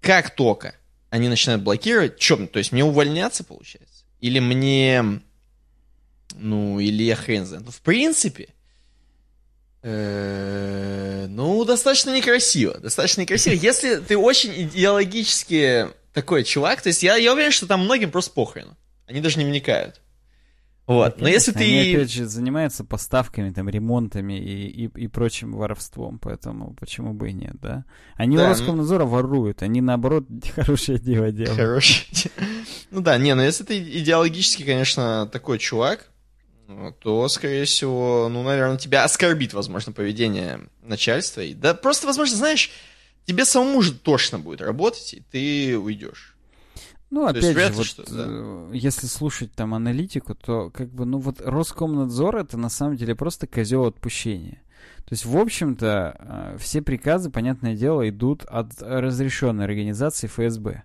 [0.00, 0.74] как только
[1.10, 4.04] они начинают блокировать, что, то есть мне увольняться, получается?
[4.20, 5.20] Или мне,
[6.36, 7.64] ну, или я хрен знает.
[7.64, 8.48] Ну, в принципе,
[9.82, 12.78] э, ну, достаточно некрасиво.
[12.78, 13.54] Достаточно некрасиво.
[13.54, 16.82] Если ты очень идеологически такой чувак.
[16.82, 18.76] То есть я, я уверен, что там многим просто похрену.
[19.06, 20.00] Они даже не вникают.
[20.86, 21.20] Вот.
[21.20, 21.62] Но если ты...
[21.62, 27.30] Они, опять же, занимаются поставками, там, ремонтами и, и, и прочим воровством, поэтому почему бы
[27.30, 27.84] и нет, да?
[28.16, 29.10] Они да, у Роскомнадзора ну...
[29.10, 30.24] воруют, они, наоборот,
[30.54, 31.56] хорошее дело делают.
[31.56, 32.32] Хорошее
[32.90, 36.10] Ну да, не, но если ты идеологически, конечно, такой чувак,
[37.00, 41.40] то, скорее всего, ну, наверное, тебя оскорбит, возможно, поведение начальства.
[41.40, 42.70] И, да просто, возможно, знаешь,
[43.24, 46.36] тебе самому же точно будет работать, и ты уйдешь.
[47.10, 48.24] Ну, опять же, вот, что, да.
[48.28, 53.16] Э, если слушать там аналитику, то как бы, ну вот Роскомнадзор это на самом деле
[53.16, 54.62] просто козел отпущения.
[54.98, 60.84] То есть, в общем-то, э, все приказы, понятное дело, идут от разрешенной организации ФСБ.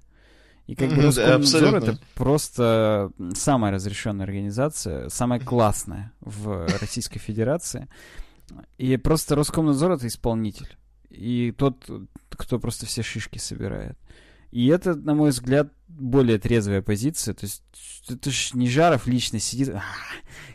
[0.65, 7.87] И как бы Роскомнадзор да, это просто самая разрешенная организация, самая классная в Российской Федерации.
[8.79, 10.75] И просто Роскомнадзор это исполнитель
[11.15, 11.89] и тот,
[12.35, 13.97] кто просто все шишки собирает.
[14.51, 17.33] И это, на мой взгляд, более трезвая позиция.
[17.33, 17.63] То есть
[18.07, 19.83] это ж не Жаров лично сидит, а,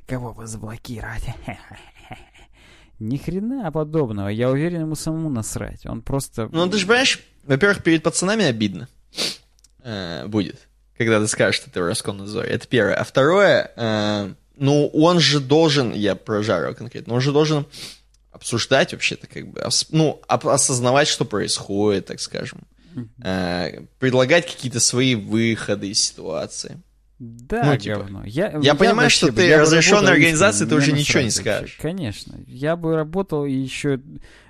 [0.07, 1.25] кого бы заблокировать.
[2.99, 4.29] Ни хрена подобного.
[4.29, 5.87] Я уверен, ему самому насрать.
[5.87, 6.49] Он просто...
[6.53, 8.89] Ну, ты же понимаешь, во-первых, перед пацанами обидно
[9.83, 12.49] э, будет, когда ты скажешь, что ты в Роскомнадзоре.
[12.49, 12.95] Это первое.
[12.95, 17.67] А второе, э, ну, он же должен, я про Жарова конкретно, он же должен
[18.33, 22.61] обсуждать вообще-то, как бы, ну, осознавать, что происходит, так скажем.
[23.23, 26.81] Э, предлагать какие-то свои выходы из ситуации.
[27.21, 28.25] Да, ну, типа, говно.
[28.25, 31.79] Я, я, я понимаю, что ты разрешенная организация, ты уже ничего не скажешь.
[31.81, 32.39] Конечно.
[32.47, 34.01] Я бы работал и еще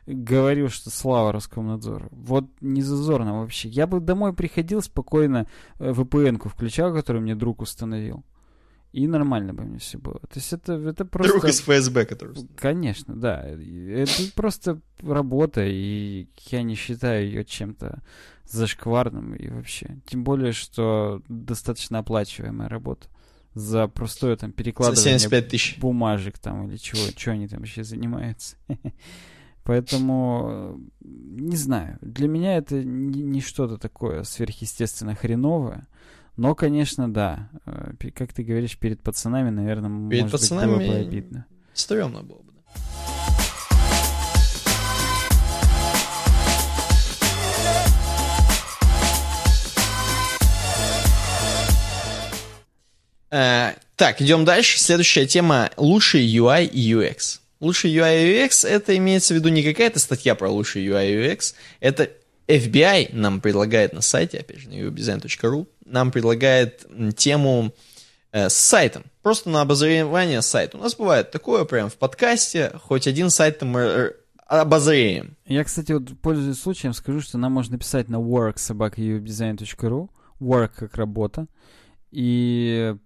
[0.06, 2.08] говорил, что слава Роскомнадзору.
[2.12, 3.68] Вот не зазорно вообще.
[3.68, 5.48] Я бы домой приходил спокойно,
[5.78, 8.24] э, VPN-ку включал, которую мне друг установил.
[8.92, 10.18] И нормально бы мне все было.
[10.18, 11.32] То есть это, это просто...
[11.32, 12.34] Друг из ФСБ, который...
[12.56, 13.44] Конечно, да.
[13.46, 18.02] Это просто работа, и я не считаю ее чем-то
[18.46, 19.98] зашкварным и вообще.
[20.06, 23.06] Тем более, что достаточно оплачиваемая работа
[23.54, 25.78] за простое там перекладывание 75 тысяч.
[25.78, 28.56] бумажек там или чего, что они там вообще занимаются.
[29.62, 35.86] Поэтому, не знаю, для меня это не, не что-то такое сверхъестественно хреновое.
[36.40, 37.50] Но, конечно, да.
[37.66, 41.46] Э, как ты говоришь, перед пацанами, наверное, перед может пацанами быть, было бы обидно.
[41.74, 42.62] Стрёмно было бы, да.
[53.30, 54.78] Uh, так, идем дальше.
[54.78, 57.40] Следующая тема— лучший UI и UX.
[57.60, 61.16] Лучший UI и UX— это имеется в виду не какая-то статья про лучший UI и
[61.16, 62.08] UX, это
[62.50, 66.86] FBI нам предлагает на сайте, опять же, на uwebdesign.ru, нам предлагает
[67.16, 67.72] тему
[68.32, 69.04] э, с сайтом.
[69.22, 70.78] Просто на обозревание сайта.
[70.78, 74.12] У нас бывает такое прям в подкасте, хоть один сайт мы э,
[74.46, 75.36] обозреем.
[75.44, 78.56] Я, кстати, вот пользуясь случаем, скажу, что нам можно писать на work
[80.40, 81.46] work как работа,
[82.10, 82.96] и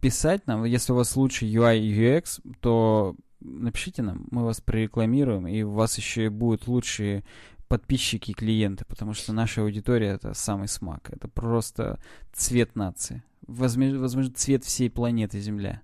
[0.00, 5.46] писать нам, если у вас лучше UI и UX, то напишите нам, мы вас прорекламируем,
[5.46, 7.24] и у вас еще будут лучшие
[7.68, 11.10] подписчики и клиенты, потому что наша аудитория это самый смак.
[11.10, 11.98] Это просто
[12.32, 13.22] цвет нации.
[13.46, 15.82] Возможно, возможно цвет всей планеты Земля.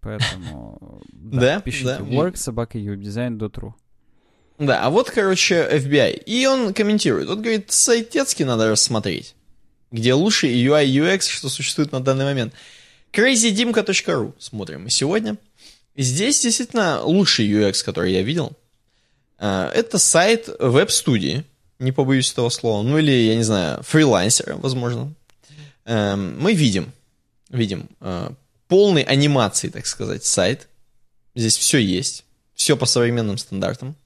[0.00, 1.98] Поэтому да, пишите да.
[2.00, 3.72] work собака design.ru.
[4.58, 6.22] Да, а вот, короче, FBI.
[6.24, 7.28] И он комментирует.
[7.28, 9.34] Он говорит, сайтецки надо рассмотреть.
[9.90, 12.54] Где лучше UI UX, что существует на данный момент.
[13.12, 15.38] crazydimka.ru смотрим мы сегодня.
[15.96, 18.56] Здесь действительно лучший UX, который я видел.
[19.38, 21.44] А, это сайт веб-студии,
[21.78, 25.12] не побоюсь этого слова, ну или, я не знаю, фрилансера, возможно.
[25.86, 26.92] Эм, мы видим,
[27.50, 28.30] видим э,
[28.68, 30.68] полный анимации, так сказать, сайт.
[31.34, 32.24] Здесь все есть,
[32.54, 33.96] все по современным стандартам.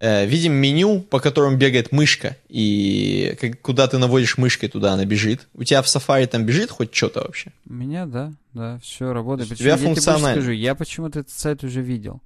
[0.00, 5.46] э, видим меню, по которому бегает мышка, и куда ты наводишь мышкой, туда она бежит.
[5.54, 7.52] У тебя в Safari там бежит хоть что-то вообще?
[7.68, 9.50] У меня, да, да, все работает.
[9.50, 10.40] У тебя Причем я тебе функционально.
[10.40, 12.20] скажу, я почему-то этот сайт уже видел.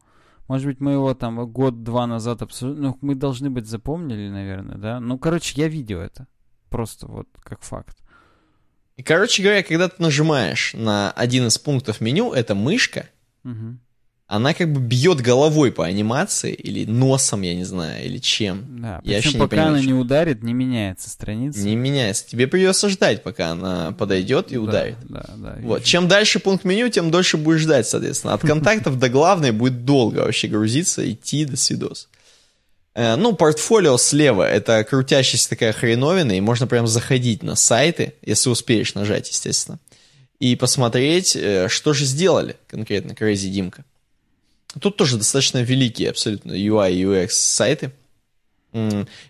[0.48, 2.80] Может быть, мы его там год-два назад обсуждали.
[2.80, 4.98] Ну, мы должны быть запомнили, наверное, да?
[4.98, 6.26] Ну, короче, я видел это.
[6.70, 7.98] Просто вот как факт.
[8.96, 13.08] И, короче говоря, когда ты нажимаешь на один из пунктов меню, это мышка,
[13.44, 13.80] Мгм.
[14.28, 18.80] Она как бы бьет головой по анимации, или носом, я не знаю, или чем.
[18.82, 21.58] Да, Я вообще причем не пока понимаю, она что- не ударит, не меняется страница.
[21.60, 22.26] Не меняется.
[22.28, 24.96] Тебе придется ждать, пока она подойдет и Да, ударит.
[25.08, 25.56] Да, да.
[25.62, 25.78] Вот.
[25.78, 25.88] вижу.
[25.90, 28.34] Чем дальше пункт меню, тем дольше будешь ждать, соответственно.
[28.34, 32.08] От контактов до главной будет долго вообще грузиться, идти до свидос.
[32.94, 38.50] Э, Ну, портфолио слева— это крутящаяся такая хреновина, и можно прям заходить на сайты, если
[38.50, 39.78] успеешь нажать, естественно,
[40.38, 43.84] и посмотреть, э, что же сделали конкретно Crazy Димка.
[44.80, 47.92] Тут тоже достаточно великие абсолютно UI и UX сайты.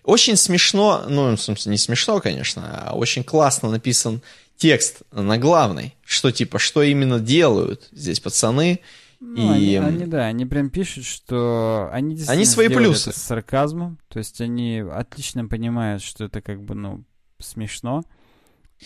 [0.03, 4.21] Очень смешно, ну, в смысле, не смешно, конечно, а очень классно написан
[4.57, 8.81] текст на главной, что типа, что именно делают здесь пацаны.
[9.21, 9.75] Ну, и...
[9.75, 13.09] они, они, да, они прям пишут, что они действительно Они свои плюсы.
[13.09, 17.03] это с сарказмом, то есть они отлично понимают, что это как бы, ну,
[17.39, 18.03] смешно,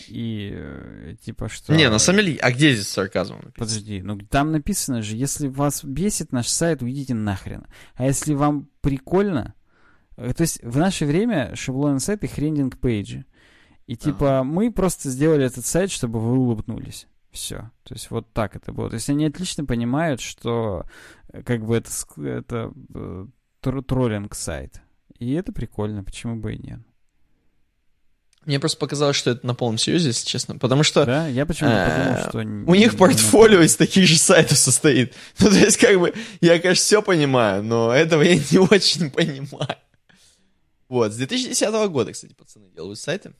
[0.08, 1.74] и э, типа что...
[1.74, 3.34] Не, на самом деле, а где здесь сарказм?
[3.34, 3.52] написан?
[3.56, 7.66] Подожди, ну там написано же, если вас бесит наш сайт, уйдите нахрен.
[7.94, 9.54] А если вам прикольно,
[10.16, 13.24] э, то есть в наше время шаблонные сайты хрендинг пейджи.
[13.86, 17.06] И типа мы просто сделали этот сайт, чтобы вы улыбнулись.
[17.30, 17.70] Все.
[17.82, 18.88] То есть вот так это было.
[18.88, 20.86] То есть они отлично понимают, что
[21.28, 22.72] э, как бы это, это
[23.62, 24.80] тр- троллинг сайт.
[25.18, 26.80] И это прикольно, почему бы и нет.
[28.46, 30.58] Мне просто показалось, что это на полном серьезе, если честно.
[30.58, 32.70] Потому что Да, я почему-то подумал, э, что...
[32.70, 35.14] у них портфолио из таких же сайтов состоит.
[35.38, 39.76] Ну, то есть, как бы, я, конечно, все понимаю, но этого я не очень понимаю.
[40.88, 43.32] Вот, с 2010 года, кстати, пацаны делают сайты.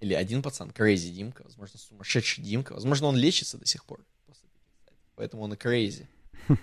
[0.00, 2.72] Или один пацан, Crazy Димка, возможно, сумасшедший Димка.
[2.74, 4.04] Возможно, он лечится до сих пор.
[5.14, 6.06] Поэтому он и Crazy.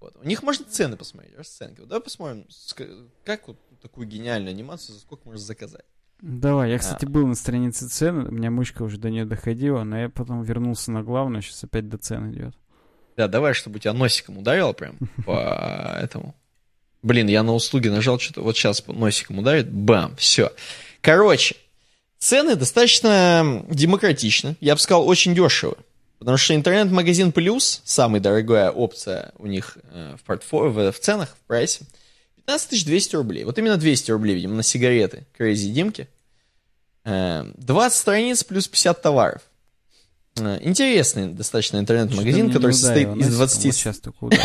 [0.00, 0.16] Вот.
[0.16, 1.80] У них можно цены посмотреть, расценки.
[1.80, 2.46] Вот давай посмотрим,
[3.24, 5.86] как вот такую гениальную анимацию, за сколько можно заказать.
[6.26, 6.78] Давай, я, А.
[6.78, 10.42] кстати, был на странице цен, у меня мышка уже до нее доходила, но я потом
[10.42, 12.54] вернулся на главную, сейчас опять до цен идет.
[13.18, 14.96] Да, давай, чтобы тебя носиком ударило прям
[15.26, 16.34] по этому.
[17.02, 20.50] Блин, я на услуги нажал что-то, вот сейчас носиком ударит, бам, все.
[21.02, 21.56] Короче,
[22.16, 25.76] цены достаточно демократичны, я бы сказал, очень дешево.
[26.20, 30.70] Потому что интернет-магазин Плюс, самая дорогая опция у них э, в, портфо...
[30.70, 31.84] в, в ценах, в прайсе,
[32.46, 33.44] 15 200 рублей.
[33.44, 36.08] Вот именно 200 рублей, видимо, на сигареты Crazy Димки.
[37.04, 39.42] Э, 20 страниц плюс 50 товаров.
[40.38, 43.64] Э, Интересный достаточно интернет-магазин, который состоит из 20...
[43.66, 44.42] Вот сейчас только ударил.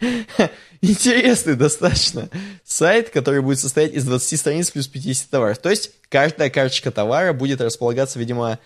[0.82, 2.28] Интересный достаточно
[2.64, 5.58] сайт, который будет состоять из 20 страниц плюс 50 товаров.
[5.58, 8.58] То есть каждая карточка товара будет располагаться, видимо,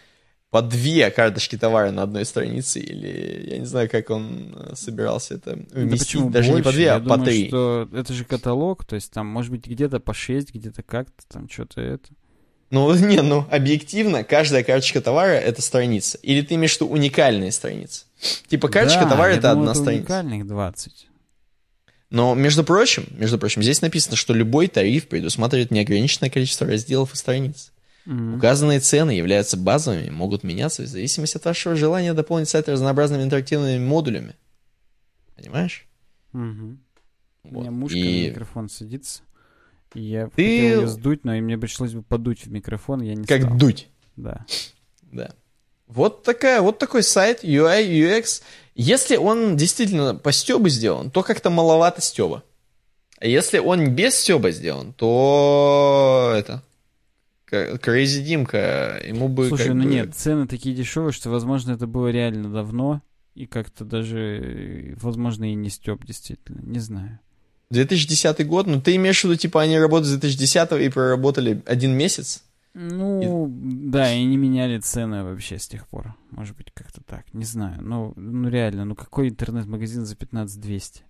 [0.50, 5.34] по две карточки товара на одной странице, или я не знаю, как он э, собирался
[5.34, 6.76] это Да уместить, почему даже не по больше?
[6.76, 7.48] две, Я а по думаю, три.
[7.48, 11.48] что это же каталог, то есть там, может быть, где-то по 6, где-то как-то там
[11.48, 12.08] что-то это.
[12.74, 16.18] Ну, не, ну, объективно, каждая карточка товара— это страница.
[16.22, 18.06] Или ты имеешь в виду уникальные страницы?
[18.48, 20.01] Типа карточка Да, товара— это думал, одна страница.
[20.02, 21.06] уникальных 20.
[22.10, 27.16] Но, между прочим, между прочим, здесь написано, что любой тариф предусматривает неограниченное количество разделов и
[27.16, 27.72] страниц.
[28.06, 28.34] Мгм.
[28.36, 33.82] Указанные цены являются базовыми могут меняться в зависимости от вашего желания дополнить сайт разнообразными интерактивными
[33.84, 34.34] модулями.
[35.36, 35.86] Понимаешь?
[36.32, 37.60] У Вот.
[37.62, 39.22] меня мушка И- на микрофон садится.
[39.94, 43.42] Я Ты- хотел ее сдуть, но мне пришлось бы подуть в микрофон, я не Как
[43.42, 43.56] стал.
[43.56, 43.88] дуть.
[44.16, 44.44] Да.
[45.12, 45.30] Да.
[45.86, 48.42] Вот, такая, вот такой сайт UI, UX.
[48.74, 52.42] Если он действительно по стебу сделан, то как-то маловато стеба.
[53.20, 56.62] А если он без стеба сделан, то это...
[57.50, 62.08] Crazy Димка, ему бы Слушай, ну бы- нет, цены такие дешевые, что, возможно, это было
[62.08, 63.00] реально давно,
[63.36, 67.20] и как-то даже, э, возможно, и не степ, действительно, не знаю.
[67.70, 71.92] 2010 год, ну ты имеешь в виду, типа, они работают с 2010 и проработали один
[71.92, 72.44] месяц?
[72.74, 76.16] Ну, да, и не меняли цены вообще с тех пор.
[76.30, 77.32] Может быть, как-то так.
[77.32, 77.80] Не знаю.
[77.80, 81.02] Ну, ну реально, ну какой интернет-магазин за 15 200?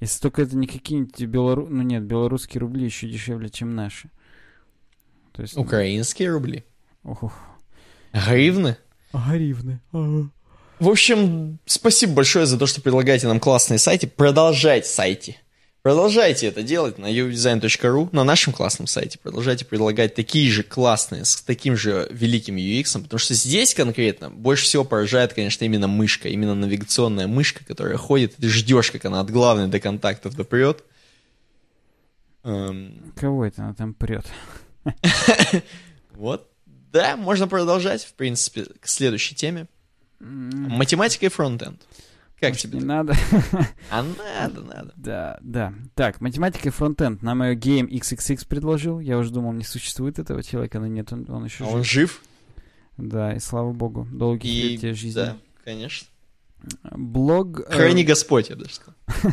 [0.00, 1.66] Если только это не какие-нибудь белору...
[1.68, 4.10] Ну нет, белорусские рубли еще дешевле, чем наши.
[5.32, 5.56] То есть...
[5.56, 6.64] ну, Украинские рубли.
[7.02, 7.32] Ох.
[8.12, 8.76] Гривны.
[9.12, 9.80] Гривны.
[9.90, 14.06] В общем, спасибо большое за то, что предлагаете нам классные сайты.
[14.06, 15.36] Продолжайте сайты.
[15.88, 19.18] Продолжайте это делать на udesign.ru, на нашем классном сайте.
[19.18, 24.64] Продолжайте предлагать такие же классные, с таким же великим UX, потому что здесь конкретно больше
[24.64, 29.20] всего поражает, конечно, именно мышка, именно навигационная мышка, которая ходит, и ты ждешь, как она
[29.20, 30.84] от главной до контактов допрет.
[32.44, 34.26] Эм, Кого это она там прет?
[36.12, 36.50] Вот,
[36.92, 39.68] да, можно продолжать, в принципе, к следующей теме.
[40.20, 41.80] Математика и фронтенд.
[42.40, 42.78] Как Может, тебе?
[42.78, 43.14] Не надо.
[43.90, 44.92] А надо, надо.
[44.96, 45.74] Да, да.
[45.94, 47.20] Так, математика и фронтенд.
[47.22, 49.00] Нам ее Game XXX предложил.
[49.00, 51.74] Я уже думал, не существует этого человека, но нет, он, он еще А жив.
[51.74, 52.22] он жив?
[52.96, 54.06] Да, и слава богу.
[54.12, 55.14] Долгих И, лет тебе жизни.
[55.20, 56.08] да, конечно.
[56.92, 57.60] Блог...
[57.60, 58.94] э, Храни Господь, я даже сказал.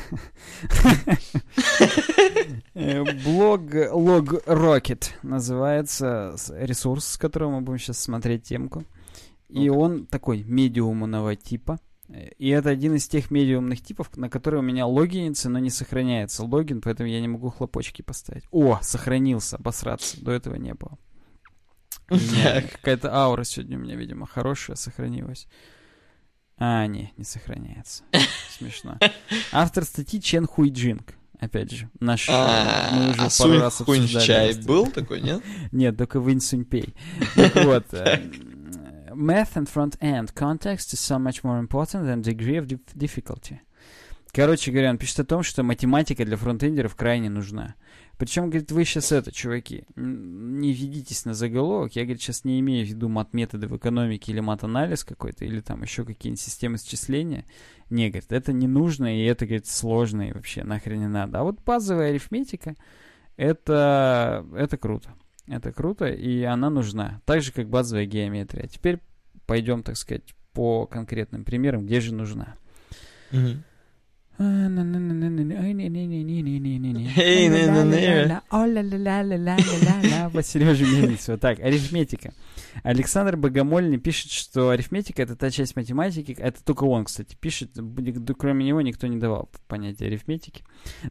[2.73, 8.83] Блог Log Rocket называется ресурс, с которого мы будем сейчас смотреть темку.
[9.49, 11.79] И он такой медиумного типа.
[12.09, 15.69] Э, И это один из тех медиумных типов, на которые у меня логинится, но не
[15.69, 18.43] сохраняется логин, поэтому я не могу хлопочки поставить.
[18.51, 20.23] О, сохранился, обосраться.
[20.23, 20.97] До этого не было.
[22.07, 25.47] Какая-то аура сегодня у меня, видимо, хорошая сохранилась.
[26.57, 28.03] А, не, не сохраняется.
[28.49, 28.97] Смешно.
[29.51, 31.15] Автор статьи Чен Хуй Джинг.
[31.39, 32.29] Опять же, наш...
[32.29, 35.43] э, мы А, уже а пару раз обсуждали Чай был такой, нет?
[35.73, 36.95] нет, только Винь Сунь Пей.
[37.35, 37.85] Так вот.
[39.15, 43.59] Math and front-end context is so much more important than degree of dif- difficulty.
[44.35, 47.75] Короче говоря, он пишет о том, что математика для фронтендеров крайне нужна.
[48.17, 51.95] Причем, говорит, вы сейчас это, чуваки, не ведитесь на заголовок.
[51.95, 55.83] Я, говорит, сейчас не имею в виду мат-методы в экономике или мат-анализ какой-то, или там
[55.83, 57.45] еще какие-нибудь системы счисления.
[57.89, 61.39] Не, говорит, это не нужно, и это, говорит, сложно, и вообще нахрен не надо.
[61.39, 62.75] А вот базовая арифметика,
[63.37, 65.13] это, это круто.
[65.47, 67.21] Это круто, и она нужна.
[67.25, 68.67] Так же, как базовая геометрия.
[68.67, 68.99] Теперь
[69.45, 72.55] пойдем, так сказать, по конкретным примерам, где же нужна.
[73.31, 73.63] Мгм.
[80.29, 81.37] По Сереже Мельницеву.
[81.37, 82.33] Так, арифметика.
[82.83, 87.71] Александр Богомольный пишет, что арифметика— это та часть математики, это только он, кстати, пишет,
[88.37, 90.63] кроме него никто не давал понятия арифметики.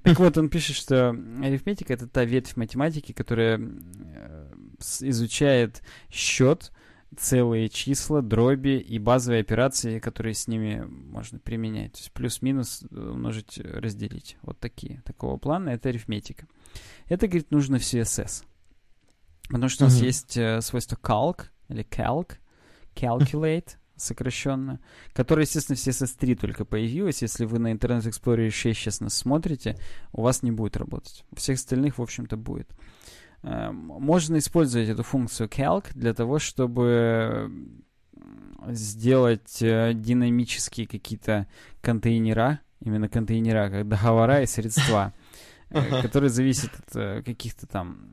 [0.03, 4.53] Так вот, он пишет, что арифметика— это та ветвь математики, которая э,
[5.01, 6.73] изучает счет,
[7.19, 11.93] целые числа, дроби и базовые операции, которые с ними можно применять.
[11.93, 14.37] То есть плюс-минус э, умножить, э, разделить.
[14.43, 15.03] Вот такие.
[15.05, 16.47] Такого плана это арифметика.
[17.07, 18.45] Это, говорит, нужно в CSS.
[19.49, 22.37] Потому что у нас есть э, свойство calc или calc,
[22.95, 24.81] calculate сокращенно,
[25.13, 27.23] которое, естественно, в CSS3 только появилось.
[27.23, 29.79] Если вы на Internet Explorer 6 сейчас нас смотрите,
[30.13, 31.25] у вас не будет работать.
[31.31, 32.71] У всех остальных, в общем-то, будет.
[33.45, 37.51] Эм, Можно использовать эту функцию calc для того, чтобы
[38.69, 41.47] сделать э, динамические какие-то
[41.83, 45.13] контейнера, именно контейнера, как договора и средства,
[45.69, 48.11] э, которые зависят от э, каких-то там,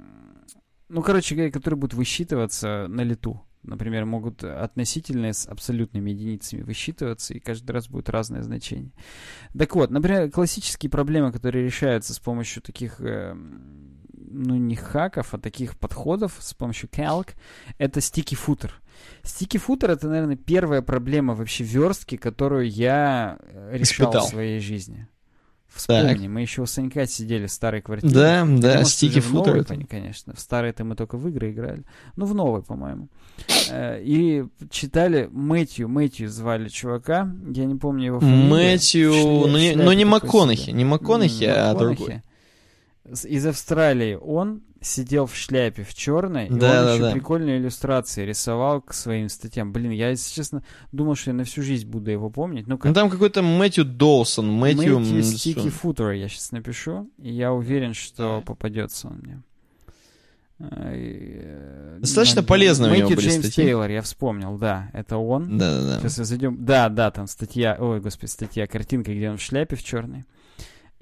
[0.89, 3.41] ну, короче говоря, которые будут высчитываться на лету.
[3.63, 8.91] Например, могут относительные с абсолютными единицами высчитываться, и каждый раз будет разное значение.
[9.57, 13.35] Так вот, например, классические проблемы, которые решаются с помощью таких, э,
[14.33, 17.29] ну, не хаков, а таких подходов, с помощью calc,
[17.77, 18.71] это sticky footer.
[19.23, 24.25] Sticky footer— это, наверное, первая проблема вообще верстки, которую я э, решал Испытал.
[24.25, 25.07] в своей жизни.
[25.73, 28.13] Вспомни, мы еще у Санька сидели в старой квартире.
[28.13, 29.63] Да, да, Может, стики футер.
[29.63, 30.33] кон- конечно.
[30.35, 31.83] В старой-то мы только в игры играли.
[32.17, 33.07] Ну, в новой, по-моему.
[33.69, 38.49] Э, И читали Мэтью, Мэтью звали чувака, я не помню его фамилию.
[38.49, 42.21] Мэтью, шля- ну не, ну не МакКонахи, не МакКонахи, а другой.
[43.25, 47.11] Из Австралии он сидел в шляпе в черной, и Да, он да, еще да.
[47.11, 49.71] прикольные иллюстрации рисовал к своим статьям.
[49.71, 52.65] Блин, я, если честно, думал, что я на всю жизнь буду его помнить.
[52.67, 54.99] Ну, Ну как там какой-то Мэтью Доусон, Мэтью...
[54.99, 55.69] Мэтью Стики?
[55.69, 59.43] Футера я сейчас напишу, и я уверен, что попадется он мне.
[60.59, 63.65] А, и, э, Достаточно на- полезные у него были Джеймс статьи.
[63.65, 65.57] Тейлор, я вспомнил, да, это он.
[65.57, 65.99] Да-да-да.
[65.99, 66.57] Сейчас мы зайдем.
[66.65, 70.23] Да, да, там статья, ой, господи, статья, картинка, где он в шляпе в черной.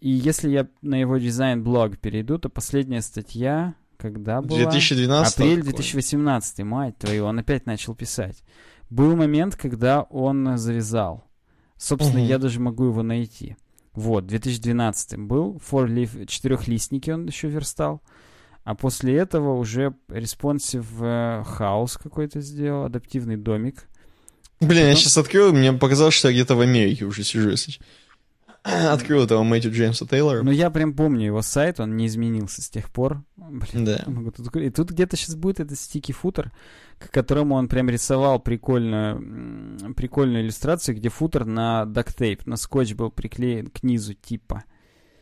[0.01, 4.57] И если я на его дизайн-блог перейду, то последняя статья, когда была?
[4.59, 5.71] 2012 Апрель какой?
[5.73, 8.43] 2018, мать твою, он опять начал писать.
[8.89, 11.25] Был момент, когда он завязал.
[11.77, 12.27] Собственно, Мгм.
[12.29, 13.55] я даже могу его найти.
[13.93, 18.01] Вот, 2012 был, four четырехлистники он еще верстал.
[18.63, 23.87] А после этого уже responsive э, house какой-то сделал, адаптивный домик.
[24.59, 24.95] Блин, я Ну.
[24.95, 27.73] сейчас открыл, мне показалось, что я где-то в Америке уже сижу, если.
[28.63, 30.43] Открыл этого Мэтью Джеймса Тейлора.
[30.43, 33.23] Но я прям помню его сайт, он не изменился с тех пор.
[33.37, 34.03] Блин, Да.
[34.07, 34.55] могу тут.
[34.57, 36.51] И тут где-то сейчас будет этот стики футер,
[36.97, 43.11] к которому он прям рисовал прикольную, прикольную иллюстрацию, где футер на дактейп, на скотч был
[43.11, 44.63] приклеен к низу типа.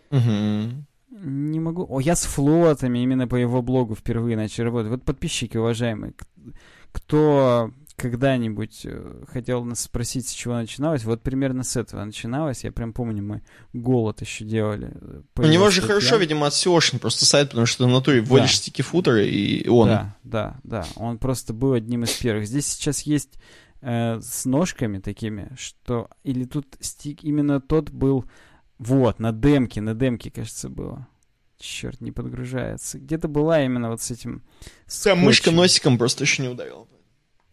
[0.09, 0.85] Мгм.
[1.09, 1.85] Не могу.
[1.89, 4.91] О, я с флотами именно по его блогу впервые начал работать.
[4.91, 6.13] Вот подписчики, уважаемые,
[6.91, 12.63] кто, когда-нибудь э, хотел нас спросить, с чего начиналось, вот примерно с этого начиналось.
[12.63, 13.41] Я прям помню, мы
[13.73, 14.91] голод еще делали.
[14.93, 18.51] Э, У него же хорошо, видимо, от Сеошин просто сайт, потому что на натуре вводишь
[18.51, 18.57] да.
[18.57, 19.87] стики-футеры, и он.
[19.89, 20.85] Да, да, да.
[20.95, 22.45] Он просто был одним из первых.
[22.45, 23.39] Здесь сейчас есть
[23.81, 26.09] э, с ножками такими, что...
[26.23, 27.23] Или тут стик...
[27.23, 28.25] Именно тот был...
[28.77, 31.07] Вот, на демке, на демке, кажется, было.
[31.57, 32.99] Черт, не подгружается.
[32.99, 34.43] Где-то была именно вот с этим...
[35.03, 36.85] Там мышка носиком просто еще не ударила.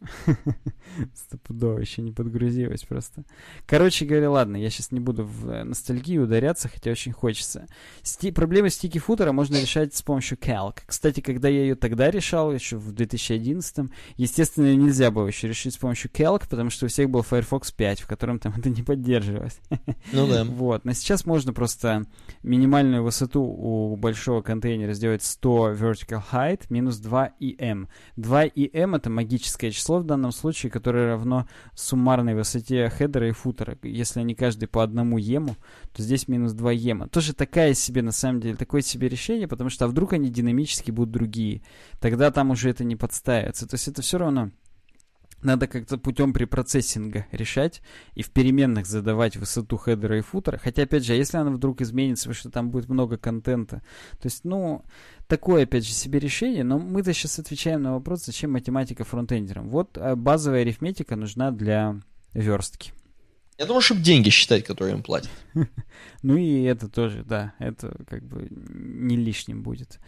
[1.15, 3.25] Стопудово еще не подгрузилась просто.
[3.66, 7.66] Короче говоря, ладно, я сейчас не буду в э, ностальгию ударяться, хотя очень хочется.
[8.03, 8.31] Сти...
[8.31, 10.81] Проблемы стики футера можно решать с помощью Calc.
[10.87, 15.79] Кстати, когда я ее тогда решал, еще в 2011, естественно, нельзя было еще решить с
[15.79, 19.59] помощью Calc, потому что у всех был Firefox 5, в котором там это не поддерживалось.
[20.12, 20.45] Ну да.
[20.55, 20.85] Вот.
[20.85, 22.05] Но сейчас можно просто
[22.43, 27.89] минимальную высоту у большого контейнера сделать 100 vertical height минус 2 em.
[28.16, 33.77] 2 em это магическое число в данном случае, которое равно суммарной высоте хедера и футера.
[33.82, 35.56] Если они каждый по одному ему,
[35.93, 37.09] то здесь минус 2 ема.
[37.09, 40.90] Тоже такая себе, на самом деле, такое себе решение, потому что а вдруг они динамически
[40.90, 41.62] будут другие.
[42.01, 43.66] Тогда там уже это не подставится.
[43.69, 44.51] То есть это все равно
[45.45, 47.83] надо как-то путем препроцессинга решать
[48.15, 50.59] и в переменных задавать высоту хедера и футера.
[50.59, 53.83] Хотя, опять же, если она вдруг изменится, потому что там будет много контента.
[54.21, 54.83] То есть, ну,
[55.27, 56.65] такое, опять же, себе решение.
[56.65, 59.69] Но мы-то сейчас отвечаем на вопрос, зачем математика фронтендерам.
[59.69, 62.01] Вот а, базовая арифметика нужна для
[62.33, 62.93] верстки.
[63.59, 65.31] Я думаю, чтобы деньги считать, которые им платят.
[66.23, 70.01] ну и это тоже, да, это как бы не лишним будет.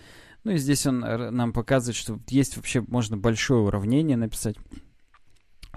[0.42, 4.56] Ну и здесь он нам показывает, что есть вообще, можно большое уравнение написать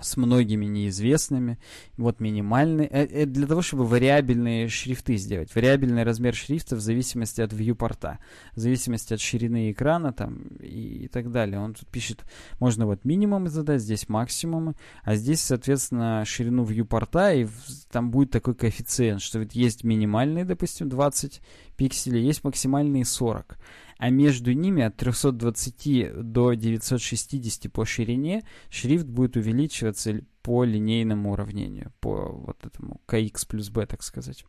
[0.02, 1.58] с многими неизвестными.
[1.98, 2.86] Вот минимальный.
[2.86, 5.54] Э, э, для того, чтобы вариабельные шрифты сделать.
[5.56, 8.20] Вариабельный размер шрифта в зависимости от вьюпорта.
[8.56, 11.60] В зависимости от ширины экрана там и, и так далее.
[11.60, 12.24] Он тут пишет,
[12.60, 14.76] можно вот минимум задать, здесь максимумы.
[15.04, 17.34] А здесь, соответственно, ширину вьюпорта.
[17.34, 17.48] И
[17.92, 21.42] там будет такой коэффициент, что вот есть минимальный, допустим, 20
[21.80, 23.58] пикселей, есть максимальные 40
[24.00, 31.92] а между ними от 320 до 960 по ширине шрифт будет увеличиваться по линейному уравнению,
[32.00, 34.46] по вот этому kx плюс b, так сказать.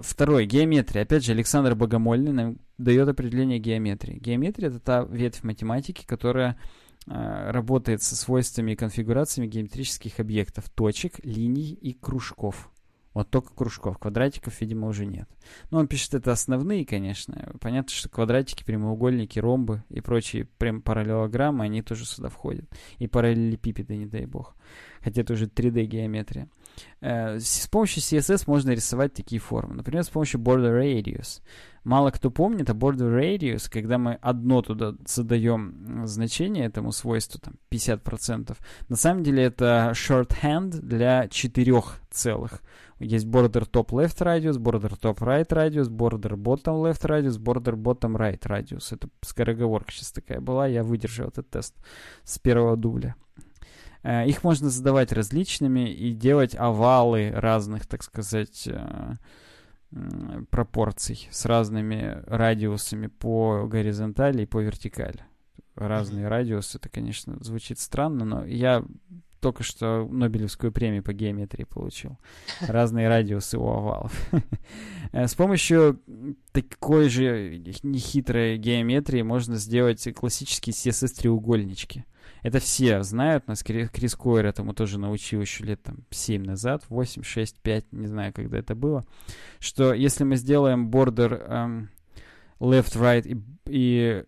[0.00, 1.02] Второе, геометрия.
[1.02, 4.18] Опять же, Александр Богомольный нам дает определение геометрии.
[4.18, 6.58] Геометрия— это та ветвь математики, которая
[7.06, 12.70] э, работает со свойствами и конфигурациями геометрических объектов, точек, линий и кружков.
[13.12, 13.98] Вот только кружков.
[13.98, 15.28] Квадратиков, видимо, уже нет.
[15.70, 17.52] Но он пишет это основные, конечно.
[17.60, 22.66] Понятно, что квадратики, прямоугольники, ромбы и прочие прям параллелограммы, они тоже сюда входят.
[22.98, 24.54] И параллелепипеды, не дай бог.
[25.00, 26.48] Хотя это уже 3D-геометрия.
[27.00, 29.74] Э, с помощью CSS можно рисовать такие формы.
[29.74, 31.40] Например, с помощью border radius.
[31.84, 37.54] Мало кто помнит, а border radius, когда мы одно туда задаем значение этому свойству, там,
[37.70, 38.56] 50%,
[38.88, 42.62] на самом деле это shorthand для четырех целых.
[42.98, 48.14] Есть border top left radius, border top right radius, border bottom left radius, border bottom
[48.14, 48.94] right radius.
[48.94, 51.74] Это скороговорка сейчас такая была, я выдержал этот тест
[52.24, 53.14] с первого дубля.
[54.02, 59.16] Э, их можно задавать различными и делать овалы разных, так сказать, э,
[60.50, 65.24] пропорций с разными радиусами по горизонтали и по вертикали.
[65.74, 66.28] Разные mm-hmm.
[66.28, 68.84] радиусы, это, конечно, звучит странно, но я
[69.40, 72.18] только что Нобелевскую премию по геометрии получил.
[72.60, 74.12] Разные радиусы у овалов.
[75.12, 76.00] Э, с помощью
[76.52, 82.04] такой же нехитрой геометрии можно сделать классические CSS-треугольнички.
[82.42, 87.22] Это все знают, нас Крис Койер этому тоже научил еще лет там 7 назад, 8,
[87.22, 89.04] 6, 5, не знаю, когда это было,
[89.58, 91.88] что если мы сделаем border um,
[92.58, 94.24] left, right и, и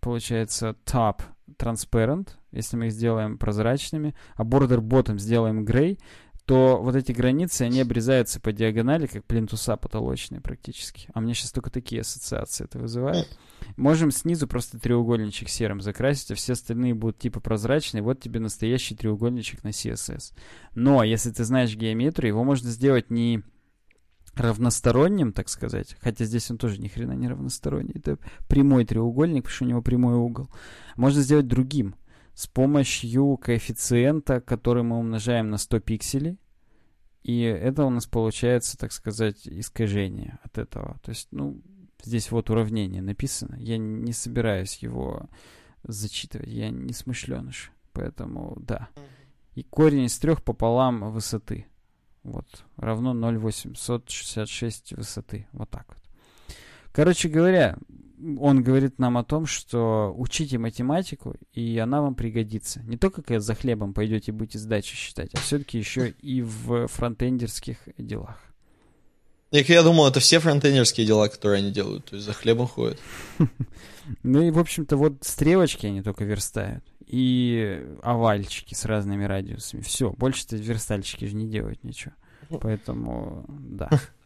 [0.00, 1.22] получается top
[1.58, 5.98] transparent, если мы их сделаем прозрачными, а border bottom сделаем gray,
[6.52, 11.08] то вот эти границы, они обрезаются по диагонали, как плинтуса потолочные практически.
[11.14, 13.26] А мне сейчас только такие ассоциации это вызывает.
[13.76, 18.02] Можем снизу просто треугольничек серым закрасить, а все остальные будут типа прозрачные.
[18.02, 20.34] Вот тебе настоящий треугольничек на CSS.
[20.74, 23.42] Но если ты знаешь геометрию, его можно сделать не
[24.34, 29.54] равносторонним, так сказать, хотя здесь он тоже ни хрена не равносторонний, это прямой треугольник, потому
[29.54, 30.50] что у него прямой угол,
[30.96, 31.94] можно сделать другим,
[32.34, 36.38] с помощью коэффициента, который мы умножаем на 100 пикселей,
[37.22, 40.98] и это у нас получается, так сказать, искажение от этого.
[41.02, 41.60] То есть, ну,
[42.02, 43.56] здесь вот уравнение написано.
[43.58, 45.28] Я не собираюсь его
[45.84, 46.48] зачитывать.
[46.48, 47.70] Я не смышленыш.
[47.92, 48.88] Поэтому, да.
[49.54, 51.66] И корень из трех пополам высоты.
[52.24, 52.64] Вот.
[52.76, 55.46] Равно 0,866 высоты.
[55.52, 55.98] Вот так вот.
[56.92, 57.78] Короче говоря,
[58.38, 62.82] он говорит нам о том, что учите математику, и она вам пригодится.
[62.82, 67.78] Не только когда за хлебом пойдете будете сдачи считать, а все-таки еще и в фронтендерских
[67.98, 68.38] делах.
[69.50, 72.98] Я, я думал, это все фронтендерские дела, которые они делают, то есть за хлебом ходят.
[74.24, 76.82] Ну и, в общем-то, вот стрелочки они только верстают.
[77.06, 79.80] И овальчики с разными радиусами.
[79.80, 82.12] Все, больше-то верстальщики же не делают ничего.
[82.60, 83.88] Поэтому, да.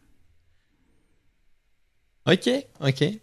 [2.26, 3.22] Окей, окей.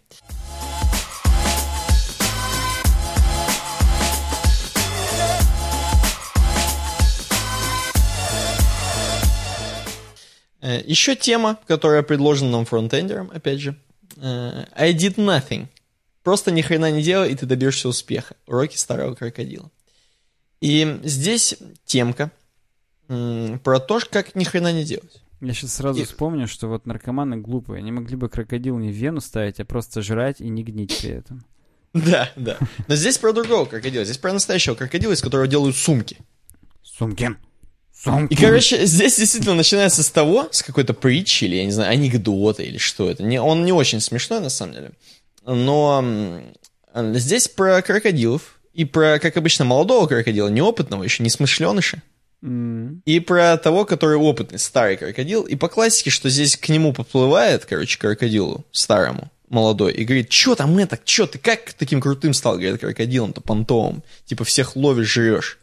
[10.62, 13.76] Э, Еще тема, которая предложена нам фронтендером, опять же.
[14.16, 15.66] Э, I did nothing.
[16.22, 18.36] Просто ни хрена не делай, и ты добьешься успеха.
[18.46, 19.70] Уроки старого крокодила.
[20.62, 22.30] И здесь темка
[23.06, 25.20] про то, как ни хрена не делать.
[25.40, 26.04] Я сейчас сразу и...
[26.04, 27.78] вспомню, что вот наркоманы глупые.
[27.78, 31.10] Они могли бы крокодил не в вену ставить, а просто жрать и не гнить при
[31.10, 31.44] этом.
[31.94, 32.58] Да, да.
[32.88, 34.04] Но здесь про другого крокодила.
[34.04, 36.18] Здесь про настоящего крокодила, из которого делают сумки.
[36.82, 37.36] Сумки.
[37.92, 38.32] Сумки.
[38.32, 42.64] И, короче, здесь действительно начинается с того, с какой-то притчи, или, я не знаю, анекдота,
[42.64, 43.22] или что это.
[43.22, 44.92] Не, он не очень смешной, на самом деле.
[45.46, 46.04] Но
[46.94, 52.02] здесь про крокодилов, и про, как обычно, молодого крокодила, неопытного, еще не смышленыша.
[52.44, 53.00] Mm.
[53.06, 55.44] И про того, который опытный, старый крокодил.
[55.44, 60.54] И по классике, что здесь к нему поплывает, короче, крокодилу старому, молодой, и говорит, что
[60.54, 65.58] там это, что ты, как таким крутым стал, говорит, крокодилом-то понтовым, типа всех ловишь, жрешь.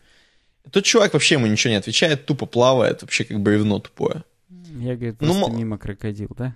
[0.71, 4.23] Тот чувак вообще ему ничего не отвечает, тупо плавает, вообще как бревно тупое.
[4.49, 6.55] Я, говорит, ну, просто ну, мимо крокодил, да?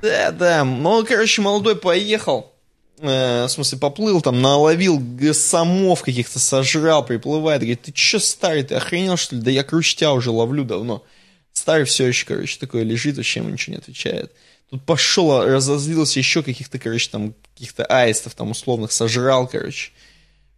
[0.00, 2.54] Да, да, ну, короче, молодой поехал,
[2.98, 5.02] э, в смысле, поплыл там, наловил
[5.32, 9.42] самов каких-то, сожрал, приплывает, говорит, ты че старый, ты охренел, что ли?
[9.42, 11.04] Да я круче тебя уже ловлю давно.
[11.52, 14.32] Старый все еще, короче, такой лежит, вообще ему ничего не отвечает.
[14.70, 19.92] Тут пошел, разозлился еще каких-то, короче, там, каких-то аистов там условных сожрал, короче.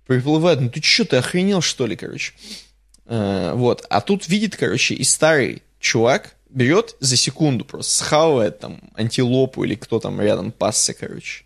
[0.07, 2.33] Приплывает, ну ты че, ты охренел, что ли, короче?
[3.05, 8.81] Э, вот, а тут видит, короче, и старый чувак берет за секунду просто, схавывает там
[8.95, 11.45] антилопу или кто там рядом пасся, короче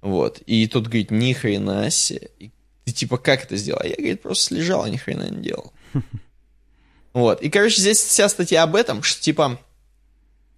[0.00, 0.42] вот.
[0.46, 2.30] И тот говорит, ни хрена себе.
[2.38, 2.50] И
[2.84, 3.80] ты типа, как это сделал?
[3.82, 5.72] А я, говорит, просто лежал, ни хрена не делал.
[7.14, 7.42] Вот.
[7.42, 9.58] И, короче, здесь вся статья об этом, что, типа,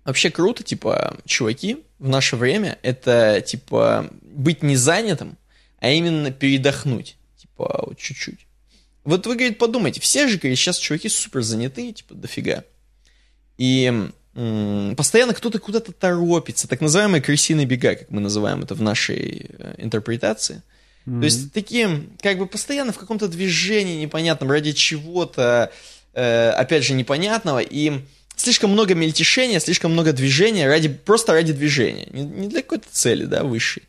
[0.04, 5.38] вообще круто, типа, чуваки в наше время, это, типа, быть не занятым,
[5.78, 7.16] а именно передохнуть.
[7.38, 8.46] Типа, вот чуть-чуть.
[9.04, 12.64] Вот вы, говорит, подумайте, все же, говорит, сейчас чуваки супер занятые, типа, дофига.
[13.56, 19.50] И постоянно кто-то куда-то торопится, так называемые крысиные бега, как мы называем это в нашей
[19.58, 20.62] э, интерпретации.
[21.06, 21.18] Mm-hmm.
[21.18, 25.72] То есть такие, как бы постоянно в каком-то движении непонятном, ради чего-то,
[26.14, 28.02] э, опять же, непонятного, и
[28.36, 33.24] слишком много мельтешения, слишком много движения, ради, просто ради движения, не, не для какой-то цели,
[33.24, 33.82] да, высшей,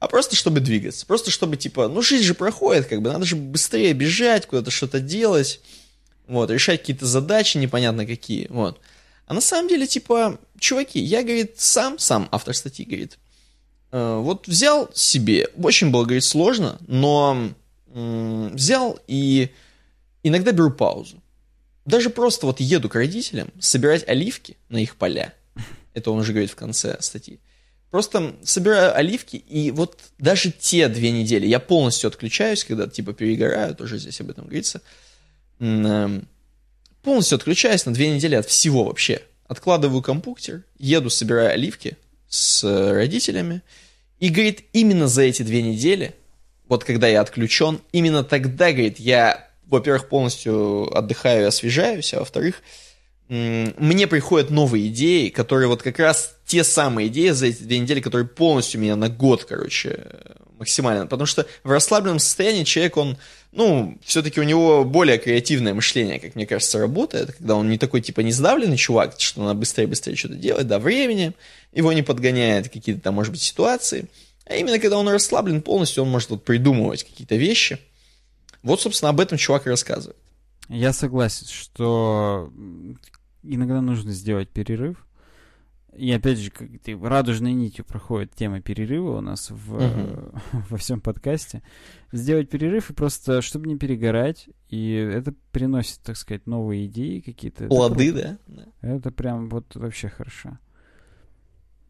[0.00, 3.36] а просто чтобы двигаться, просто чтобы, типа, ну, жизнь же проходит, как бы, надо же
[3.36, 5.60] быстрее бежать, куда-то что-то делать,
[6.26, 8.80] вот, решать какие-то задачи непонятно какие, вот.
[9.28, 13.18] А на самом деле, типа, чуваки, я, говорит, сам, сам автор статьи, говорит,
[13.92, 17.50] э, вот взял себе, очень было, говорит, сложно, но
[17.88, 19.50] э, взял и
[20.22, 21.22] иногда беру паузу.
[21.84, 25.34] Даже просто вот еду к родителям собирать оливки на их поля.
[25.92, 27.38] Это он уже говорит в конце статьи.
[27.90, 33.74] Просто собираю оливки, и вот даже те две недели я полностью отключаюсь, когда типа перегораю,
[33.74, 34.80] тоже здесь об этом говорится.
[37.08, 39.22] Полностью отключаюсь на две недели от всего вообще.
[39.46, 41.96] Откладываю компьютер, еду, собираю оливки
[42.28, 43.62] с э, родителями.
[44.20, 46.14] И, говорит, именно за эти две недели,
[46.68, 52.60] вот когда я отключен, именно тогда, говорит, я, во-первых, полностью отдыхаю и освежаюсь, а во-вторых,
[53.30, 58.02] мне приходят новые идеи, которые вот как раз те самые идеи за эти две недели,
[58.02, 60.08] которые полностью меня на год, короче,
[60.58, 61.06] максимально.
[61.06, 63.16] Потому что в расслабленном состоянии человек, он,
[63.52, 68.00] ну, все-таки у него более креативное мышление, как мне кажется, работает, когда он не такой,
[68.00, 71.32] типа, не сдавленный чувак, что надо быстрее-быстрее что-то делать, да, времени
[71.72, 74.08] его не подгоняет, какие-то там, может быть, ситуации.
[74.46, 77.78] А именно, когда он расслаблен полностью, он может вот придумывать какие-то вещи.
[78.62, 80.16] Вот, собственно, об этом чувак и рассказывает.
[80.68, 82.52] Я согласен, что
[83.42, 84.96] иногда нужно сделать перерыв,
[85.98, 90.40] и опять же, как ты, радужной нитью проходит тема перерыва у нас в, uh-huh.
[90.70, 91.62] во всем подкасте.
[92.12, 97.66] Сделать перерыв и просто, чтобы не перегорать, и это приносит, так сказать, новые идеи какие-то.
[97.66, 98.38] Плоды, да?
[98.80, 100.58] Это прям вот вообще хорошо.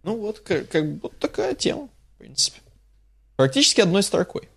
[0.03, 2.61] Ну вот, как, как вот такая тема, в принципе.
[3.37, 4.49] Практически одной строкой.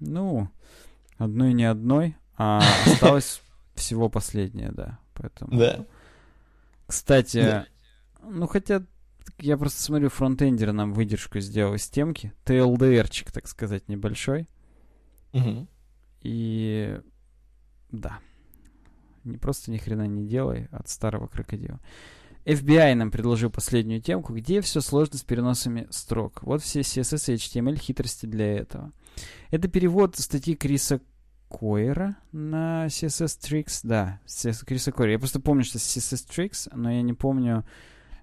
[0.00, 0.48] Ну,
[1.16, 3.40] одной не одной, а осталось
[3.74, 4.98] всего последнее, да.
[5.14, 5.56] Поэтому...
[5.56, 5.84] Да.
[6.88, 7.66] Кстати, да.
[8.22, 8.82] ну хотя
[9.38, 12.32] я просто смотрю, фронтендер нам выдержку сделал из темки.
[12.44, 14.48] TLDR-чик, так сказать, небольшой.
[15.32, 15.68] Угу.
[16.22, 16.98] И
[17.90, 18.18] да.
[19.24, 21.78] Не просто ни хрена не делай от старого крокодила.
[22.46, 26.42] FBI нам предложил последнюю темку, где все сложно с переносами строк.
[26.42, 28.92] Вот все CSS и HTML хитрости для этого.
[29.50, 31.02] Это перевод статьи Криса
[31.48, 33.80] Койера на CSS Tricks.
[33.82, 34.20] Да,
[34.66, 35.12] Криса Койера.
[35.12, 37.64] Я просто помню, что CSS Tricks, но я не помню,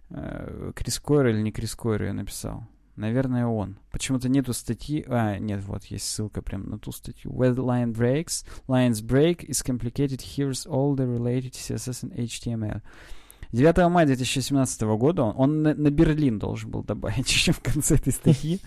[0.10, 2.64] э, Крис Койер или не Крис Койер я написал.
[2.95, 3.77] Наверное, он.
[3.91, 5.03] Почему-то нету статьи...
[5.07, 7.31] А, нет, вот, есть ссылка прямо на ту статью.
[7.31, 10.22] When line breaks, lines break is complicated.
[10.22, 12.81] Here's all the related CSS and HTML.
[13.52, 17.95] 9 мая 2017 года он, он на, на Берлин должен был добавить еще в конце
[17.95, 18.61] этой статьи.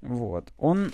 [0.00, 0.52] Вот.
[0.58, 0.92] Он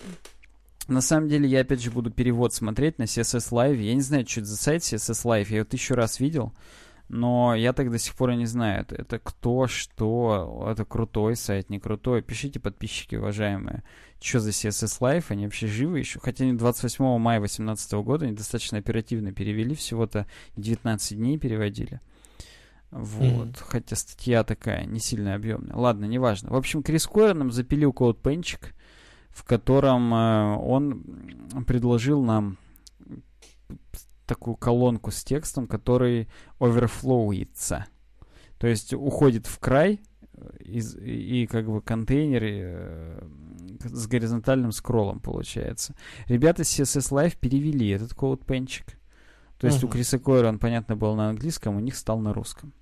[0.89, 3.77] на самом деле, я опять же буду перевод смотреть на CSS Live.
[3.77, 5.47] Я не знаю, что это за сайт CSS Live.
[5.51, 6.53] Я его тысячу раз видел,
[7.09, 8.87] но я так до сих пор и не знаю.
[8.89, 12.23] Это, кто, что, это крутой сайт, не крутой.
[12.23, 13.83] Пишите, подписчики, уважаемые,
[14.21, 16.21] что за CSS Live, они вообще живы еще.
[16.21, 20.27] Хотя они 28 мая 2018 года, они достаточно оперативно перевели, всего-то
[20.57, 22.01] 19 дней переводили.
[22.91, 23.65] Вот, mm-hmm.
[23.67, 25.75] хотя статья такая, не сильно объемная.
[25.75, 26.51] Ладно, неважно.
[26.51, 28.75] В общем, Крис Койер нам запилил код-пенчик,
[29.33, 31.03] в котором э, он
[31.67, 32.59] предложил нам
[34.27, 36.29] такую колонку с текстом, который
[36.59, 37.87] оверфлоуется.
[38.59, 40.01] То есть уходит в край
[40.35, 43.29] э, из, и, как бы контейнер э,
[43.85, 45.95] с горизонтальным скроллом получается.
[46.27, 48.87] Ребята с CSS Live перевели этот код-пенчик.
[49.59, 49.87] То есть uh-huh.
[49.87, 52.73] у Криса Койера он, понятно, был на английском, у них стал на русском.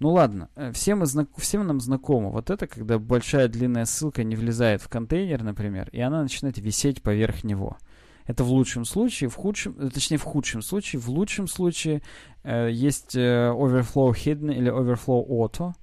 [0.00, 1.28] Ну ладно, э, знак...
[1.36, 6.00] всем нам знакомо вот это, когда большая длинная ссылка не влезает в контейнер, например, и
[6.00, 7.76] она начинает висеть поверх него.
[8.26, 12.00] Это в лучшем случае, в худшем, э, точнее в худшем случае, в лучшем случае
[12.44, 15.74] э, есть э, overflow hidden или overflow auto,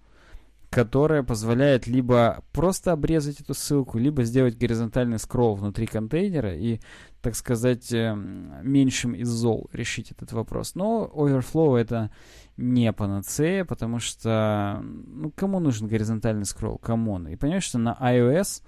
[0.71, 6.79] которая позволяет либо просто обрезать эту ссылку, либо сделать горизонтальный скролл внутри контейнера и,
[7.21, 8.15] так сказать, э,
[8.63, 10.73] меньшим из зол решить этот вопрос.
[10.73, 12.09] Но overflow это
[12.57, 16.77] не панацея, потому что, ну, кому нужен горизонтальный скролл?
[16.77, 17.19] Кому?
[17.27, 18.63] И понимаешь, что на iOS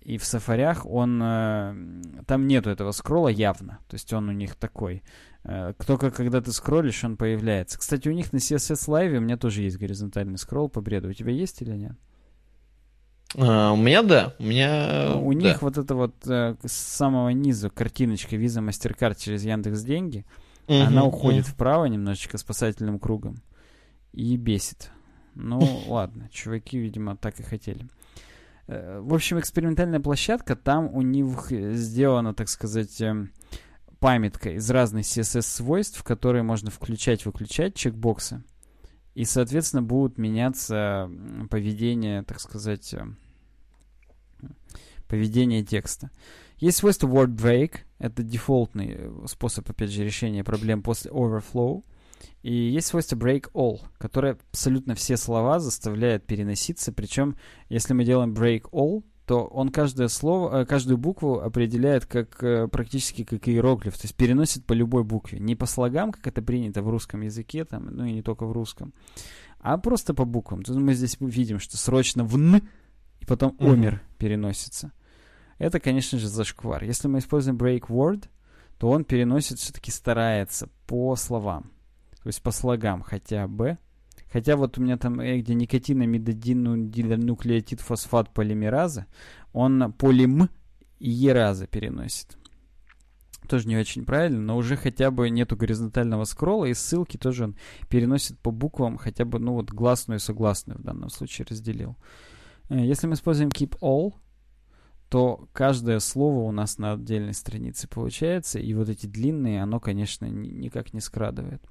[0.00, 1.74] и в Safari он, э,
[2.26, 3.80] там нету этого скролла явно.
[3.88, 5.02] То есть он у них такой.
[5.42, 7.78] Э, только когда ты скроллишь, он появляется.
[7.78, 11.08] Кстати, у них на CSS Live у меня тоже есть горизонтальный скролл по бреду.
[11.08, 11.96] У тебя есть или нет?
[13.36, 15.16] А, у меня да, у меня.
[15.16, 15.38] У да.
[15.38, 20.24] них вот это вот э, с самого низу картиночка Visa MasterCard через Яндекс Деньги.
[20.66, 21.52] Угу, она уходит угу.
[21.52, 23.42] вправо немножечко спасательным кругом
[24.12, 24.90] и бесит.
[25.34, 27.86] Ну, ладно, чуваки, видимо, так и хотели.
[28.66, 33.32] Э, в общем, экспериментальная площадка, там у них сделана, так сказать, эм,
[34.00, 38.42] памятка из разных CSS-свойств, которые можно включать-выключать, чекбоксы.
[39.14, 41.10] И, соответственно, будут меняться
[41.48, 43.18] поведение, так сказать, эм,
[45.08, 46.10] поведение текста.
[46.58, 47.78] Есть свойство word break.
[47.98, 51.84] Это дефолтный э, способ, опять же, решения проблем после overflow.
[52.42, 56.92] И есть свойство break all, которое абсолютно все слова заставляет переноситься.
[56.92, 57.36] Причем,
[57.68, 62.68] если мы делаем break all, то он каждое слово, э, каждую букву определяет как э,
[62.68, 66.80] практически как иероглиф, то есть переносит по любой букве, не по слогам, как это принято
[66.80, 68.94] в русском языке, там, ну и не только в русском,
[69.58, 70.62] а просто по буквам.
[70.62, 72.62] То мы здесь видим, что срочно в н
[73.20, 74.18] и потом омер mm-hmm.
[74.18, 74.92] переносится.
[75.58, 76.84] Это, конечно же, зашквар.
[76.84, 78.28] Если мы используем break word,
[78.78, 81.72] то он переносит, все-таки старается по словам.
[82.22, 83.78] То есть по слогам хотя бы.
[84.32, 89.06] Хотя вот у меня там, э, где никотинамидодиннуклеотид фосфат полимераза,
[89.52, 90.50] он полим
[90.98, 92.36] и ераза переносит.
[93.48, 97.56] Тоже не очень правильно, но уже хотя бы нету горизонтального скролла, и ссылки тоже он
[97.88, 101.96] переносит по буквам, хотя бы, ну вот, гласную и согласную в данном случае разделил.
[102.68, 104.14] Э, если мы используем keep all,
[105.16, 110.26] то каждое слово у нас на отдельной странице получается, и вот эти длинные, оно, конечно,
[110.26, 111.62] никак не скрадывает.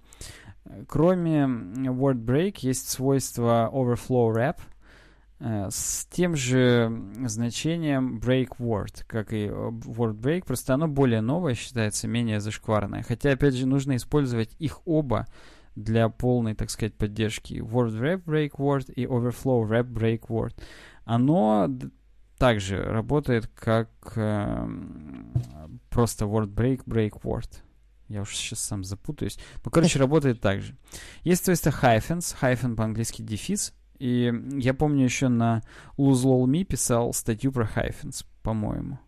[0.88, 4.58] Кроме word break есть свойство overflow wrap
[5.40, 6.92] э, с тем же
[7.24, 13.04] значением break word, как и word break, просто оно более новое считается, менее зашкварное.
[13.04, 15.28] Хотя, опять же, нужно использовать их оба
[15.76, 17.62] для полной, так сказать, поддержки.
[17.62, 20.56] Word wrap break word и overflow wrap break word.
[21.04, 21.70] Оно
[22.38, 24.68] также работает как э,
[25.90, 27.49] просто word break, break word.
[28.07, 29.38] Я уж сейчас сам запутаюсь.
[29.64, 30.76] Ну, короче, работает так же.
[31.24, 33.74] Есть свойство hyphens, hyphen по-английски дефис.
[33.98, 35.64] И я помню еще на
[35.98, 38.99] lose.lol.me писал статью про hyphens, по-моему.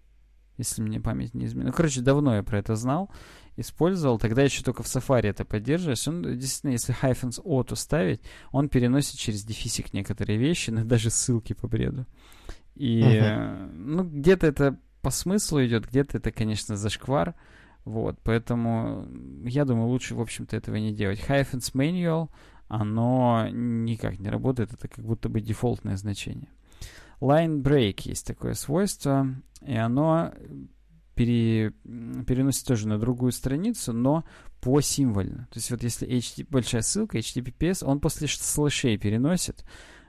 [0.58, 1.72] если мне память не изменила.
[1.72, 3.12] Ну, короче, давно я про это знал,
[3.58, 4.18] использовал.
[4.18, 6.08] Тогда еще только в Safari это поддерживаешь.
[6.08, 8.22] Он, действительно, если hyphens auto ставить,
[8.52, 12.06] он переносит через дефисик некоторые вещи, но даже ссылки по бреду.
[12.78, 13.72] И, uh-huh.
[13.74, 17.36] ну, где-то это по смыслу идет, где-то это, конечно, зашквар.
[17.86, 19.08] Вот, поэтому
[19.46, 21.24] я думаю, лучше, в общем-то, этого не делать.
[21.28, 22.30] Hyphens manual,
[22.68, 26.50] оно никак не работает, это как будто бы дефолтное значение.
[27.22, 29.28] Line break есть такое свойство,
[29.66, 30.34] и оно
[31.16, 31.72] пере,
[32.28, 34.24] переносит тоже на другую страницу, но
[34.62, 35.48] по символьно.
[35.52, 39.66] То есть вот если HTTP, большая ссылка, HTTPS, он после слэшей переносит,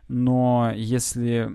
[0.09, 1.51] но если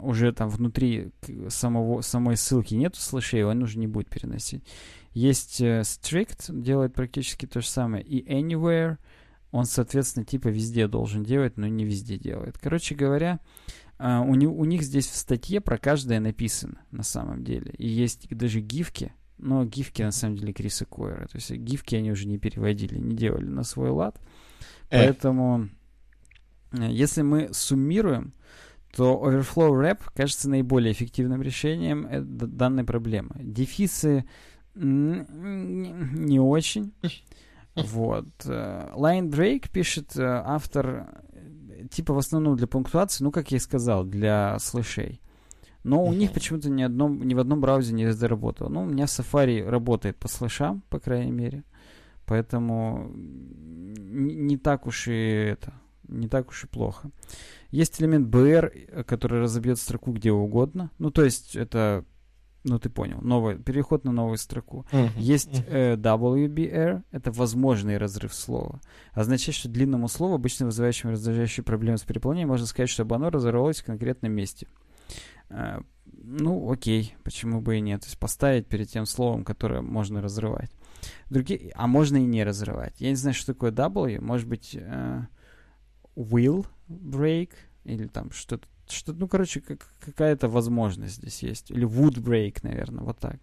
[0.00, 1.10] уже там внутри
[1.48, 4.64] самого, самой ссылки нету слэшей, он уже не будет переносить.
[5.12, 8.98] Есть uh, strict, делает практически то же самое, и anywhere,
[9.50, 12.58] он, соответственно, типа везде должен делать, но не везде делает.
[12.58, 13.40] Короче говоря,
[13.98, 17.72] Uh, у, не, у них здесь в статье про каждое написано на самом деле.
[17.78, 21.26] И есть даже гифки, но гифки на самом деле Криса Койера.
[21.28, 24.20] То есть гифки они уже не переводили, не делали на свой лад.
[24.90, 24.98] Э.
[24.98, 25.68] Поэтому, э,
[26.72, 28.32] если мы суммируем,
[28.94, 33.36] то Overflow Wrap кажется наиболее эффективным решением данной проблемы.
[33.40, 34.24] Дефисы
[34.74, 36.92] не очень.
[37.74, 38.24] Вот.
[38.46, 41.10] Э, Line Break пишет автор
[41.90, 45.20] типа в основном для пунктуации, ну, как я и сказал, для слэшей.
[45.84, 48.68] Но у них почему-то ни, одном, ни в одном браузере не заработало.
[48.68, 51.62] Ну, у меня Safari работает по слэшам, по крайней мере.
[52.24, 55.72] Поэтому не так уж и это,
[56.08, 57.10] не так уж и плохо.
[57.70, 60.90] Есть элемент BR, который разобьет строку где угодно.
[60.98, 62.04] Ну, то есть это
[62.66, 64.84] ну ты понял, новый, переход на новую строку.
[64.90, 65.10] Uh-huh.
[65.16, 68.80] Есть э, WBR, это возможный разрыв слова.
[69.12, 73.80] Означает, что длинному слову, обычно вызывающему раздражающие проблемы с переполнением, можно сказать, чтобы оно разорвалось
[73.80, 74.66] в конкретном месте.
[75.48, 78.00] Э, ну, окей, почему бы и нет.
[78.00, 80.72] То есть поставить перед тем словом, которое можно разрывать.
[81.30, 82.94] Другие, а можно и не разрывать.
[82.98, 84.20] Я не знаю, что такое W.
[84.20, 85.20] Может быть, э,
[86.16, 87.50] will break
[87.84, 91.70] или там что-то что, ну, короче, как, какая-то возможность здесь есть.
[91.70, 93.36] Или wood break, наверное, вот так.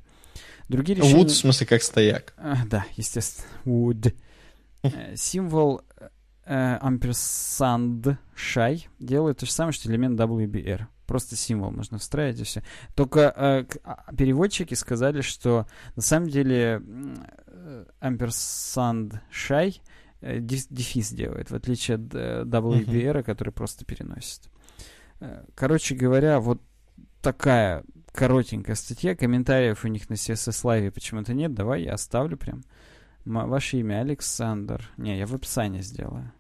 [0.70, 1.24] Другие решения...
[1.24, 2.34] Wood, в смысле, как стояк.
[2.38, 3.48] А, да, естественно.
[3.66, 4.16] Wood.
[4.86, 5.80] Э, символ
[6.46, 10.88] э, ampersand shy делает то же самое, что элемент WBR.
[11.06, 12.64] Просто символ можно встраивать и все.
[12.94, 19.20] Только э, а, переводчики сказали, что на самом деле э, ampersand э,
[20.40, 24.50] дефис делает, в отличие от э, WBR, который просто переносит.
[25.20, 26.62] Э, короче говоря, вот
[27.22, 29.16] такая коротенькая статья.
[29.16, 31.54] Комментариев у них на CSS Live почему-то нет.
[31.54, 32.64] Давай я оставлю прям.
[33.26, 34.90] Ваше имя Александр.
[34.98, 36.32] Не, я в описании сделаю.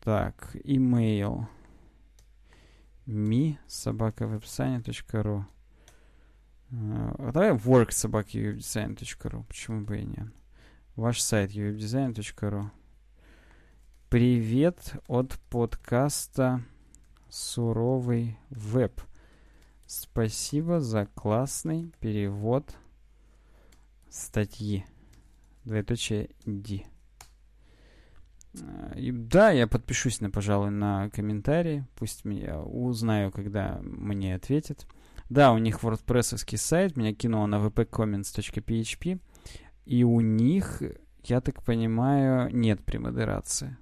[0.00, 1.48] Так, имейл.
[3.06, 5.44] ми собака веб-сайне.ру
[6.72, 10.28] uh, Давай work собака uwebdesign.ru Почему бы и нет?
[10.96, 12.70] Ваш сайт uwebdesign.ru
[14.08, 16.62] Привет от подкаста
[17.28, 19.02] суровый веб.
[19.86, 22.74] Спасибо за классный перевод
[24.08, 24.86] статьи.
[25.66, 26.86] Двоеточие D.
[28.62, 31.86] А, и, да, я подпишусь, на, пожалуй, на комментарии.
[31.96, 34.86] Пусть меня узнаю, когда мне ответят.
[35.28, 36.96] Да, у них WordPress сайт.
[36.96, 39.20] Меня кинуло на wpcomments.php.
[39.86, 40.82] И у них,
[41.22, 43.78] я так понимаю, нет премодерации.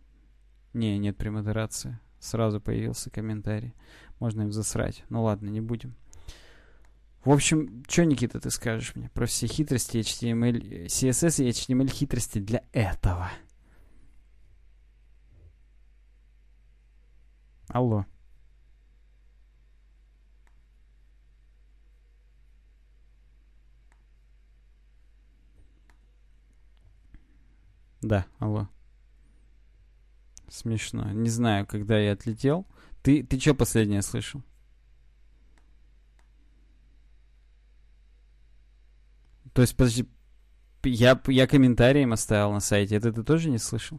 [0.74, 1.98] Не, нет премодерации.
[2.20, 3.74] Сразу появился комментарий.
[4.20, 5.02] Можно им засрать.
[5.09, 5.97] Ну ладно, не будем.
[7.24, 12.39] В общем, что, Никита, ты скажешь мне про все хитрости HTML, CSS и HTML хитрости
[12.39, 13.31] для этого?
[17.68, 18.05] Алло.
[28.05, 28.68] Да, алло.
[30.51, 31.10] Смешно.
[31.12, 32.66] Не знаю, когда я отлетел.
[33.02, 34.43] Ты, ты что последнее слышал?
[39.55, 40.06] То есть, подожди,
[40.82, 42.97] я, я комментарием оставил на сайте.
[42.97, 43.98] Это ты тоже не слышал?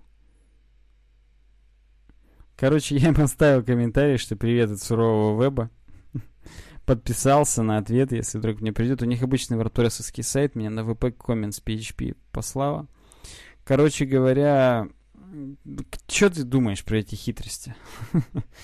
[2.55, 5.71] Короче, я им оставил комментарий, что привет от сурового веба.
[6.85, 9.01] Подписался на ответ, если вдруг мне придет.
[9.01, 12.87] У них обычный WordPress сайт, меня на VP Comments PHP послала.
[13.65, 14.87] Короче говоря,
[16.07, 17.75] что ты думаешь про эти хитрости?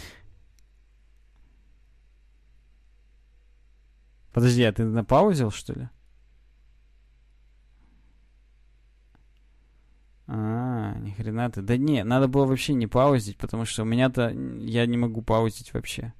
[4.32, 5.90] Подожди, а ты напаузил, что ли?
[10.28, 11.62] А, ни хрена ты.
[11.62, 15.74] Да не, надо было вообще не паузить, потому что у меня-то я не могу паузить
[15.74, 16.14] вообще.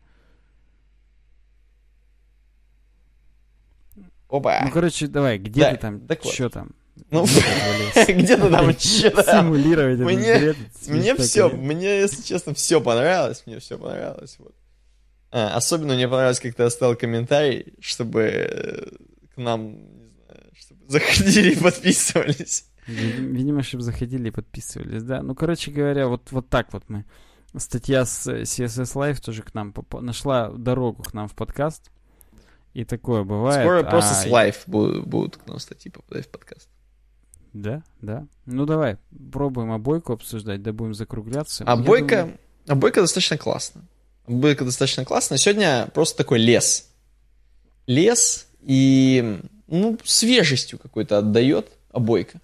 [4.28, 4.62] Опа.
[4.66, 6.34] Ну, короче, давай, где Да, ты там, так вот.
[6.34, 6.72] что там?
[7.10, 7.26] Ну,
[8.08, 9.24] где-то там что-то.
[9.24, 10.34] Симулировать Мне-
[10.88, 14.36] Мне все, мне, если честно, все понравилось, мне все понравилось.
[14.40, 14.54] Вот.
[15.32, 18.86] А, особенно мне понравилось, как ты оставил комментарий, чтобы э,
[19.34, 22.66] к нам, не знаю, чтобы заходили и подписывались.
[22.88, 25.22] Видимо, чтобы заходили и подписывались, да.
[25.22, 27.06] Ну, короче говоря, вот, вот так вот мы.
[27.56, 31.92] Статья с э, CSS Live тоже к нам попа- нашла дорогу к нам в подкаст.
[32.74, 33.62] И такое бывает.
[33.62, 36.70] Скоро а, просто с live будут, будут к нам статьи попадать в подкаст.
[37.54, 38.26] Да, да.
[38.46, 38.98] Ну, давай,
[39.32, 41.64] пробуем обойку обсуждать, да будем закругляться.
[41.68, 43.82] А обойка, думаю, обойка достаточно классно.
[44.28, 45.38] Обойка достаточно классно.
[45.38, 46.88] Сегодня просто такой лес.
[47.88, 52.40] Лес и, ну, свежестью какой-то отдает обойка.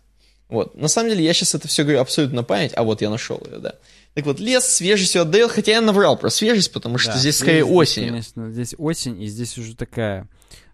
[0.49, 0.75] Вот.
[0.75, 3.41] На самом деле, я сейчас это все говорю абсолютно на память, а вот я нашел
[3.49, 3.75] ее, да.
[4.13, 7.63] Так вот, лес свежестью отдает, хотя я наврал про свежесть, потому что да, здесь скорее
[7.63, 8.07] здесь, осень.
[8.07, 10.27] Конечно, здесь осень, и здесь уже такая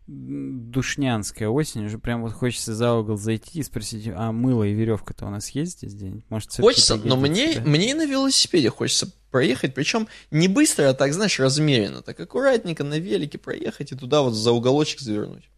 [0.08, 5.26] душнянская осень, уже прям вот хочется за угол зайти и спросить, а мыло и веревка-то
[5.26, 6.26] у нас есть здесь где-нибудь?
[6.30, 7.62] Может, Хочется, но мне, да?
[7.62, 12.84] мне и на велосипеде хочется проехать, причем не быстро, а так, знаешь, размеренно, так аккуратненько
[12.84, 15.50] на велике проехать и туда вот за уголочек завернуть.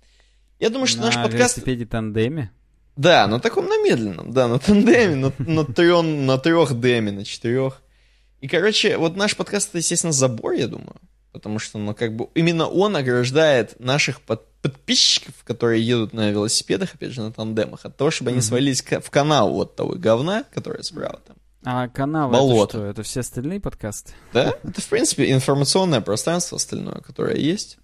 [0.59, 1.57] Я думаю, что на наш подкаст...
[1.57, 2.51] велосипеде тандеме.
[2.95, 7.81] Да, на таком на медленном, да, на тандеме, на, на, на трех деме, на четырех.
[8.39, 10.95] И, короче, вот наш подкаст, это, естественно, забор, я думаю.
[11.35, 16.95] Потому что, ну, как бы, именно он ограждает наших под- подписчиков, которые едут на велосипедах,
[16.95, 18.45] опять же, на тандемах, от того, чтобы они Мгм.
[18.45, 21.35] свалились в канал вот того говна, которое справа там.
[21.65, 21.87] А
[22.29, 22.77] Болото.
[22.77, 22.85] это что?
[22.85, 24.13] Это все остальные подкасты?
[24.33, 24.53] Да?
[24.63, 27.77] Это, в принципе, информационное пространство остальное, которое есть.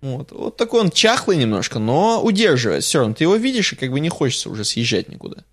[0.00, 0.30] Вот.
[0.32, 2.84] вот такой он чахлый немножко, но удерживает.
[2.84, 5.44] Все равно ты его видишь, и как бы не хочется уже съезжать никуда.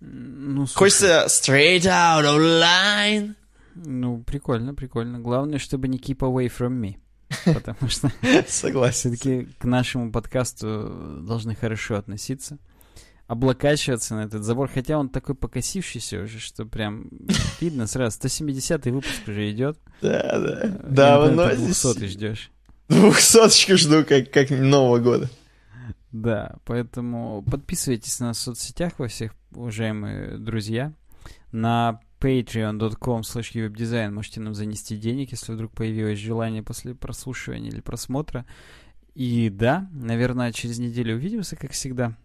[0.00, 3.34] Ну, слушай, Хочется straight out of line.
[3.84, 5.18] Ну, прикольно, прикольно.
[5.18, 6.96] Главное, чтобы не keep away from me.
[7.44, 8.12] Потому что
[8.46, 9.14] Согласен.
[9.14, 12.58] все-таки к нашему подкасту должны хорошо относиться.
[13.26, 17.10] Облокачиваться на этот забор, хотя он такой покосившийся уже, что прям
[17.60, 18.14] видно сразу.
[18.16, 19.78] 170 выпуск уже идет.
[20.00, 20.78] Да, да.
[20.84, 21.82] Давно ты здесь.
[21.82, 22.50] 200 ждешь.
[22.88, 25.28] Двухсоточку жду, как, как Нового года.
[26.12, 30.92] Да, поэтому подписывайтесь на нас в соцсетях во всех, уважаемые друзья.
[31.50, 37.80] На patreon.com slash webdesign можете нам занести денег, если вдруг появилось желание после прослушивания или
[37.80, 38.44] просмотра.
[39.14, 42.16] И да, наверное, через неделю увидимся, как всегда.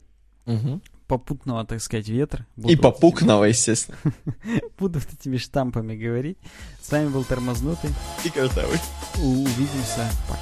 [1.08, 2.48] Попутного, так сказать, ветра.
[2.58, 3.98] И Буду попукного, естественно.
[4.06, 6.38] этими- Буду вот этими штампами говорить.
[6.82, 7.90] С вами был Тормознутый.
[8.24, 8.80] И картавый.
[9.22, 10.10] Увидимся.
[10.30, 10.42] Пока.